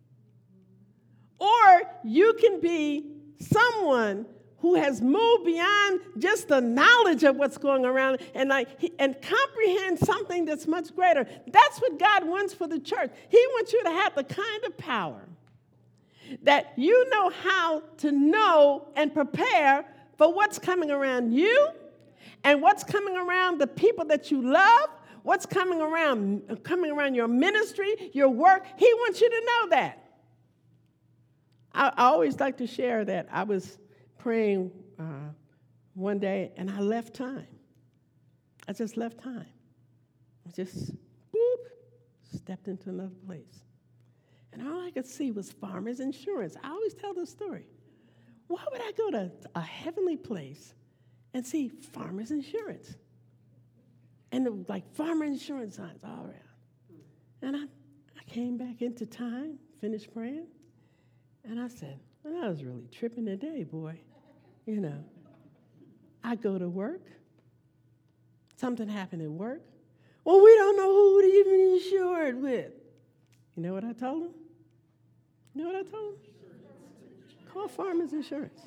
Or 1.39 1.81
you 2.03 2.33
can 2.39 2.59
be 2.61 3.11
someone 3.39 4.25
who 4.59 4.75
has 4.75 5.01
moved 5.01 5.43
beyond 5.43 5.99
just 6.17 6.47
the 6.47 6.61
knowledge 6.61 7.23
of 7.23 7.35
what's 7.35 7.57
going 7.57 7.83
around 7.83 8.19
and 8.33 8.49
like 8.49 8.69
and 8.97 9.21
comprehend 9.21 9.99
something 9.99 10.45
that's 10.45 10.67
much 10.67 10.95
greater. 10.95 11.27
That's 11.47 11.79
what 11.79 11.99
God 11.99 12.25
wants 12.25 12.53
for 12.53 12.65
the 12.65 12.79
church. 12.79 13.11
He 13.27 13.45
wants 13.51 13.73
you 13.73 13.83
to 13.83 13.89
have 13.89 14.15
the 14.15 14.23
kind 14.23 14.63
of 14.65 14.77
power 14.77 15.27
that 16.41 16.73
you 16.75 17.09
know 17.09 17.29
how 17.29 17.81
to 17.97 18.11
know 18.11 18.87
and 18.95 19.13
prepare 19.13 19.85
for 20.17 20.33
what's 20.33 20.59
coming 20.59 20.91
around 20.91 21.31
you 21.31 21.69
and 22.43 22.61
what's 22.61 22.83
coming 22.83 23.15
around 23.15 23.59
the 23.59 23.67
people 23.67 24.05
that 24.05 24.31
you 24.31 24.41
love, 24.41 24.89
what's 25.23 25.45
coming 25.45 25.81
around 25.81 26.59
coming 26.63 26.91
around 26.91 27.15
your 27.15 27.27
ministry, 27.27 28.11
your 28.13 28.29
work. 28.29 28.65
He 28.77 28.91
wants 28.93 29.21
you 29.21 29.29
to 29.29 29.45
know 29.45 29.69
that. 29.69 29.99
I, 31.73 31.87
I 31.89 32.05
always 32.05 32.39
like 32.39 32.57
to 32.57 32.67
share 32.67 33.05
that 33.05 33.27
I 33.31 33.43
was 33.43 33.79
praying 34.17 34.71
uh, 34.99 35.31
one 35.93 36.19
day 36.19 36.51
and 36.57 36.69
I 36.69 36.79
left 36.79 37.13
time. 37.13 37.47
I 38.67 38.73
just 38.73 38.97
left 38.97 39.19
time. 39.21 39.45
I 40.47 40.51
just 40.51 40.91
boop, 41.33 42.35
stepped 42.35 42.67
into 42.67 42.89
another 42.89 43.15
place. 43.25 43.63
And 44.53 44.67
all 44.67 44.81
I 44.81 44.91
could 44.91 45.07
see 45.07 45.31
was 45.31 45.51
farmers 45.51 45.99
insurance. 45.99 46.55
I 46.63 46.69
always 46.69 46.93
tell 46.93 47.13
this 47.13 47.29
story. 47.29 47.67
Why 48.47 48.63
would 48.71 48.81
I 48.81 48.91
go 48.91 49.11
to 49.11 49.31
a 49.55 49.61
heavenly 49.61 50.15
place 50.17 50.73
and 51.33 51.45
see 51.45 51.69
farmers 51.69 52.31
insurance? 52.31 52.95
And 54.31 54.45
the, 54.45 54.63
like 54.67 54.87
farmer 54.93 55.25
insurance 55.25 55.77
signs 55.77 56.03
all 56.03 56.25
around. 56.25 57.01
And 57.41 57.55
I, 57.55 57.63
I 57.63 58.23
came 58.31 58.57
back 58.57 58.81
into 58.81 59.05
time, 59.05 59.57
finished 59.81 60.13
praying, 60.13 60.47
and 61.43 61.59
I 61.59 61.67
said, 61.67 61.99
well, 62.23 62.45
I 62.45 62.49
was 62.49 62.63
really 62.63 62.87
tripping 62.91 63.25
today, 63.25 63.63
boy. 63.63 63.99
You 64.65 64.79
know, 64.79 65.03
I 66.23 66.35
go 66.35 66.57
to 66.57 66.69
work, 66.69 67.01
something 68.55 68.87
happened 68.87 69.23
at 69.23 69.29
work. 69.29 69.61
Well, 70.23 70.41
we 70.41 70.55
don't 70.55 70.77
know 70.77 70.89
who 70.93 71.21
to 71.21 71.27
even 71.27 71.59
insure 71.73 72.27
it 72.27 72.37
with. 72.37 72.71
You 73.55 73.63
know 73.63 73.73
what 73.73 73.83
I 73.83 73.93
told 73.93 74.23
him? 74.23 74.31
You 75.53 75.63
know 75.63 75.69
what 75.69 75.75
I 75.75 75.89
told 75.89 76.13
him? 76.13 76.19
Call 77.51 77.67
Farmers 77.67 78.13
Insurance. 78.13 78.61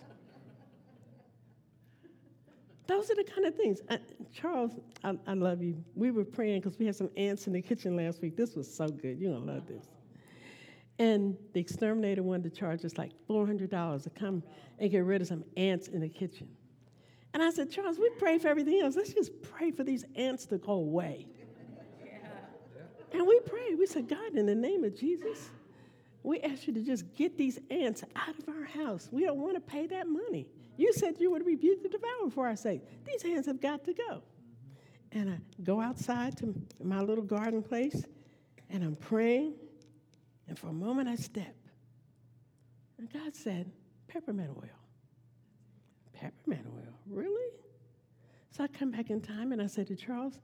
Those 2.87 3.11
are 3.11 3.16
the 3.16 3.24
kind 3.24 3.47
of 3.47 3.55
things. 3.57 3.80
I, 3.91 3.99
Charles, 4.32 4.72
I, 5.03 5.18
I, 5.26 5.34
love 5.34 5.61
you. 5.61 5.82
We 5.97 6.12
were 6.12 6.24
praying 6.24 6.61
because 6.61 6.78
we 6.78 6.87
had 6.87 6.95
some 6.95 7.11
ants 7.16 7.49
in 7.49 7.53
the 7.53 7.61
kitchen 7.61 7.97
last 7.97 8.22
week. 8.22 8.37
This 8.37 8.55
was 8.55 8.72
so 8.72 8.87
good. 8.87 9.18
You're 9.18 9.32
going 9.32 9.47
to 9.47 9.53
love 9.53 9.66
this. 9.66 9.87
And 10.99 11.37
the 11.53 11.61
exterminator 11.61 12.22
wanted 12.22 12.55
to 12.55 12.59
charge 12.59 12.84
us 12.84 12.97
like 12.97 13.11
$400 13.28 14.03
to 14.05 14.11
come 14.11 14.43
and 14.78 14.91
get 14.91 15.05
rid 15.05 15.20
of 15.20 15.26
some 15.26 15.45
ants 15.57 15.89
in 15.89 16.01
the 16.01 16.09
kitchen. 16.09 16.49
And 17.34 17.43
I 17.43 17.51
said, 17.51 17.70
Charles, 17.70 17.99
we 17.99 18.09
pray 18.18 18.39
for 18.39 18.49
everything 18.49 18.80
else. 18.80 18.97
Let's 18.97 19.12
just 19.12 19.43
pray 19.43 19.70
for 19.70 19.84
these 19.84 20.05
ants 20.14 20.47
to 20.47 20.59
go 20.59 20.72
away. 20.72 21.26
Yeah. 22.03 22.12
And 23.12 23.26
we 23.26 23.41
prayed. 23.41 23.78
We 23.78 23.87
said, 23.87 24.09
God, 24.09 24.37
in 24.37 24.47
the 24.47 24.55
name 24.55 24.84
of 24.84 24.97
Jesus, 24.97 25.51
we 26.27 26.41
ask 26.41 26.66
you 26.66 26.72
to 26.74 26.81
just 26.81 27.05
get 27.14 27.39
these 27.39 27.59
ants 27.70 28.03
out 28.16 28.37
of 28.37 28.49
our 28.49 28.64
house. 28.64 29.09
We 29.12 29.24
don't 29.24 29.39
want 29.39 29.55
to 29.55 29.61
pay 29.61 29.87
that 29.87 30.09
money. 30.09 30.49
You 30.77 30.93
said 30.93 31.14
you 31.20 31.31
would 31.31 31.47
rebuke 31.47 31.83
the 31.83 31.89
devourer 31.89 32.31
for 32.31 32.47
our 32.49 32.57
sake. 32.57 32.83
These 33.05 33.24
ants 33.24 33.47
have 33.47 33.61
got 33.61 33.85
to 33.85 33.95
go. 33.95 34.22
And 35.12 35.31
I 35.31 35.39
go 35.62 35.81
outside 35.81 36.37
to 36.39 36.53
my 36.83 37.01
little 37.01 37.24
garden 37.24 37.62
place, 37.62 38.05
and 38.68 38.83
I'm 38.83 38.97
praying 38.97 39.55
and 40.49 40.59
for 40.59 40.66
a 40.68 40.72
moment 40.72 41.09
I 41.09 41.14
step. 41.14 41.55
And 42.99 43.12
God 43.12 43.35
said, 43.35 43.70
peppermint 44.09 44.51
oil. 44.51 44.68
Peppermint 46.12 46.66
oil, 46.66 46.95
really? 47.09 47.53
So 48.51 48.64
I 48.64 48.66
come 48.66 48.91
back 48.91 49.11
in 49.11 49.20
time 49.20 49.53
and 49.53 49.62
I 49.62 49.66
said 49.66 49.87
to 49.89 49.97
Charles, 49.97 50.41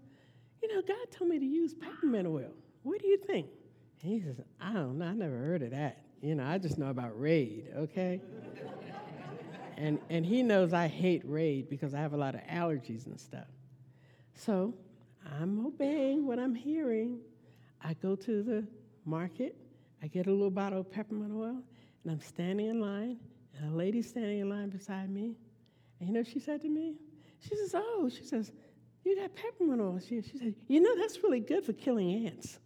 you 0.62 0.72
know, 0.72 0.82
God 0.82 1.10
told 1.10 1.30
me 1.30 1.38
to 1.38 1.44
use 1.44 1.74
peppermint 1.74 2.28
oil. 2.28 2.52
What 2.82 3.00
do 3.00 3.08
you 3.08 3.16
think? 3.16 3.48
He 4.02 4.20
says, 4.20 4.40
I 4.60 4.72
don't 4.72 4.98
know, 4.98 5.06
I 5.06 5.14
never 5.14 5.36
heard 5.36 5.62
of 5.62 5.70
that. 5.70 6.02
You 6.20 6.34
know, 6.34 6.44
I 6.44 6.58
just 6.58 6.76
know 6.76 6.88
about 6.88 7.18
Raid, 7.18 7.68
okay? 7.76 8.20
And, 9.76 10.00
and 10.10 10.26
he 10.26 10.42
knows 10.42 10.72
I 10.72 10.88
hate 10.88 11.22
Raid 11.24 11.68
because 11.70 11.94
I 11.94 12.00
have 12.00 12.12
a 12.12 12.16
lot 12.16 12.34
of 12.34 12.40
allergies 12.42 13.06
and 13.06 13.18
stuff. 13.18 13.46
So 14.34 14.74
I'm 15.38 15.64
obeying 15.64 16.26
what 16.26 16.38
I'm 16.38 16.54
hearing. 16.54 17.20
I 17.82 17.94
go 17.94 18.16
to 18.16 18.42
the 18.42 18.66
market, 19.04 19.56
I 20.02 20.08
get 20.08 20.26
a 20.26 20.30
little 20.30 20.50
bottle 20.50 20.80
of 20.80 20.90
peppermint 20.90 21.32
oil, 21.32 21.58
and 22.02 22.12
I'm 22.12 22.20
standing 22.20 22.66
in 22.66 22.80
line, 22.80 23.18
and 23.56 23.72
a 23.72 23.76
lady's 23.76 24.08
standing 24.08 24.40
in 24.40 24.48
line 24.48 24.70
beside 24.70 25.10
me. 25.10 25.36
And 26.00 26.08
you 26.08 26.14
know 26.14 26.22
she 26.24 26.40
said 26.40 26.60
to 26.62 26.68
me? 26.68 26.96
She 27.38 27.56
says, 27.56 27.74
Oh, 27.76 28.08
she 28.08 28.24
says, 28.24 28.50
you 29.04 29.16
got 29.16 29.34
peppermint 29.34 29.80
oil. 29.80 30.00
She, 30.00 30.22
she 30.22 30.38
said, 30.38 30.54
You 30.66 30.80
know, 30.80 30.96
that's 30.96 31.22
really 31.22 31.40
good 31.40 31.64
for 31.64 31.72
killing 31.72 32.26
ants. 32.26 32.58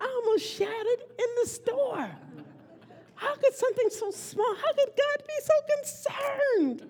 I 0.00 0.06
almost 0.06 0.46
shouted 0.46 1.00
in 1.18 1.26
the 1.42 1.48
store. 1.48 2.10
How 3.14 3.34
could 3.36 3.54
something 3.54 3.90
so 3.90 4.10
small, 4.10 4.54
how 4.54 4.72
could 4.72 4.92
God 4.96 5.26
be 5.26 5.34
so 5.42 5.54
concerned? 5.76 6.86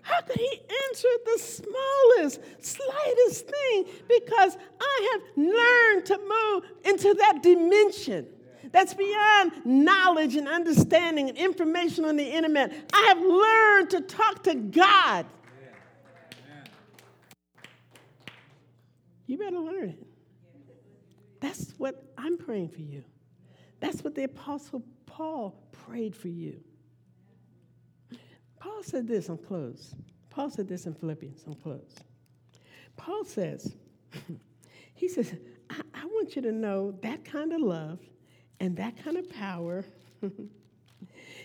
How 0.00 0.20
could 0.22 0.38
He 0.38 0.60
answer 0.88 1.08
the 1.24 1.38
smallest, 1.38 2.40
slightest 2.64 3.46
thing? 3.46 3.86
Because 4.08 4.56
I 4.80 5.10
have 5.12 5.22
learned 5.36 6.06
to 6.06 6.18
move 6.18 6.64
into 6.84 7.12
that 7.14 7.42
dimension 7.42 8.26
that's 8.72 8.94
beyond 8.94 9.52
knowledge 9.64 10.36
and 10.36 10.48
understanding 10.48 11.28
and 11.28 11.36
information 11.36 12.04
on 12.04 12.16
the 12.16 12.24
internet. 12.24 12.72
I 12.92 13.04
have 13.08 13.18
learned 13.18 13.90
to 13.90 14.00
talk 14.02 14.42
to 14.44 14.54
God. 14.54 15.26
You 19.26 19.38
better 19.38 19.58
learn 19.58 19.90
it. 19.90 20.05
That's 21.46 21.74
what 21.78 22.02
I'm 22.18 22.36
praying 22.36 22.70
for 22.70 22.80
you. 22.80 23.04
That's 23.78 24.02
what 24.02 24.16
the 24.16 24.24
Apostle 24.24 24.82
Paul 25.06 25.54
prayed 25.70 26.16
for 26.16 26.26
you. 26.26 26.58
Paul 28.58 28.82
said 28.82 29.06
this, 29.06 29.28
I'm 29.28 29.38
close. 29.38 29.94
Paul 30.28 30.50
said 30.50 30.66
this 30.66 30.86
in 30.86 30.94
Philippians, 30.94 31.44
I'm 31.46 31.54
close. 31.54 31.94
Paul 32.96 33.22
says, 33.24 33.76
he 34.94 35.08
says, 35.08 35.36
I, 35.70 35.82
I 35.94 36.06
want 36.06 36.34
you 36.34 36.42
to 36.42 36.50
know 36.50 36.98
that 37.02 37.24
kind 37.24 37.52
of 37.52 37.60
love 37.60 38.00
and 38.58 38.76
that 38.78 38.96
kind 39.04 39.16
of 39.16 39.30
power, 39.30 39.84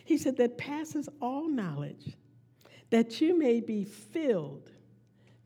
he 0.03 0.17
said, 0.17 0.35
that 0.37 0.57
passes 0.57 1.09
all 1.21 1.47
knowledge, 1.47 2.17
that 2.89 3.21
you 3.21 3.37
may 3.37 3.59
be 3.59 3.83
filled 3.83 4.71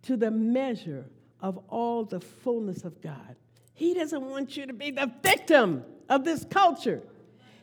to 0.03 0.15
the 0.15 0.31
measure 0.31 1.09
of 1.41 1.57
all 1.67 2.05
the 2.05 2.21
fullness 2.21 2.85
of 2.85 3.01
God. 3.01 3.35
He 3.75 3.93
doesn't 3.93 4.21
want 4.21 4.57
you 4.57 4.65
to 4.65 4.73
be 4.73 4.89
the 4.89 5.11
victim 5.21 5.83
of 6.09 6.23
this 6.23 6.45
culture. 6.49 7.03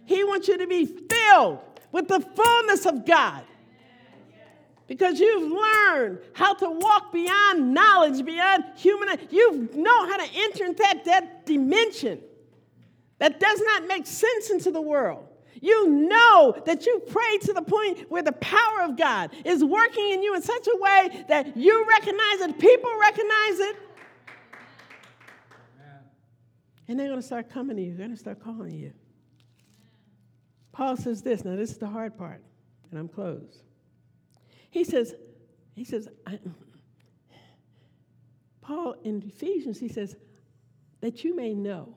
He 0.05 0.23
wants 0.25 0.47
you 0.47 0.59
to 0.59 0.67
be 0.67 0.87
filled 0.87 1.59
with 1.91 2.07
the 2.07 2.21
fullness 2.21 2.87
of 2.87 3.05
God. 3.07 3.43
Because 4.87 5.19
you've 5.19 5.51
learned 5.51 6.19
how 6.35 6.53
to 6.55 6.69
walk 6.69 7.13
beyond 7.13 7.73
knowledge, 7.73 8.25
beyond 8.25 8.65
human. 8.77 9.19
You 9.31 9.71
know 9.75 10.07
how 10.07 10.19
to 10.19 10.29
enter 10.35 10.67
into 10.67 10.83
that, 10.83 11.05
that 11.07 11.47
dimension 11.47 12.21
that 13.19 13.41
does 13.41 13.61
not 13.61 13.87
make 13.87 14.07
sense 14.07 14.51
into 14.51 14.71
the 14.71 14.83
world. 14.83 15.27
You 15.63 15.89
know 15.89 16.61
that 16.67 16.85
you 16.85 16.99
prayed 16.99 17.41
to 17.43 17.53
the 17.53 17.63
point 17.63 18.11
where 18.11 18.23
the 18.23 18.33
power 18.33 18.83
of 18.83 18.97
God 18.97 19.31
is 19.45 19.65
working 19.65 20.11
in 20.11 20.23
you 20.23 20.35
in 20.35 20.43
such 20.43 20.67
a 20.67 20.77
way 20.77 21.25
that 21.29 21.57
you 21.57 21.87
recognize 21.89 22.41
it, 22.41 22.59
people 22.59 22.91
recognize 23.01 23.61
it. 23.61 23.77
And 26.93 27.01
they're 27.01 27.09
going 27.09 27.23
to 27.23 27.27
start 27.27 27.49
coming 27.49 27.79
to 27.79 27.83
you, 27.83 27.95
they're 27.97 28.05
going 28.05 28.11
to 28.11 28.21
start 28.21 28.45
calling 28.45 28.79
you. 28.79 28.93
Paul 30.73 30.95
says 30.99 31.23
this. 31.23 31.43
Now, 31.43 31.57
this 31.57 31.71
is 31.71 31.79
the 31.79 31.87
hard 31.87 32.19
part, 32.19 32.43
and 32.91 33.01
I'm 33.01 33.09
closed. 33.09 33.63
He 34.69 34.85
says, 34.85 35.15
he 35.75 35.85
says, 35.85 36.11
Paul 38.61 38.95
in 39.05 39.23
Ephesians, 39.27 39.81
he 39.81 39.89
says, 39.89 40.17
that 41.01 41.25
you 41.25 41.35
may 41.35 41.55
know 41.55 41.97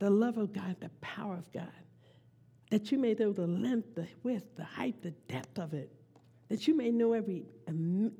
the 0.00 0.10
love 0.10 0.36
of 0.36 0.52
God, 0.52 0.76
the 0.80 0.90
power 1.00 1.38
of 1.38 1.50
God, 1.50 1.72
that 2.68 2.92
you 2.92 2.98
may 2.98 3.14
know 3.14 3.32
the 3.32 3.46
length, 3.46 3.94
the 3.94 4.06
width, 4.22 4.54
the 4.54 4.64
height, 4.64 5.00
the 5.00 5.12
depth 5.28 5.58
of 5.58 5.72
it, 5.72 5.90
that 6.50 6.68
you 6.68 6.76
may 6.76 6.90
know 6.90 7.14
every 7.14 7.46
um, 7.66 8.12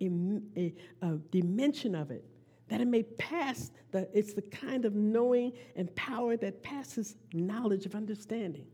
uh, 1.03 1.11
dimension 1.31 1.95
of 1.95 2.11
it, 2.11 2.25
that 2.73 2.81
it 2.81 2.89
may 2.89 3.03
pass, 3.03 3.71
the, 3.91 4.09
it's 4.15 4.33
the 4.33 4.41
kind 4.41 4.87
of 4.87 4.95
knowing 4.95 5.53
and 5.77 5.95
power 5.95 6.39
that 6.39 6.63
passes 6.63 7.17
knowledge 7.35 7.85
of 7.85 7.95
understanding. 7.95 8.65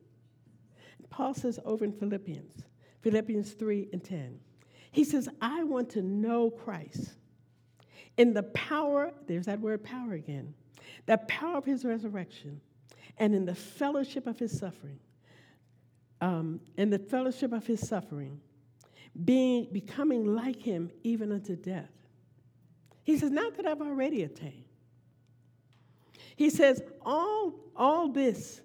Paul 1.11 1.35
says 1.35 1.59
over 1.65 1.85
in 1.85 1.91
Philippians, 1.91 2.63
Philippians 3.01 3.55
3 3.55 3.89
and 3.93 4.05
10, 4.05 4.39
he 4.93 5.03
says, 5.03 5.29
I 5.41 5.65
want 5.65 5.91
to 5.91 6.03
know 6.03 6.49
Christ 6.49 7.17
in 8.19 8.35
the 8.35 8.45
power, 8.45 9.13
there's 9.27 9.47
that 9.47 9.59
word 9.59 9.83
power 9.83 10.13
again, 10.13 10.55
the 11.07 11.19
power 11.19 11.59
of 11.59 11.65
his 11.65 11.85
resurrection, 11.85 12.61
and 13.17 13.35
in 13.35 13.47
the 13.47 13.55
fellowship 13.57 14.29
of 14.29 14.39
his 14.39 14.57
suffering. 14.57 15.01
Um, 16.21 16.61
in 16.77 16.91
the 16.91 17.01
fellowship 17.01 17.53
of 17.53 17.67
his 17.67 17.81
suffering, 17.81 18.41
being 19.25 19.67
becoming 19.73 20.37
like 20.37 20.63
him 20.63 20.93
even 21.03 21.33
unto 21.33 21.57
death. 21.57 21.91
He 23.09 23.17
says, 23.17 23.31
not 23.31 23.57
that 23.57 23.65
I've 23.65 23.81
already 23.81 24.25
attained. 24.25 24.67
He 26.37 26.51
says, 26.51 26.83
all, 27.01 27.55
all 27.75 28.09
this 28.09 28.61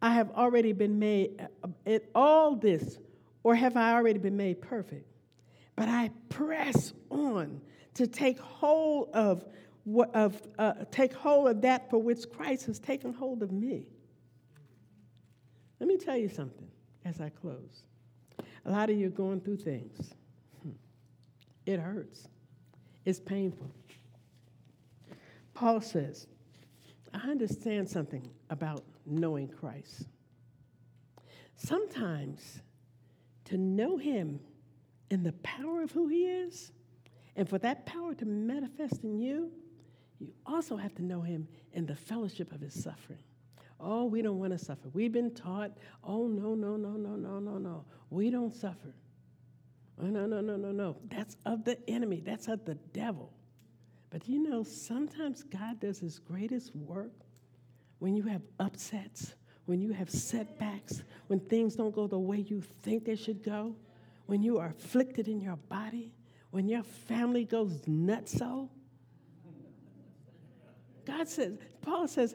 I 0.00 0.14
have 0.14 0.30
already 0.30 0.72
been 0.72 0.96
made, 1.00 1.44
uh, 1.64 1.98
all 2.14 2.54
this, 2.54 3.00
or 3.42 3.56
have 3.56 3.76
I 3.76 3.94
already 3.94 4.20
been 4.20 4.36
made 4.36 4.62
perfect? 4.62 5.10
But 5.74 5.88
I 5.88 6.12
press 6.28 6.92
on 7.10 7.60
to 7.94 8.06
take 8.06 8.38
hold 8.38 9.10
of, 9.12 9.44
of 10.14 10.40
uh, 10.56 10.74
take 10.92 11.12
hold 11.12 11.48
of 11.48 11.60
that 11.62 11.90
for 11.90 11.98
which 11.98 12.30
Christ 12.30 12.66
has 12.66 12.78
taken 12.78 13.12
hold 13.12 13.42
of 13.42 13.50
me. 13.50 13.88
Let 15.80 15.88
me 15.88 15.96
tell 15.96 16.16
you 16.16 16.28
something 16.28 16.68
as 17.04 17.20
I 17.20 17.28
close. 17.28 17.82
A 18.66 18.70
lot 18.70 18.88
of 18.88 18.96
you 18.96 19.08
are 19.08 19.10
going 19.10 19.40
through 19.40 19.56
things. 19.56 20.14
Hmm. 20.62 20.74
It 21.66 21.80
hurts. 21.80 22.28
It's 23.04 23.18
painful. 23.18 23.72
Paul 25.60 25.82
says, 25.82 26.26
I 27.12 27.28
understand 27.28 27.86
something 27.86 28.26
about 28.48 28.82
knowing 29.04 29.46
Christ. 29.46 30.08
Sometimes 31.54 32.62
to 33.44 33.58
know 33.58 33.98
Him 33.98 34.40
in 35.10 35.22
the 35.22 35.34
power 35.42 35.82
of 35.82 35.90
who 35.90 36.08
He 36.08 36.24
is, 36.24 36.72
and 37.36 37.46
for 37.46 37.58
that 37.58 37.84
power 37.84 38.14
to 38.14 38.24
manifest 38.24 39.04
in 39.04 39.18
you, 39.18 39.52
you 40.18 40.32
also 40.46 40.78
have 40.78 40.94
to 40.94 41.04
know 41.04 41.20
Him 41.20 41.46
in 41.74 41.84
the 41.84 41.94
fellowship 41.94 42.52
of 42.52 42.62
His 42.62 42.82
suffering. 42.82 43.22
Oh, 43.78 44.06
we 44.06 44.22
don't 44.22 44.38
want 44.38 44.52
to 44.52 44.58
suffer. 44.58 44.88
We've 44.94 45.12
been 45.12 45.34
taught, 45.34 45.72
oh, 46.02 46.26
no, 46.26 46.54
no, 46.54 46.76
no, 46.76 46.92
no, 46.92 47.16
no, 47.16 47.38
no, 47.38 47.58
no. 47.58 47.84
We 48.08 48.30
don't 48.30 48.54
suffer. 48.54 48.94
Oh, 50.02 50.06
no, 50.06 50.24
no, 50.24 50.40
no, 50.40 50.56
no, 50.56 50.72
no. 50.72 50.96
That's 51.10 51.36
of 51.44 51.66
the 51.66 51.76
enemy, 51.86 52.22
that's 52.24 52.48
of 52.48 52.64
the 52.64 52.76
devil. 52.94 53.34
But 54.10 54.28
you 54.28 54.42
know, 54.42 54.64
sometimes 54.64 55.44
God 55.44 55.80
does 55.80 56.00
his 56.00 56.18
greatest 56.18 56.74
work 56.74 57.12
when 58.00 58.16
you 58.16 58.24
have 58.24 58.42
upsets, 58.58 59.34
when 59.66 59.80
you 59.80 59.92
have 59.92 60.10
setbacks, 60.10 61.02
when 61.28 61.38
things 61.38 61.76
don't 61.76 61.94
go 61.94 62.06
the 62.06 62.18
way 62.18 62.38
you 62.38 62.60
think 62.82 63.04
they 63.04 63.14
should 63.14 63.42
go, 63.42 63.76
when 64.26 64.42
you 64.42 64.58
are 64.58 64.74
afflicted 64.78 65.28
in 65.28 65.40
your 65.40 65.56
body, 65.68 66.12
when 66.50 66.68
your 66.68 66.82
family 66.82 67.44
goes 67.44 67.82
nutso. 67.82 68.68
God 71.06 71.28
says, 71.28 71.58
Paul 71.80 72.08
says, 72.08 72.34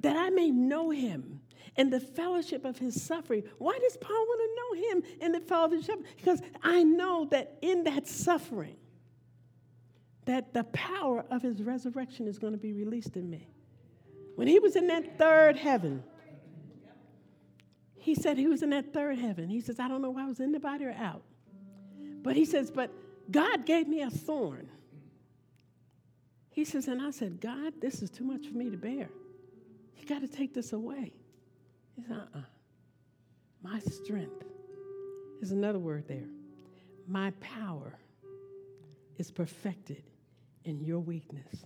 that 0.00 0.16
I 0.16 0.30
may 0.30 0.50
know 0.50 0.90
him 0.90 1.40
in 1.76 1.90
the 1.90 2.00
fellowship 2.00 2.64
of 2.64 2.78
his 2.78 3.00
suffering. 3.00 3.44
Why 3.58 3.78
does 3.80 3.96
Paul 3.96 4.16
want 4.16 4.40
to 4.40 4.56
know 4.56 4.90
him 4.90 5.02
in 5.20 5.32
the 5.32 5.40
fellowship? 5.40 6.04
Because 6.16 6.42
I 6.62 6.82
know 6.82 7.26
that 7.30 7.58
in 7.62 7.84
that 7.84 8.06
suffering, 8.06 8.76
that 10.28 10.52
the 10.52 10.64
power 10.64 11.24
of 11.30 11.40
his 11.40 11.62
resurrection 11.62 12.28
is 12.28 12.38
going 12.38 12.52
to 12.52 12.58
be 12.58 12.74
released 12.74 13.16
in 13.16 13.30
me. 13.30 13.48
When 14.36 14.46
he 14.46 14.58
was 14.58 14.76
in 14.76 14.86
that 14.88 15.16
third 15.16 15.56
heaven, 15.56 16.04
he 17.96 18.14
said 18.14 18.36
he 18.36 18.46
was 18.46 18.62
in 18.62 18.68
that 18.70 18.92
third 18.92 19.18
heaven. 19.18 19.48
He 19.48 19.62
says, 19.62 19.80
I 19.80 19.88
don't 19.88 20.02
know 20.02 20.10
why 20.10 20.24
I 20.24 20.26
was 20.26 20.38
in 20.38 20.52
the 20.52 20.60
body 20.60 20.84
or 20.84 20.92
out. 20.92 21.22
But 22.22 22.36
he 22.36 22.44
says, 22.44 22.70
but 22.70 22.92
God 23.30 23.64
gave 23.64 23.88
me 23.88 24.02
a 24.02 24.10
thorn. 24.10 24.68
He 26.50 26.66
says, 26.66 26.88
and 26.88 27.00
I 27.00 27.10
said, 27.10 27.40
God, 27.40 27.72
this 27.80 28.02
is 28.02 28.10
too 28.10 28.24
much 28.24 28.46
for 28.48 28.54
me 28.54 28.68
to 28.68 28.76
bear. 28.76 29.08
You 29.96 30.06
got 30.06 30.20
to 30.20 30.28
take 30.28 30.52
this 30.52 30.74
away. 30.74 31.14
He 31.96 32.02
said, 32.02 32.12
uh 32.12 32.38
uh 32.38 32.42
My 33.62 33.78
strength 33.78 34.44
is 35.40 35.52
another 35.52 35.78
word 35.78 36.06
there. 36.06 36.28
My 37.06 37.30
power 37.40 37.94
is 39.16 39.30
perfected 39.30 40.02
in 40.68 40.80
your 40.84 41.00
weakness. 41.00 41.64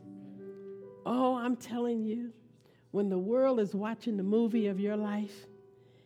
Oh, 1.05 1.37
I'm 1.37 1.57
telling 1.57 2.05
you, 2.05 2.33
when 2.93 3.09
the 3.09 3.19
world 3.19 3.59
is 3.59 3.75
watching 3.75 4.17
the 4.17 4.23
movie 4.23 4.69
of 4.69 4.79
your 4.79 4.97
life 4.97 5.47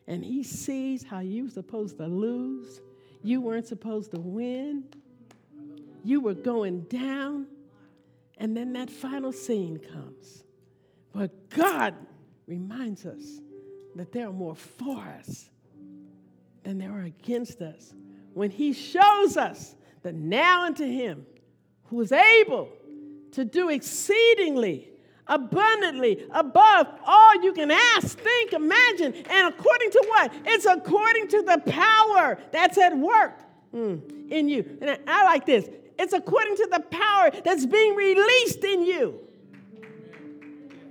and 0.06 0.24
he 0.24 0.42
sees 0.42 1.04
how 1.04 1.20
you're 1.20 1.50
supposed 1.50 1.98
to 1.98 2.06
lose, 2.06 2.80
You 3.26 3.40
weren't 3.40 3.66
supposed 3.66 4.12
to 4.12 4.20
win. 4.20 4.84
You 6.04 6.20
were 6.20 6.34
going 6.34 6.82
down. 6.82 7.48
And 8.38 8.56
then 8.56 8.72
that 8.74 8.88
final 8.88 9.32
scene 9.32 9.78
comes. 9.78 10.44
But 11.12 11.50
God 11.50 11.94
reminds 12.46 13.04
us 13.04 13.40
that 13.96 14.12
there 14.12 14.28
are 14.28 14.32
more 14.32 14.54
for 14.54 14.98
us 15.18 15.50
than 16.62 16.78
there 16.78 16.92
are 16.92 17.02
against 17.02 17.60
us. 17.62 17.94
When 18.32 18.50
He 18.50 18.72
shows 18.72 19.36
us 19.36 19.74
that 20.02 20.14
now 20.14 20.64
unto 20.64 20.84
Him 20.84 21.26
who 21.86 22.00
is 22.02 22.12
able 22.12 22.68
to 23.36 23.44
do 23.44 23.68
exceedingly 23.68 24.90
abundantly 25.26 26.24
above 26.30 26.86
all 27.04 27.42
you 27.42 27.52
can 27.52 27.70
ask, 27.70 28.18
think, 28.18 28.54
imagine. 28.54 29.12
And 29.28 29.54
according 29.54 29.90
to 29.90 30.04
what? 30.08 30.32
It's 30.46 30.64
according 30.64 31.28
to 31.28 31.42
the 31.42 31.58
power 31.66 32.38
that's 32.50 32.78
at 32.78 32.96
work 32.96 33.38
mm, 33.74 34.30
in 34.30 34.48
you. 34.48 34.78
And 34.80 34.90
I, 34.90 34.98
I 35.06 35.24
like 35.24 35.44
this 35.44 35.68
it's 35.98 36.14
according 36.14 36.56
to 36.56 36.68
the 36.72 36.80
power 36.80 37.30
that's 37.44 37.66
being 37.66 37.94
released 37.94 38.64
in 38.64 38.86
you. 38.86 39.20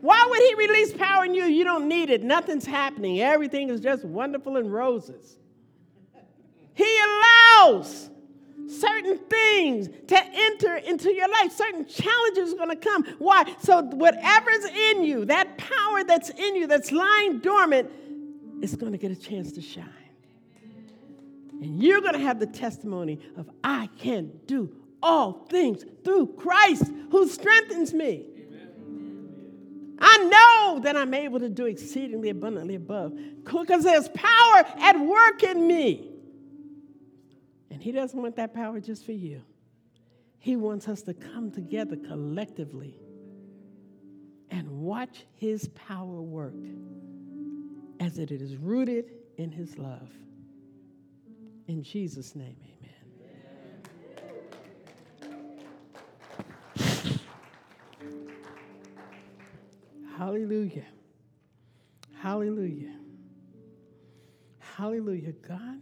Why 0.01 0.23
would 0.29 0.39
he 0.39 0.53
release 0.53 0.93
power 0.93 1.25
in 1.25 1.33
you? 1.33 1.45
You 1.45 1.63
don't 1.63 1.87
need 1.87 2.11
it. 2.11 2.21
Nothing's 2.21 2.65
happening. 2.65 3.21
Everything 3.21 3.69
is 3.69 3.81
just 3.81 4.05
wonderful 4.05 4.57
and 4.57 4.71
roses. 4.71 5.37
He 6.75 6.99
allows 7.07 8.11
certain 8.67 9.17
things 9.17 9.89
to 10.07 10.17
enter 10.17 10.75
into 10.75 11.13
your 11.13 11.27
life. 11.29 11.51
Certain 11.51 11.85
challenges 11.85 12.53
are 12.53 12.57
going 12.57 12.69
to 12.69 12.75
come. 12.75 13.05
Why? 13.19 13.55
So, 13.61 13.81
whatever's 13.83 14.65
in 14.65 15.03
you, 15.03 15.25
that 15.25 15.57
power 15.57 16.03
that's 16.03 16.29
in 16.29 16.55
you 16.55 16.67
that's 16.67 16.91
lying 16.91 17.39
dormant, 17.39 17.91
is 18.61 18.75
going 18.75 18.91
to 18.91 18.97
get 18.97 19.11
a 19.11 19.15
chance 19.15 19.51
to 19.53 19.61
shine. 19.61 19.89
And 21.61 21.81
you're 21.81 22.01
going 22.01 22.13
to 22.13 22.19
have 22.19 22.39
the 22.39 22.47
testimony 22.47 23.19
of, 23.37 23.49
I 23.63 23.89
can 23.97 24.31
do 24.45 24.69
all 25.01 25.45
things 25.49 25.85
through 26.03 26.27
Christ 26.37 26.91
who 27.11 27.27
strengthens 27.27 27.93
me. 27.93 28.25
I 29.99 30.17
know 30.17 30.81
that 30.83 30.97
I'm 30.97 31.13
able 31.13 31.39
to 31.39 31.49
do 31.49 31.65
exceedingly 31.65 32.29
abundantly 32.29 32.75
above 32.75 33.17
because 33.43 33.83
there's 33.83 34.09
power 34.09 34.65
at 34.79 34.99
work 34.99 35.43
in 35.43 35.67
me. 35.67 36.14
And 37.69 37.81
He 37.81 37.91
doesn't 37.91 38.19
want 38.19 38.35
that 38.35 38.53
power 38.53 38.79
just 38.79 39.05
for 39.05 39.11
you, 39.11 39.41
He 40.39 40.55
wants 40.55 40.87
us 40.87 41.01
to 41.03 41.13
come 41.13 41.51
together 41.51 41.95
collectively 41.95 42.99
and 44.49 44.69
watch 44.69 45.25
His 45.33 45.69
power 45.69 46.21
work 46.21 46.53
as 47.99 48.19
it 48.19 48.31
is 48.31 48.57
rooted 48.57 49.11
in 49.37 49.51
His 49.51 49.77
love. 49.77 50.09
In 51.67 51.81
Jesus' 51.81 52.35
name, 52.35 52.55
amen. 52.61 52.75
Hallelujah. 60.17 60.85
Hallelujah. 62.21 62.95
Hallelujah. 64.59 65.33
God 65.47 65.81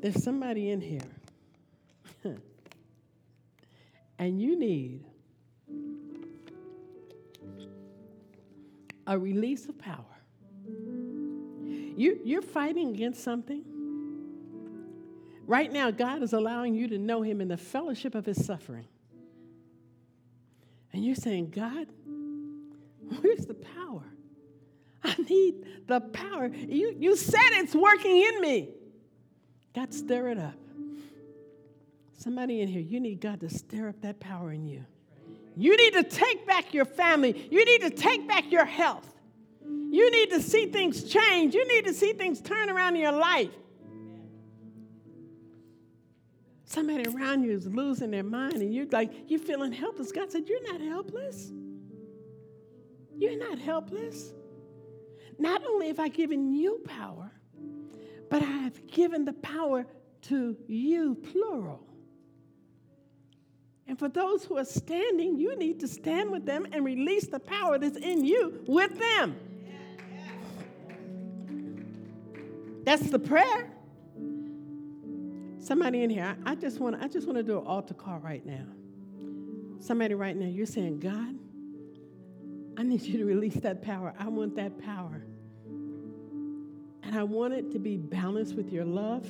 there's 0.00 0.22
somebody 0.22 0.70
in 0.70 0.80
here, 0.80 1.00
and 4.18 4.40
you 4.40 4.58
need 4.58 5.04
a 9.06 9.18
release 9.18 9.68
of 9.68 9.78
power. 9.78 10.04
You, 10.66 12.20
you're 12.24 12.42
fighting 12.42 12.90
against 12.90 13.24
something. 13.24 13.64
Right 15.46 15.72
now, 15.72 15.90
God 15.90 16.22
is 16.22 16.34
allowing 16.34 16.74
you 16.74 16.86
to 16.88 16.98
know 16.98 17.22
Him 17.22 17.40
in 17.40 17.48
the 17.48 17.56
fellowship 17.56 18.14
of 18.14 18.26
His 18.26 18.44
suffering. 18.44 18.86
And 20.92 21.04
you're 21.04 21.16
saying, 21.16 21.50
God, 21.50 21.86
where's 23.20 23.46
the 23.46 23.54
power? 23.54 24.04
I 25.02 25.14
need 25.28 25.54
the 25.86 26.00
power. 26.00 26.48
You, 26.48 26.94
you 26.98 27.16
said 27.16 27.40
it's 27.52 27.74
working 27.74 28.16
in 28.22 28.40
me. 28.40 28.68
God, 29.78 29.94
stir 29.94 30.30
it 30.30 30.38
up. 30.38 30.56
Somebody 32.14 32.62
in 32.62 32.66
here, 32.66 32.80
you 32.80 32.98
need 32.98 33.20
God 33.20 33.38
to 33.40 33.48
stir 33.48 33.88
up 33.88 34.00
that 34.00 34.18
power 34.18 34.50
in 34.50 34.66
you. 34.66 34.84
You 35.56 35.76
need 35.76 35.92
to 35.92 36.02
take 36.02 36.44
back 36.48 36.74
your 36.74 36.84
family. 36.84 37.46
You 37.48 37.64
need 37.64 37.82
to 37.82 37.90
take 37.90 38.26
back 38.26 38.50
your 38.50 38.64
health. 38.64 39.08
You 39.64 40.10
need 40.10 40.30
to 40.30 40.42
see 40.42 40.66
things 40.66 41.04
change. 41.04 41.54
You 41.54 41.64
need 41.68 41.84
to 41.84 41.94
see 41.94 42.12
things 42.12 42.40
turn 42.40 42.70
around 42.70 42.96
in 42.96 43.02
your 43.02 43.12
life. 43.12 43.52
Somebody 46.64 47.08
around 47.08 47.44
you 47.44 47.52
is 47.52 47.68
losing 47.68 48.10
their 48.10 48.24
mind 48.24 48.54
and 48.54 48.74
you're 48.74 48.86
like, 48.86 49.12
you're 49.28 49.38
feeling 49.38 49.70
helpless. 49.70 50.10
God 50.10 50.32
said, 50.32 50.48
You're 50.48 50.72
not 50.72 50.80
helpless. 50.80 51.52
You're 53.16 53.38
not 53.38 53.60
helpless. 53.60 54.32
Not 55.38 55.64
only 55.64 55.86
have 55.86 56.00
I 56.00 56.08
given 56.08 56.52
you 56.52 56.80
power, 56.84 57.30
but 58.30 58.42
I 58.42 58.46
have 58.46 58.86
given 58.86 59.24
the 59.24 59.32
power 59.34 59.86
to 60.22 60.56
you, 60.66 61.14
plural. 61.32 61.80
And 63.86 63.98
for 63.98 64.08
those 64.08 64.44
who 64.44 64.58
are 64.58 64.64
standing, 64.64 65.38
you 65.38 65.56
need 65.56 65.80
to 65.80 65.88
stand 65.88 66.30
with 66.30 66.44
them 66.44 66.66
and 66.72 66.84
release 66.84 67.26
the 67.26 67.40
power 67.40 67.78
that's 67.78 67.96
in 67.96 68.24
you 68.24 68.62
with 68.66 68.98
them. 68.98 69.36
That's 72.84 73.10
the 73.10 73.18
prayer. 73.18 73.70
Somebody 75.58 76.02
in 76.02 76.10
here, 76.10 76.36
I, 76.46 76.54
just 76.54 76.80
want 76.80 76.96
I 77.02 77.08
just 77.08 77.26
want 77.26 77.36
to 77.36 77.42
do 77.42 77.58
an 77.58 77.66
altar 77.66 77.94
call 77.94 78.18
right 78.18 78.44
now. 78.44 78.64
Somebody 79.80 80.14
right 80.14 80.36
now, 80.36 80.46
you're 80.46 80.66
saying, 80.66 81.00
God, 81.00 81.34
I 82.78 82.82
need 82.82 83.02
you 83.02 83.18
to 83.18 83.24
release 83.24 83.56
that 83.56 83.82
power. 83.82 84.14
I 84.18 84.28
want 84.28 84.56
that 84.56 84.78
power. 84.78 85.22
And 87.08 87.16
I 87.18 87.22
want 87.22 87.54
it 87.54 87.72
to 87.72 87.78
be 87.78 87.96
balanced 87.96 88.54
with 88.54 88.70
your 88.70 88.84
love. 88.84 89.26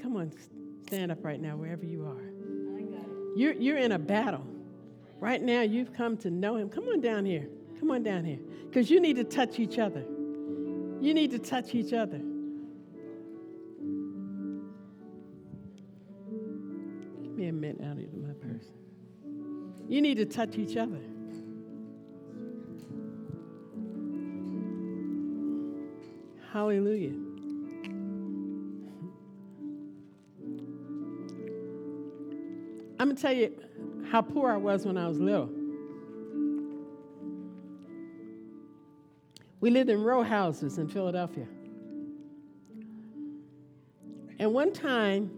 Come 0.00 0.16
on, 0.16 0.30
stand 0.86 1.10
up 1.10 1.24
right 1.24 1.40
now, 1.40 1.56
wherever 1.56 1.84
you 1.84 2.06
are. 2.06 2.22
You're, 3.34 3.54
you're 3.54 3.78
in 3.78 3.90
a 3.90 3.98
battle. 3.98 4.46
Right 5.18 5.42
now, 5.42 5.62
you've 5.62 5.92
come 5.92 6.16
to 6.18 6.30
know 6.30 6.54
Him. 6.54 6.68
Come 6.68 6.84
on 6.84 7.00
down 7.00 7.24
here. 7.24 7.48
Come 7.80 7.90
on 7.90 8.04
down 8.04 8.24
here. 8.24 8.38
Because 8.68 8.88
you 8.88 9.00
need 9.00 9.16
to 9.16 9.24
touch 9.24 9.58
each 9.58 9.80
other. 9.80 10.04
You 11.00 11.12
need 11.12 11.32
to 11.32 11.40
touch 11.40 11.74
each 11.74 11.92
other. 11.92 12.18
Give 17.20 17.32
me 17.34 17.48
a 17.48 17.52
minute 17.52 17.80
out 17.82 17.98
of 17.98 18.14
my 18.14 18.32
purse. 18.34 18.66
You 19.88 20.00
need 20.00 20.18
to 20.18 20.24
touch 20.24 20.56
each 20.56 20.76
other. 20.76 21.00
Hallelujah. 26.54 27.10
I'm 33.00 33.08
going 33.08 33.16
to 33.16 33.20
tell 33.20 33.32
you 33.32 33.52
how 34.08 34.22
poor 34.22 34.52
I 34.52 34.56
was 34.56 34.86
when 34.86 34.96
I 34.96 35.08
was 35.08 35.18
little. 35.18 35.50
We 39.58 39.70
lived 39.70 39.90
in 39.90 40.00
row 40.04 40.22
houses 40.22 40.78
in 40.78 40.86
Philadelphia. 40.86 41.48
And 44.38 44.54
one 44.54 44.72
time, 44.72 45.32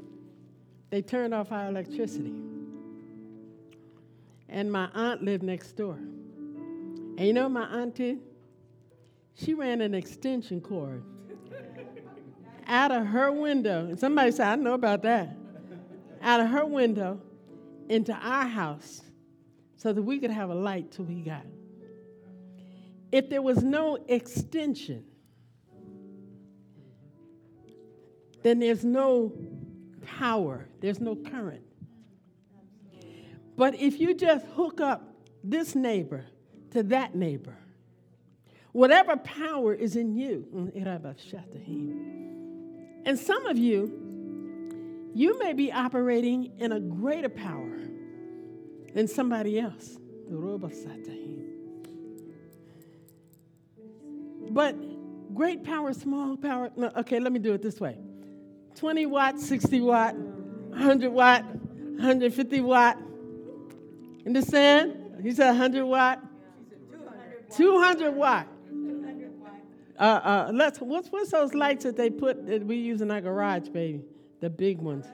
they 0.91 1.01
turned 1.01 1.33
off 1.33 1.51
our 1.51 1.69
electricity. 1.69 2.35
And 4.51 4.71
my 4.71 4.91
aunt 4.93 5.23
lived 5.23 5.43
next 5.43 5.73
door. 5.79 5.95
And 5.95 7.21
you 7.21 7.33
know 7.33 7.49
my 7.49 7.65
aunt 7.69 7.95
did? 7.95 8.26
She 9.37 9.55
ran 9.55 9.81
an 9.81 9.95
extension 9.95 10.61
cord 10.61 11.05
out 12.67 12.91
of 12.91 13.07
her 13.07 13.31
window. 13.31 13.87
And 13.87 13.99
somebody 13.99 14.33
said, 14.33 14.47
I 14.47 14.57
know 14.57 14.75
about 14.75 15.03
that. 15.03 15.37
Out 16.23 16.41
of 16.41 16.49
her 16.49 16.67
window 16.67 17.21
into 17.89 18.13
our 18.13 18.47
house 18.47 19.03
so 19.77 19.93
that 19.93 20.03
we 20.03 20.19
could 20.19 20.31
have 20.31 20.51
a 20.51 20.55
light 20.55 20.91
till 20.91 21.05
we 21.05 21.21
got. 21.21 21.47
If 23.13 23.31
there 23.31 23.43
was 23.43 23.63
no 23.63 23.99
extension, 24.09 25.05
then 28.43 28.59
there's 28.59 28.85
no 28.85 29.33
power, 30.03 30.67
there's 30.81 31.01
no 31.01 31.15
current. 31.15 31.63
But 33.57 33.75
if 33.77 34.01
you 34.01 34.15
just 34.15 34.45
hook 34.47 34.81
up 34.81 35.15
this 35.45 35.75
neighbor 35.75 36.25
to 36.73 36.83
that 36.85 37.15
neighbor, 37.15 37.57
Whatever 38.77 39.17
power 39.17 39.73
is 39.73 39.97
in 39.97 40.15
you. 40.15 40.47
Mm, 40.55 40.71
and 43.07 43.19
some 43.19 43.47
of 43.47 43.57
you, 43.57 45.11
you 45.15 45.39
may 45.39 45.55
be 45.55 45.73
operating 45.73 46.53
in 46.59 46.73
a 46.73 46.81
greater 46.81 47.31
power 47.31 47.79
than 48.93 49.09
somebody 49.09 49.59
else. 49.59 49.97
But 54.51 54.77
great 55.35 55.65
power, 55.65 55.95
small 55.95 56.37
power. 56.37 56.71
No, 56.77 56.93
okay, 56.99 57.19
let 57.19 57.33
me 57.33 57.39
do 57.39 57.55
it 57.55 57.63
this 57.63 57.81
way. 57.81 57.97
20 58.75 59.07
watt, 59.07 59.41
60 59.41 59.81
watt, 59.81 60.15
100 60.15 61.11
watt, 61.11 61.47
150 61.47 62.61
watt. 62.61 62.99
Understand? 64.27 65.23
He 65.23 65.33
said 65.33 65.47
100 65.47 65.87
watt. 65.87 66.23
200 67.57 68.15
watt. 68.15 68.49
Uh, 69.99 70.03
uh, 70.03 70.51
let's, 70.53 70.79
what's, 70.79 71.09
what's 71.09 71.31
those 71.31 71.55
lights 71.55 71.85
that 71.85 71.97
they 71.97 72.11
put 72.11 72.47
that 72.47 72.65
we 72.65 72.77
use 72.77 73.01
in 73.01 73.11
our 73.11 73.21
garage, 73.21 73.69
baby? 73.69 74.03
The 74.41 74.51
big 74.51 74.79
ones. 74.79 75.07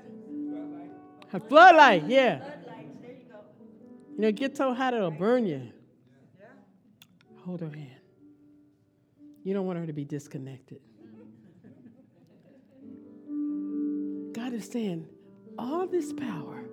A 1.32 1.40
floodlight, 1.40 2.06
yeah. 2.08 2.42
You 4.16 4.20
know, 4.20 4.32
get 4.32 4.56
so 4.56 4.74
hot 4.74 4.92
it'll 4.92 5.10
burn 5.10 5.46
you. 5.46 5.72
Hold 7.44 7.60
her 7.60 7.70
hand. 7.70 7.88
You 9.42 9.54
don't 9.54 9.66
want 9.66 9.78
her 9.78 9.86
to 9.86 9.92
be 9.92 10.04
disconnected. 10.04 10.80
God 14.32 14.52
is 14.52 14.68
saying, 14.68 15.08
all 15.58 15.86
this 15.86 16.12
power 16.12 16.64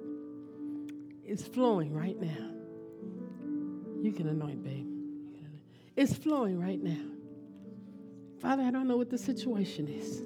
is 1.25 1.47
flowing 1.47 1.93
right 1.93 2.19
now. 2.19 2.51
You 4.01 4.11
can 4.11 4.27
anoint, 4.27 4.63
babe. 4.63 4.87
It's 5.95 6.13
flowing 6.13 6.59
right 6.59 6.81
now. 6.81 7.18
Father, 8.41 8.63
I 8.63 8.71
don't 8.71 8.87
know 8.87 8.97
what 8.97 9.09
the 9.09 9.17
situation 9.17 9.87
is. 9.87 10.21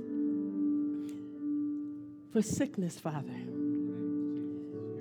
For 2.31 2.41
sickness, 2.41 2.99
Father. 2.99 3.33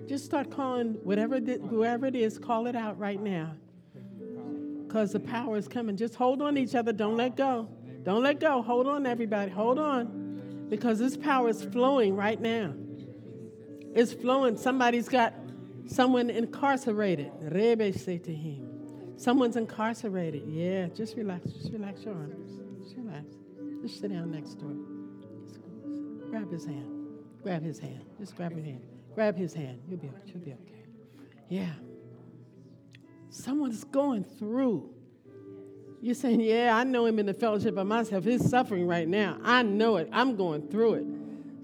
Just 0.09 0.25
start 0.25 0.51
calling 0.51 0.95
whatever 1.05 1.39
whoever 1.39 2.07
it 2.07 2.15
is, 2.15 2.39
call 2.39 2.67
it 2.67 2.77
out 2.77 2.99
right 2.99 3.21
now. 3.21 3.53
Because 4.87 5.13
the 5.13 5.21
power 5.21 5.57
is 5.57 5.69
coming. 5.69 5.97
Just 5.97 6.15
hold 6.15 6.43
on 6.43 6.59
each 6.59 6.75
other. 6.75 6.93
Don't 6.93 7.17
let 7.17 7.37
go. 7.37 7.69
Don't 8.03 8.23
let 8.23 8.41
go. 8.41 8.61
Hold 8.63 8.87
on, 8.87 9.07
everybody. 9.07 9.51
Hold 9.51 9.79
on. 9.79 10.67
Because 10.69 10.99
this 10.99 11.17
power 11.17 11.49
is 11.49 11.65
flowing 11.65 12.17
right 12.17 12.41
now. 12.41 12.75
It's 13.95 14.13
flowing. 14.13 14.57
Somebody's 14.57 15.09
got 15.09 15.35
someone 15.87 16.31
incarcerated. 16.31 17.31
Rebe 17.43 17.99
say 17.99 18.19
to 18.19 18.35
him. 18.35 18.69
Someone's 19.17 19.57
incarcerated. 19.57 20.45
Yeah, 20.49 20.89
just 20.89 21.17
relax. 21.17 21.51
Just 21.53 21.73
relax 21.73 22.03
your 22.05 22.15
arms. 22.15 22.51
Just 22.83 22.97
relax. 22.97 23.27
Just 23.83 24.01
sit 24.01 24.13
down 24.13 24.31
next 24.31 24.59
to 24.61 24.65
him. 24.65 26.27
Grab 26.31 26.51
his 26.51 26.65
hand. 26.65 26.89
Grab 27.43 27.63
his 27.63 27.79
hand. 27.79 28.05
Just 28.19 28.37
grab 28.37 28.55
his 28.55 28.65
hand. 28.65 28.83
Grab 29.15 29.37
his 29.37 29.55
hand. 29.55 29.81
You'll 29.89 29.99
be, 29.99 30.11
you'll 30.27 30.45
be 30.45 30.53
okay. 30.53 30.85
Yeah. 31.49 31.73
Someone's 33.31 33.85
going 33.85 34.25
through. 34.25 34.91
You're 36.01 36.15
saying, 36.15 36.41
Yeah, 36.41 36.77
I 36.77 36.85
know 36.85 37.07
him 37.07 37.19
in 37.19 37.27
the 37.27 37.35
fellowship 37.35 37.77
of 37.77 37.87
myself. 37.87 38.25
He's 38.25 38.49
suffering 38.49 38.87
right 38.87 39.07
now. 39.07 39.39
I 39.43 39.63
know 39.63 39.97
it. 39.97 40.09
I'm 40.13 40.37
going 40.37 40.69
through 40.69 40.95
it. 40.95 41.07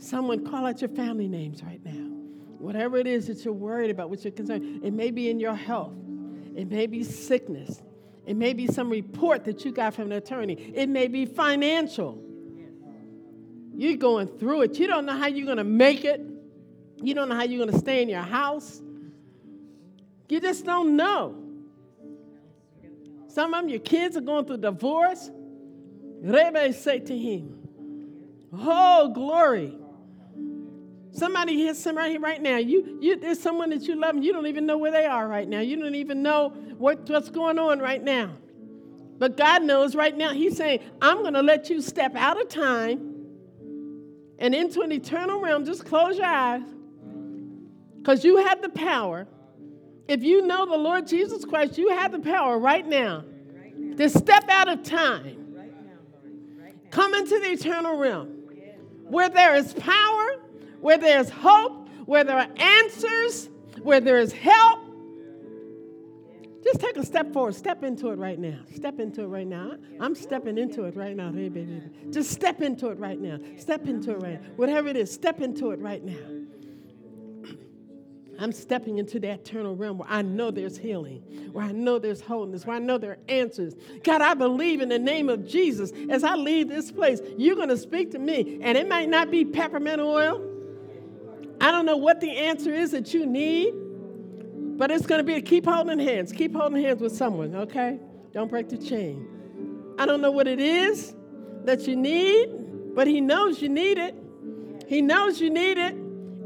Someone 0.03 0.47
call 0.47 0.67
out 0.67 0.81
your 0.81 0.91
family 0.91 1.27
names 1.27 1.63
right 1.65 1.85
now. 1.85 2.09
Whatever 2.59 2.99
it 2.99 3.07
is 3.07 3.27
that 3.27 3.45
you're 3.45 3.55
worried 3.55 3.91
about, 3.91 4.11
what 4.11 4.23
you're 4.25 4.33
concerned, 4.33 4.85
it 4.85 4.93
may 4.93 5.11
be 5.11 5.31
in 5.31 5.41
your 5.41 5.55
health. 5.55 5.95
It 6.55 6.69
may 6.69 6.87
be 6.87 7.03
sickness. 7.03 7.83
It 8.29 8.37
may 8.37 8.53
be 8.53 8.67
some 8.67 8.91
report 8.91 9.47
that 9.47 9.65
you 9.65 9.73
got 9.73 9.95
from 9.95 10.13
an 10.13 10.13
attorney. 10.13 10.53
It 10.53 10.91
may 10.91 11.09
be 11.09 11.25
financial. 11.25 12.23
You're 13.75 13.97
going 13.97 14.29
through 14.29 14.63
it. 14.63 14.79
You 14.79 14.87
don't 14.87 15.07
know 15.07 15.17
how 15.17 15.29
you're 15.29 15.47
going 15.47 15.57
to 15.57 15.65
make 15.65 16.05
it. 16.05 16.21
You 17.03 17.15
don't 17.15 17.31
know 17.31 17.37
how 17.37 17.45
you're 17.45 17.65
going 17.65 17.73
to 17.73 17.79
stay 17.79 18.03
in 18.03 18.09
your 18.11 18.21
house. 18.21 18.83
You 20.29 20.41
just 20.41 20.67
don't 20.67 20.95
know. 20.95 21.43
Some 23.29 23.55
of 23.55 23.63
them, 23.63 23.71
your 23.71 23.79
kids 23.79 24.15
are 24.19 24.21
going 24.21 24.45
through 24.45 24.59
divorce. 24.59 25.31
Rebe 26.23 26.75
say 26.75 26.99
to 26.99 27.17
him, 27.17 27.67
Oh, 28.53 29.11
glory. 29.15 29.75
Somebody 31.13 31.55
here, 31.55 31.75
somebody 31.75 32.11
here 32.13 32.21
right 32.21 32.41
now. 32.41 32.59
You, 32.59 32.99
you, 33.01 33.17
there's 33.17 33.41
someone 33.41 33.71
that 33.71 33.83
you 33.83 33.97
love 33.97 34.15
and 34.15 34.25
you 34.25 34.33
don't 34.33 34.47
even 34.47 34.67
know 34.67 34.79
where 34.79 34.93
they 34.93 35.07
are 35.07 35.27
right 35.27 35.49
now. 35.49 35.61
You 35.61 35.77
don't 35.77 35.95
even 35.95 36.23
know 36.23 36.51
what, 36.77 37.09
what's 37.09 37.31
going 37.31 37.59
on 37.59 37.79
right 37.81 38.03
now. 38.03 38.33
But 39.19 39.37
God 39.37 39.65
knows 39.65 39.97
right 39.97 40.17
now. 40.17 40.33
He's 40.33 40.57
saying, 40.57 40.81
I'm 41.03 41.23
going 41.23 41.35
to 41.35 41.43
let 41.43 41.71
you 41.71 41.81
step 41.81 42.15
out 42.15 42.41
of 42.41 42.49
time 42.49 43.27
and 44.39 44.55
into 44.55 44.83
an 44.83 44.93
eternal 44.93 45.41
realm. 45.41 45.65
Just 45.65 45.85
close 45.85 46.17
your 46.17 46.27
eyes 46.27 46.63
because 47.97 48.25
you 48.25 48.37
have 48.37 48.63
the 48.63 48.69
power. 48.69 49.27
If 50.07 50.23
you 50.23 50.47
know 50.47 50.67
the 50.67 50.77
Lord 50.77 51.07
Jesus 51.07 51.45
Christ, 51.45 51.77
you 51.77 51.91
have 51.91 52.13
the 52.13 52.21
power 52.21 52.59
right 52.59 52.87
now 52.87 53.25
to 53.97 54.09
step 54.09 54.49
out 54.49 54.69
of 54.69 54.85
time, 54.85 55.37
come 56.91 57.15
into 57.15 57.39
the 57.41 57.51
eternal 57.51 57.97
realm 57.97 58.29
where 59.09 59.29
there 59.29 59.57
is 59.57 59.75
power 59.75 60.37
where 60.81 60.99
there's 60.99 61.31
hope, 61.31 61.89
where 62.07 62.25
there 62.25 62.37
are 62.37 62.49
answers, 62.57 63.49
where 63.83 64.01
there 64.01 64.19
is 64.19 64.33
help. 64.33 64.89
Just 66.65 66.81
take 66.81 66.97
a 66.97 67.07
step 67.07 67.33
forward. 67.33 67.55
Step 67.55 67.85
into 67.85 68.09
it 68.09 68.19
right 68.19 68.39
now. 68.39 68.59
Step 68.75 68.99
into 68.99 69.23
it 69.23 69.27
right 69.29 69.47
now. 69.47 69.77
I'm 70.01 70.15
stepping 70.15 70.59
into 70.59 70.85
it 70.85 70.97
right 70.97 71.17
now. 71.17 71.33
Hey, 71.33 71.49
baby. 71.49 71.81
Just 72.11 72.31
step 72.31 72.61
into 72.61 72.89
it 72.89 72.99
right 72.99 73.19
now. 73.19 73.39
Step 73.57 73.87
into 73.87 74.11
it 74.13 74.23
right 74.23 74.43
now. 74.43 74.49
Whatever 74.57 74.89
it 74.89 74.97
is, 74.97 75.13
step 75.13 75.41
into 75.41 75.71
it 75.71 75.79
right 75.81 76.05
now. 76.05 77.49
I'm 78.41 78.53
stepping 78.53 78.99
into 78.99 79.21
that 79.21 79.41
eternal 79.41 79.77
realm 79.77 79.99
where 79.99 80.11
I 80.11 80.23
know 80.23 80.51
there's 80.51 80.77
healing, 80.77 81.23
where 81.53 81.65
I 81.65 81.73
know 81.73 81.99
there's 81.99 82.21
wholeness, 82.21 82.67
where 82.67 82.77
I 82.77 82.81
know 82.81 82.99
there 82.99 83.13
are 83.13 83.19
answers. 83.29 83.75
God, 84.03 84.21
I 84.21 84.35
believe 84.35 84.81
in 84.81 84.89
the 84.89 84.99
name 84.99 85.29
of 85.29 85.47
Jesus. 85.47 85.93
As 86.11 86.25
I 86.25 86.35
leave 86.35 86.69
this 86.69 86.91
place, 86.91 87.21
you're 87.37 87.57
going 87.57 87.69
to 87.69 87.79
speak 87.79 88.11
to 88.13 88.19
me. 88.19 88.59
And 88.63 88.77
it 88.77 88.89
might 88.89 89.09
not 89.09 89.31
be 89.31 89.45
peppermint 89.45 90.01
oil, 90.01 90.43
I 91.61 91.71
don't 91.71 91.87
know 91.87 91.97
what 91.97 92.21
the 92.21 92.31
answer 92.31 92.73
is 92.73 92.93
that 92.93 93.13
you 93.13 93.27
need, 93.27 93.75
but 94.79 94.91
it's 94.91 95.07
going 95.07 95.19
to 95.19 95.25
be 95.25 95.41
keep 95.43 95.67
holding 95.67 95.99
hands. 95.99 96.33
Keep 96.33 96.55
holding 96.55 96.83
hands 96.83 97.01
with 97.01 97.17
someone, 97.17 97.55
okay? 97.55 97.99
Don't 98.33 98.49
break 98.49 98.69
the 98.69 98.79
chain. 98.79 99.27
I 99.99 100.07
don't 100.07 100.21
know 100.21 100.31
what 100.31 100.47
it 100.47 100.61
is 100.61 101.15
that 101.65 101.89
you 101.89 101.97
need, 101.97 102.95
but 102.95 103.07
He 103.07 103.21
knows 103.21 103.61
you 103.61 103.69
need 103.69 103.99
it. 103.99 104.15
He 104.87 105.03
knows 105.03 105.41
you 105.41 105.51
need 105.51 105.79
it. 105.79 105.95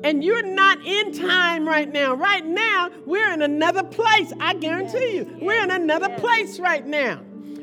And 0.04 0.24
you're 0.24 0.42
not 0.42 0.84
in 0.84 1.12
time 1.12 1.68
right 1.68 1.90
now. 1.90 2.14
Right 2.14 2.44
now, 2.44 2.90
we're 3.06 3.32
in 3.32 3.42
another 3.42 3.84
place. 3.84 4.32
I 4.40 4.54
guarantee 4.54 5.16
you. 5.16 5.38
We're 5.40 5.62
in 5.62 5.70
another 5.70 6.08
place 6.16 6.58
right 6.58 6.84
now. 6.84 7.20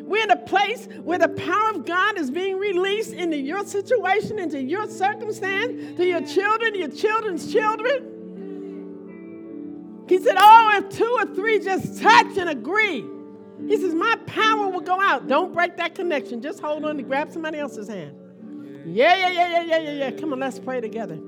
We're 0.10 0.24
in 0.24 0.32
a 0.32 0.38
place 0.38 0.88
where 1.04 1.20
the 1.20 1.30
power 1.30 1.70
of 1.70 1.86
God 1.86 2.18
is 2.18 2.32
being 2.32 2.58
released 2.58 3.14
into 3.14 3.38
your 3.38 3.64
situation, 3.64 4.40
into 4.40 4.60
your 4.60 4.90
circumstance, 4.90 5.98
to 5.98 6.04
your 6.04 6.26
children, 6.26 6.74
your 6.74 6.90
children's 6.90 7.52
children. 7.54 8.16
He 10.10 10.18
said, 10.18 10.36
Oh, 10.40 10.82
if 10.82 10.90
two 10.98 11.16
or 11.20 11.28
three 11.36 11.60
just 11.60 12.02
touch 12.02 12.38
and 12.40 12.50
agree. 12.50 13.06
He 13.68 13.78
says, 13.78 13.94
My 13.94 14.16
power 14.26 14.68
will 14.68 14.82
go 14.82 15.00
out. 15.00 15.28
Don't 15.28 15.54
break 15.54 15.78
that 15.78 15.94
connection. 15.94 16.42
Just 16.42 16.60
hold 16.60 16.86
on 16.86 16.98
to 16.98 17.04
grab 17.04 17.32
somebody 17.32 17.60
else's 17.60 17.88
hand. 17.88 18.16
Yeah, 18.88 19.16
yeah, 19.16 19.30
yeah, 19.30 19.48
yeah, 19.48 19.62
yeah, 19.62 19.78
yeah, 19.78 19.92
yeah. 19.92 20.12
Come 20.12 20.34
on, 20.34 20.40
let's 20.40 20.58
pray 20.58 20.82
together. 20.82 21.20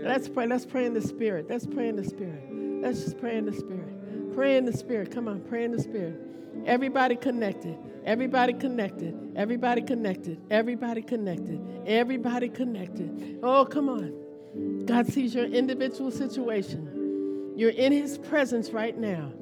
Let's 0.00 0.28
pray. 0.28 0.46
Let's 0.46 0.64
pray 0.64 0.86
in 0.86 0.94
the 0.94 1.02
Spirit. 1.02 1.46
Let's 1.50 1.66
pray 1.66 1.88
in 1.88 1.96
the 1.96 2.04
Spirit. 2.04 2.44
Let's 2.82 3.02
just 3.02 3.18
pray 3.18 3.36
in 3.36 3.46
the 3.46 3.52
Spirit. 3.52 4.32
Pray 4.32 4.56
in 4.56 4.64
the 4.64 4.72
Spirit. 4.72 5.10
Come 5.10 5.26
on, 5.26 5.40
pray 5.40 5.64
in 5.64 5.72
the 5.72 5.82
Spirit. 5.82 6.27
Everybody 6.66 7.16
connected. 7.16 7.78
Everybody 8.04 8.54
connected. 8.54 9.32
Everybody 9.36 9.82
connected. 9.82 10.40
Everybody 10.50 11.02
connected. 11.02 11.60
Everybody 11.86 12.48
connected. 12.48 13.40
Oh, 13.42 13.64
come 13.64 13.88
on. 13.88 14.84
God 14.86 15.06
sees 15.06 15.34
your 15.34 15.44
individual 15.44 16.10
situation. 16.10 17.52
You're 17.56 17.70
in 17.70 17.92
His 17.92 18.18
presence 18.18 18.70
right 18.70 18.96
now. 18.96 19.32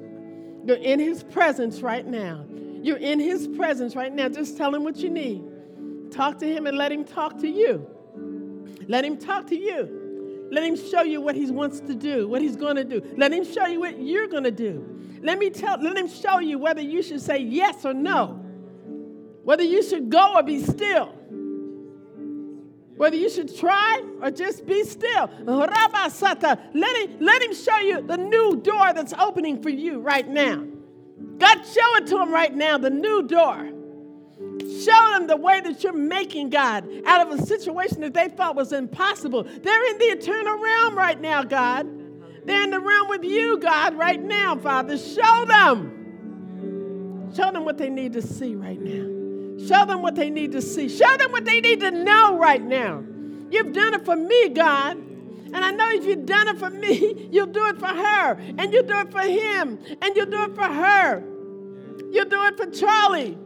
You're 0.65 0.77
in 0.77 0.99
His 0.99 1.23
presence 1.23 1.81
right 1.81 2.05
now. 2.05 2.45
You're 2.81 2.97
in 2.97 3.19
His 3.19 3.47
presence 3.47 3.95
right 3.95 4.13
now. 4.13 4.27
Just 4.27 4.57
tell 4.57 4.73
Him 4.73 4.83
what 4.83 4.97
you 4.97 5.09
need. 5.09 5.43
Talk 6.11 6.39
to 6.39 6.45
Him 6.45 6.67
and 6.67 6.77
let 6.77 6.91
Him 6.91 7.05
talk 7.05 7.39
to 7.39 7.47
you. 7.47 7.87
Let 8.87 9.05
Him 9.05 9.17
talk 9.17 9.47
to 9.47 9.55
you. 9.57 10.47
Let 10.51 10.63
Him 10.63 10.75
show 10.75 11.03
you 11.03 11.21
what 11.21 11.35
He 11.35 11.49
wants 11.51 11.79
to 11.81 11.95
do, 11.95 12.27
what 12.27 12.41
He's 12.41 12.55
going 12.55 12.75
to 12.75 12.83
do. 12.83 13.01
Let 13.17 13.31
Him 13.31 13.45
show 13.45 13.65
you 13.65 13.79
what 13.79 13.99
you're 13.99 14.27
going 14.27 14.43
to 14.45 14.51
do. 14.51 14.99
Let 15.21 15.39
me 15.39 15.49
tell, 15.49 15.81
let 15.81 15.97
him 15.97 16.07
show 16.07 16.39
you 16.39 16.59
whether 16.59 16.81
you 16.81 17.01
should 17.01 17.21
say 17.21 17.39
yes 17.39 17.85
or 17.85 17.93
no. 17.93 18.43
Whether 19.43 19.63
you 19.63 19.81
should 19.81 20.09
go 20.09 20.35
or 20.35 20.43
be 20.43 20.63
still. 20.63 21.13
Whether 22.97 23.15
you 23.15 23.29
should 23.29 23.55
try 23.55 24.03
or 24.21 24.31
just 24.31 24.65
be 24.65 24.83
still. 24.83 25.29
Let 25.45 26.97
him, 26.97 27.17
let 27.19 27.41
him 27.41 27.53
show 27.53 27.77
you 27.77 28.01
the 28.01 28.17
new 28.17 28.57
door 28.57 28.93
that's 28.93 29.13
opening 29.13 29.61
for 29.61 29.69
you 29.69 29.99
right 29.99 30.27
now. 30.27 30.63
God, 31.37 31.63
show 31.63 31.95
it 31.97 32.07
to 32.07 32.19
him 32.21 32.31
right 32.31 32.53
now, 32.53 32.77
the 32.77 32.89
new 32.89 33.23
door. 33.23 33.69
Show 34.59 35.09
them 35.13 35.27
the 35.27 35.37
way 35.37 35.61
that 35.61 35.83
you're 35.83 35.93
making 35.93 36.49
God 36.49 36.87
out 37.05 37.25
of 37.25 37.39
a 37.39 37.45
situation 37.45 38.01
that 38.01 38.13
they 38.13 38.29
thought 38.29 38.55
was 38.55 38.73
impossible. 38.73 39.43
They're 39.43 39.91
in 39.91 39.97
the 39.97 40.05
eternal 40.05 40.57
realm 40.57 40.95
right 40.95 41.19
now, 41.19 41.43
God. 41.43 41.87
They're 42.47 42.63
in 42.63 42.69
the 42.69 42.79
realm 42.79 43.09
with 43.09 43.25
you, 43.25 43.59
God, 43.59 43.95
right 43.95 44.23
now, 44.23 44.55
Father. 44.55 44.97
Show 44.97 45.45
them. 45.45 47.33
Show 47.35 47.51
them 47.51 47.65
what 47.65 47.77
they 47.77 47.89
need 47.89 48.13
to 48.13 48.21
see 48.21 48.55
right 48.55 48.79
now. 48.79 49.65
Show 49.67 49.85
them 49.85 50.01
what 50.01 50.15
they 50.15 50.29
need 50.29 50.53
to 50.53 50.61
see. 50.61 50.87
Show 50.87 51.17
them 51.17 51.33
what 51.33 51.43
they 51.43 51.59
need 51.59 51.81
to 51.81 51.91
know 51.91 52.37
right 52.37 52.63
now. 52.63 53.03
You've 53.51 53.73
done 53.73 53.95
it 53.95 54.05
for 54.05 54.15
me, 54.15 54.47
God. 54.47 54.95
And 54.95 55.57
I 55.57 55.71
know 55.71 55.89
if 55.89 56.05
you've 56.05 56.25
done 56.25 56.47
it 56.47 56.57
for 56.57 56.69
me, 56.69 57.27
you'll 57.33 57.47
do 57.47 57.67
it 57.67 57.79
for 57.79 57.87
her, 57.87 58.37
and 58.57 58.71
you'll 58.71 58.83
do 58.83 58.97
it 58.97 59.11
for 59.11 59.23
him, 59.23 59.77
and 60.01 60.15
you'll 60.15 60.27
do 60.27 60.43
it 60.43 60.55
for 60.55 60.63
her. 60.63 61.21
You'll 62.11 62.29
do 62.29 62.45
it 62.45 62.55
for 62.55 62.67
Charlie. 62.67 63.37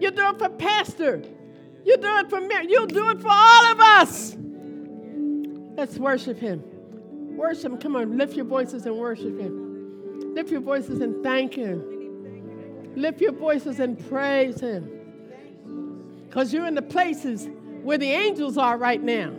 You'll 0.00 0.10
do 0.10 0.28
it 0.28 0.38
for 0.40 0.48
Pastor. 0.48 1.22
You'll 1.84 2.00
do 2.00 2.16
it 2.16 2.28
for 2.28 2.40
Mary. 2.40 2.66
You'll 2.68 2.86
do 2.86 3.10
it 3.10 3.20
for 3.20 3.30
all 3.30 3.66
of 3.66 3.78
us. 3.78 4.36
Let's 5.76 5.98
worship 5.98 6.38
him. 6.38 6.64
Worship 7.40 7.72
him. 7.72 7.78
Come 7.78 7.96
on, 7.96 8.18
lift 8.18 8.36
your 8.36 8.44
voices 8.44 8.84
and 8.84 8.96
worship 8.96 9.40
him. 9.40 10.34
Lift 10.34 10.50
your 10.50 10.60
voices 10.60 11.00
and 11.00 11.22
thank 11.24 11.54
him. 11.54 12.92
Lift 12.94 13.20
your 13.20 13.32
voices 13.32 13.80
and 13.80 13.98
praise 14.08 14.60
him. 14.60 14.90
Because 16.28 16.52
you're 16.52 16.66
in 16.66 16.74
the 16.74 16.82
places 16.82 17.48
where 17.82 17.96
the 17.96 18.10
angels 18.10 18.58
are 18.58 18.76
right 18.76 19.02
now 19.02 19.30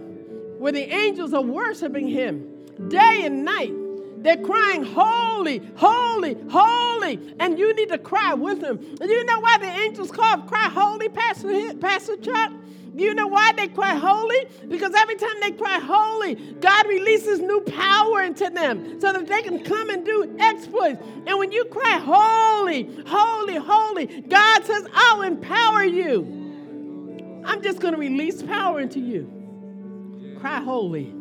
where 0.61 0.71
the 0.71 0.93
angels 0.93 1.33
are 1.33 1.41
worshiping 1.41 2.07
him 2.07 2.47
day 2.87 3.21
and 3.23 3.43
night. 3.43 3.73
They're 4.17 4.37
crying, 4.37 4.83
Holy, 4.83 5.59
holy, 5.75 6.37
holy. 6.51 7.35
And 7.39 7.57
you 7.57 7.73
need 7.73 7.89
to 7.89 7.97
cry 7.97 8.35
with 8.35 8.61
them. 8.61 8.77
And 8.77 9.09
you 9.09 9.25
know 9.25 9.39
why 9.39 9.57
the 9.57 9.65
angels 9.65 10.11
call 10.11 10.37
cry 10.43 10.69
holy, 10.69 11.09
Pastor, 11.09 11.73
Pastor 11.75 12.15
Chuck? 12.17 12.51
You 12.93 13.13
know 13.13 13.27
why 13.27 13.53
they 13.53 13.67
cry 13.67 13.95
holy? 13.95 14.47
Because 14.67 14.93
every 14.93 15.15
time 15.15 15.35
they 15.41 15.51
cry 15.51 15.79
holy, 15.79 16.35
God 16.35 16.87
releases 16.87 17.39
new 17.39 17.61
power 17.61 18.21
into 18.21 18.49
them 18.49 18.99
so 18.99 19.13
that 19.13 19.27
they 19.27 19.41
can 19.41 19.63
come 19.63 19.89
and 19.89 20.05
do 20.05 20.35
exploits. 20.39 21.01
And 21.25 21.39
when 21.39 21.51
you 21.51 21.65
cry 21.65 21.99
holy, 22.03 22.89
holy, 23.07 23.55
holy, 23.55 24.07
God 24.23 24.65
says, 24.65 24.85
I'll 24.93 25.21
empower 25.21 25.83
you. 25.83 27.43
I'm 27.45 27.61
just 27.61 27.79
going 27.79 27.93
to 27.93 27.99
release 27.99 28.43
power 28.43 28.81
into 28.81 28.99
you. 28.99 30.35
Cry 30.39 30.59
holy. 30.59 31.13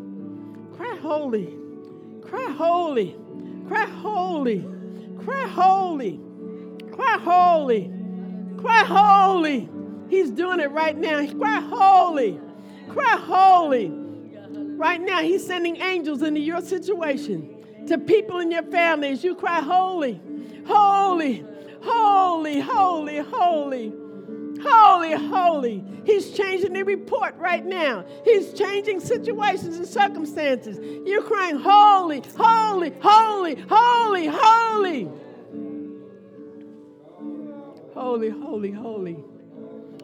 Cry 0.76 0.96
holy. 1.00 1.54
Cry 2.22 2.50
holy. 2.50 3.16
Cry 3.68 3.84
holy. 3.86 4.66
Cry 5.24 5.46
holy. 5.48 6.20
Cry 6.92 7.18
holy. 7.18 7.92
Cry 8.58 8.84
holy. 8.84 9.68
He's 10.10 10.30
doing 10.30 10.60
it 10.60 10.70
right 10.72 10.96
now. 10.96 11.24
Cry 11.34 11.60
holy. 11.60 12.40
Cry 12.88 13.16
holy. 13.16 13.90
Right 14.76 15.00
now, 15.00 15.20
He's 15.20 15.46
sending 15.46 15.76
angels 15.76 16.22
into 16.22 16.40
your 16.40 16.60
situation, 16.60 17.86
to 17.86 17.98
people 17.98 18.40
in 18.40 18.50
your 18.50 18.62
family 18.64 19.10
as 19.10 19.22
you 19.22 19.34
cry 19.34 19.60
holy, 19.60 20.20
holy, 20.66 21.44
holy, 21.82 22.60
holy, 22.60 23.18
holy. 23.18 23.92
Holy, 24.62 25.12
holy. 25.12 25.84
He's 26.04 26.32
changing 26.32 26.74
the 26.74 26.82
report 26.82 27.34
right 27.38 27.64
now. 27.64 28.04
He's 28.24 28.52
changing 28.52 29.00
situations 29.00 29.76
and 29.76 29.86
circumstances. 29.86 30.78
You're 31.06 31.22
crying, 31.22 31.56
Holy, 31.56 32.22
holy, 32.36 32.92
holy, 33.00 33.54
holy, 33.68 34.26
holy. 34.26 35.08
Holy, 37.94 38.28
holy, 38.28 38.70
holy. 38.72 39.24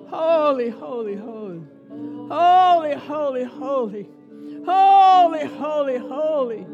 Holy, 0.08 0.70
holy, 0.70 1.16
holy. 1.16 1.62
Holy, 2.28 2.94
holy, 2.94 3.44
holy. 3.44 4.08
Holy, 4.64 5.44
holy, 5.44 5.98
holy. 5.98 6.66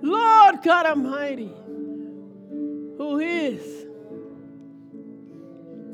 Lord 0.00 0.62
God 0.62 0.86
Almighty, 0.86 1.52
who 2.98 3.18
is 3.20 3.86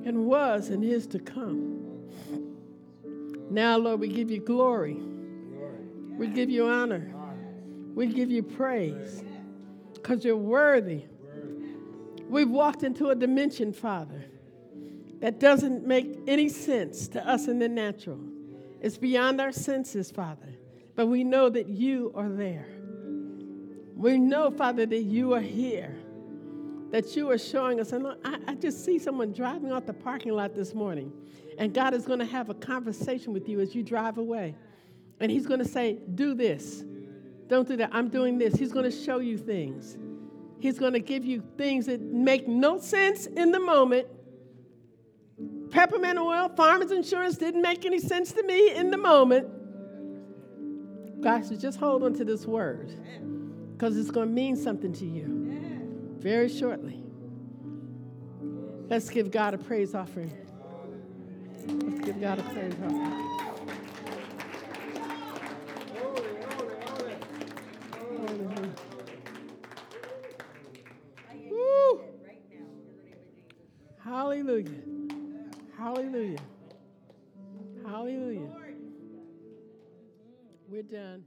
and 0.07 0.27
was 0.27 0.71
and 0.71 0.83
is 0.83 1.07
to 1.09 1.19
come. 1.19 1.79
Now, 3.51 3.77
Lord, 3.77 4.01
we 4.01 4.09
give 4.09 4.31
you 4.31 4.41
glory. 4.41 4.99
We 6.17 6.27
give 6.29 6.51
you 6.51 6.67
honor. 6.67 7.15
We 7.95 8.07
give 8.07 8.31
you 8.31 8.43
praise 8.43 9.23
because 9.95 10.25
you're 10.25 10.37
worthy. 10.37 11.05
We've 12.29 12.51
walked 12.51 12.83
into 12.83 13.09
a 13.09 13.15
dimension, 13.15 13.73
Father, 13.73 14.25
that 15.21 15.41
doesn't 15.41 15.87
make 15.87 16.21
any 16.27 16.49
sense 16.49 17.09
to 17.09 17.29
us 17.29 17.49
in 17.49 17.59
the 17.59 17.69
natural. 17.69 18.21
It's 18.81 18.99
beyond 18.99 19.41
our 19.41 19.53
senses, 19.53 20.11
Father. 20.11 20.55
But 20.95 21.07
we 21.07 21.25
know 21.25 21.49
that 21.49 21.69
you 21.69 22.13
are 22.15 22.29
there. 22.29 22.67
We 23.95 24.19
know, 24.19 24.51
Father, 24.51 24.87
that 24.87 25.03
you 25.03 25.35
are 25.35 25.41
here 25.41 25.97
that 26.91 27.15
you 27.17 27.31
are 27.31 27.39
showing 27.39 27.81
us. 27.81 27.93
And 27.93 28.07
I, 28.25 28.39
I 28.47 28.55
just 28.55 28.85
see 28.85 28.99
someone 28.99 29.33
driving 29.33 29.73
off 29.73 29.87
the 29.87 29.93
parking 29.93 30.33
lot 30.33 30.55
this 30.55 30.75
morning, 30.75 31.13
and 31.59 31.75
God 31.75 31.95
is 31.95 32.05
going 32.05 32.19
to 32.19 32.25
have 32.25 32.51
a 32.51 32.55
conversation 32.55 33.33
with 33.33 33.49
you 33.49 33.61
as 33.61 33.75
you 33.75 33.83
drive 33.83 34.19
away. 34.19 34.55
And 35.21 35.31
He's 35.31 35.47
going 35.47 35.61
to 35.61 35.69
say, 35.69 35.99
Do 36.15 36.35
this. 36.35 36.85
Don't 37.49 37.67
do 37.67 37.77
that. 37.77 37.91
I'm 37.93 38.09
doing 38.09 38.39
this. 38.39 38.55
He's 38.55 38.73
going 38.73 38.85
to 38.85 38.97
show 38.97 39.19
you 39.19 39.39
things. 39.39 39.97
He's 40.61 40.79
going 40.79 40.93
to 40.93 41.01
give 41.01 41.25
you 41.25 41.43
things 41.57 41.87
that 41.87 42.01
make 42.01 42.47
no 42.47 42.79
sense 42.79 43.27
in 43.27 43.53
the 43.53 43.61
moment. 43.61 44.07
Peppermint 45.71 46.19
oil, 46.19 46.49
farmers 46.49 46.91
insurance 46.91 47.37
didn't 47.37 47.63
make 47.63 47.85
any 47.85 47.99
sense 47.99 48.33
to 48.33 48.43
me 48.43 48.75
in 48.75 48.91
the 48.91 48.97
moment. 48.97 49.49
God 51.21 51.45
says, 51.45 51.61
just 51.61 51.79
hold 51.79 52.03
on 52.05 52.15
to 52.15 52.25
this 52.25 52.47
word 52.47 52.93
because 53.73 53.97
it's 53.97 54.11
going 54.11 54.29
to 54.29 54.35
mean 54.35 54.57
something 54.57 54.93
to 54.95 55.05
you 55.05 56.17
very 56.19 56.49
shortly. 56.49 57.03
Let's 58.89 59.11
give 59.11 59.31
God 59.31 59.55
a 59.55 59.59
praise 59.59 59.95
offering. 59.95 60.33
Let's 61.67 62.05
give 62.07 62.21
God 62.21 62.39
a 62.39 62.43
praise 62.45 62.75
offering. 62.85 63.25
Hallelujah. 74.03 74.98
Hallelujah. 75.79 76.41
Hallelujah. 77.87 78.51
We're 80.69 80.83
done. 80.83 81.23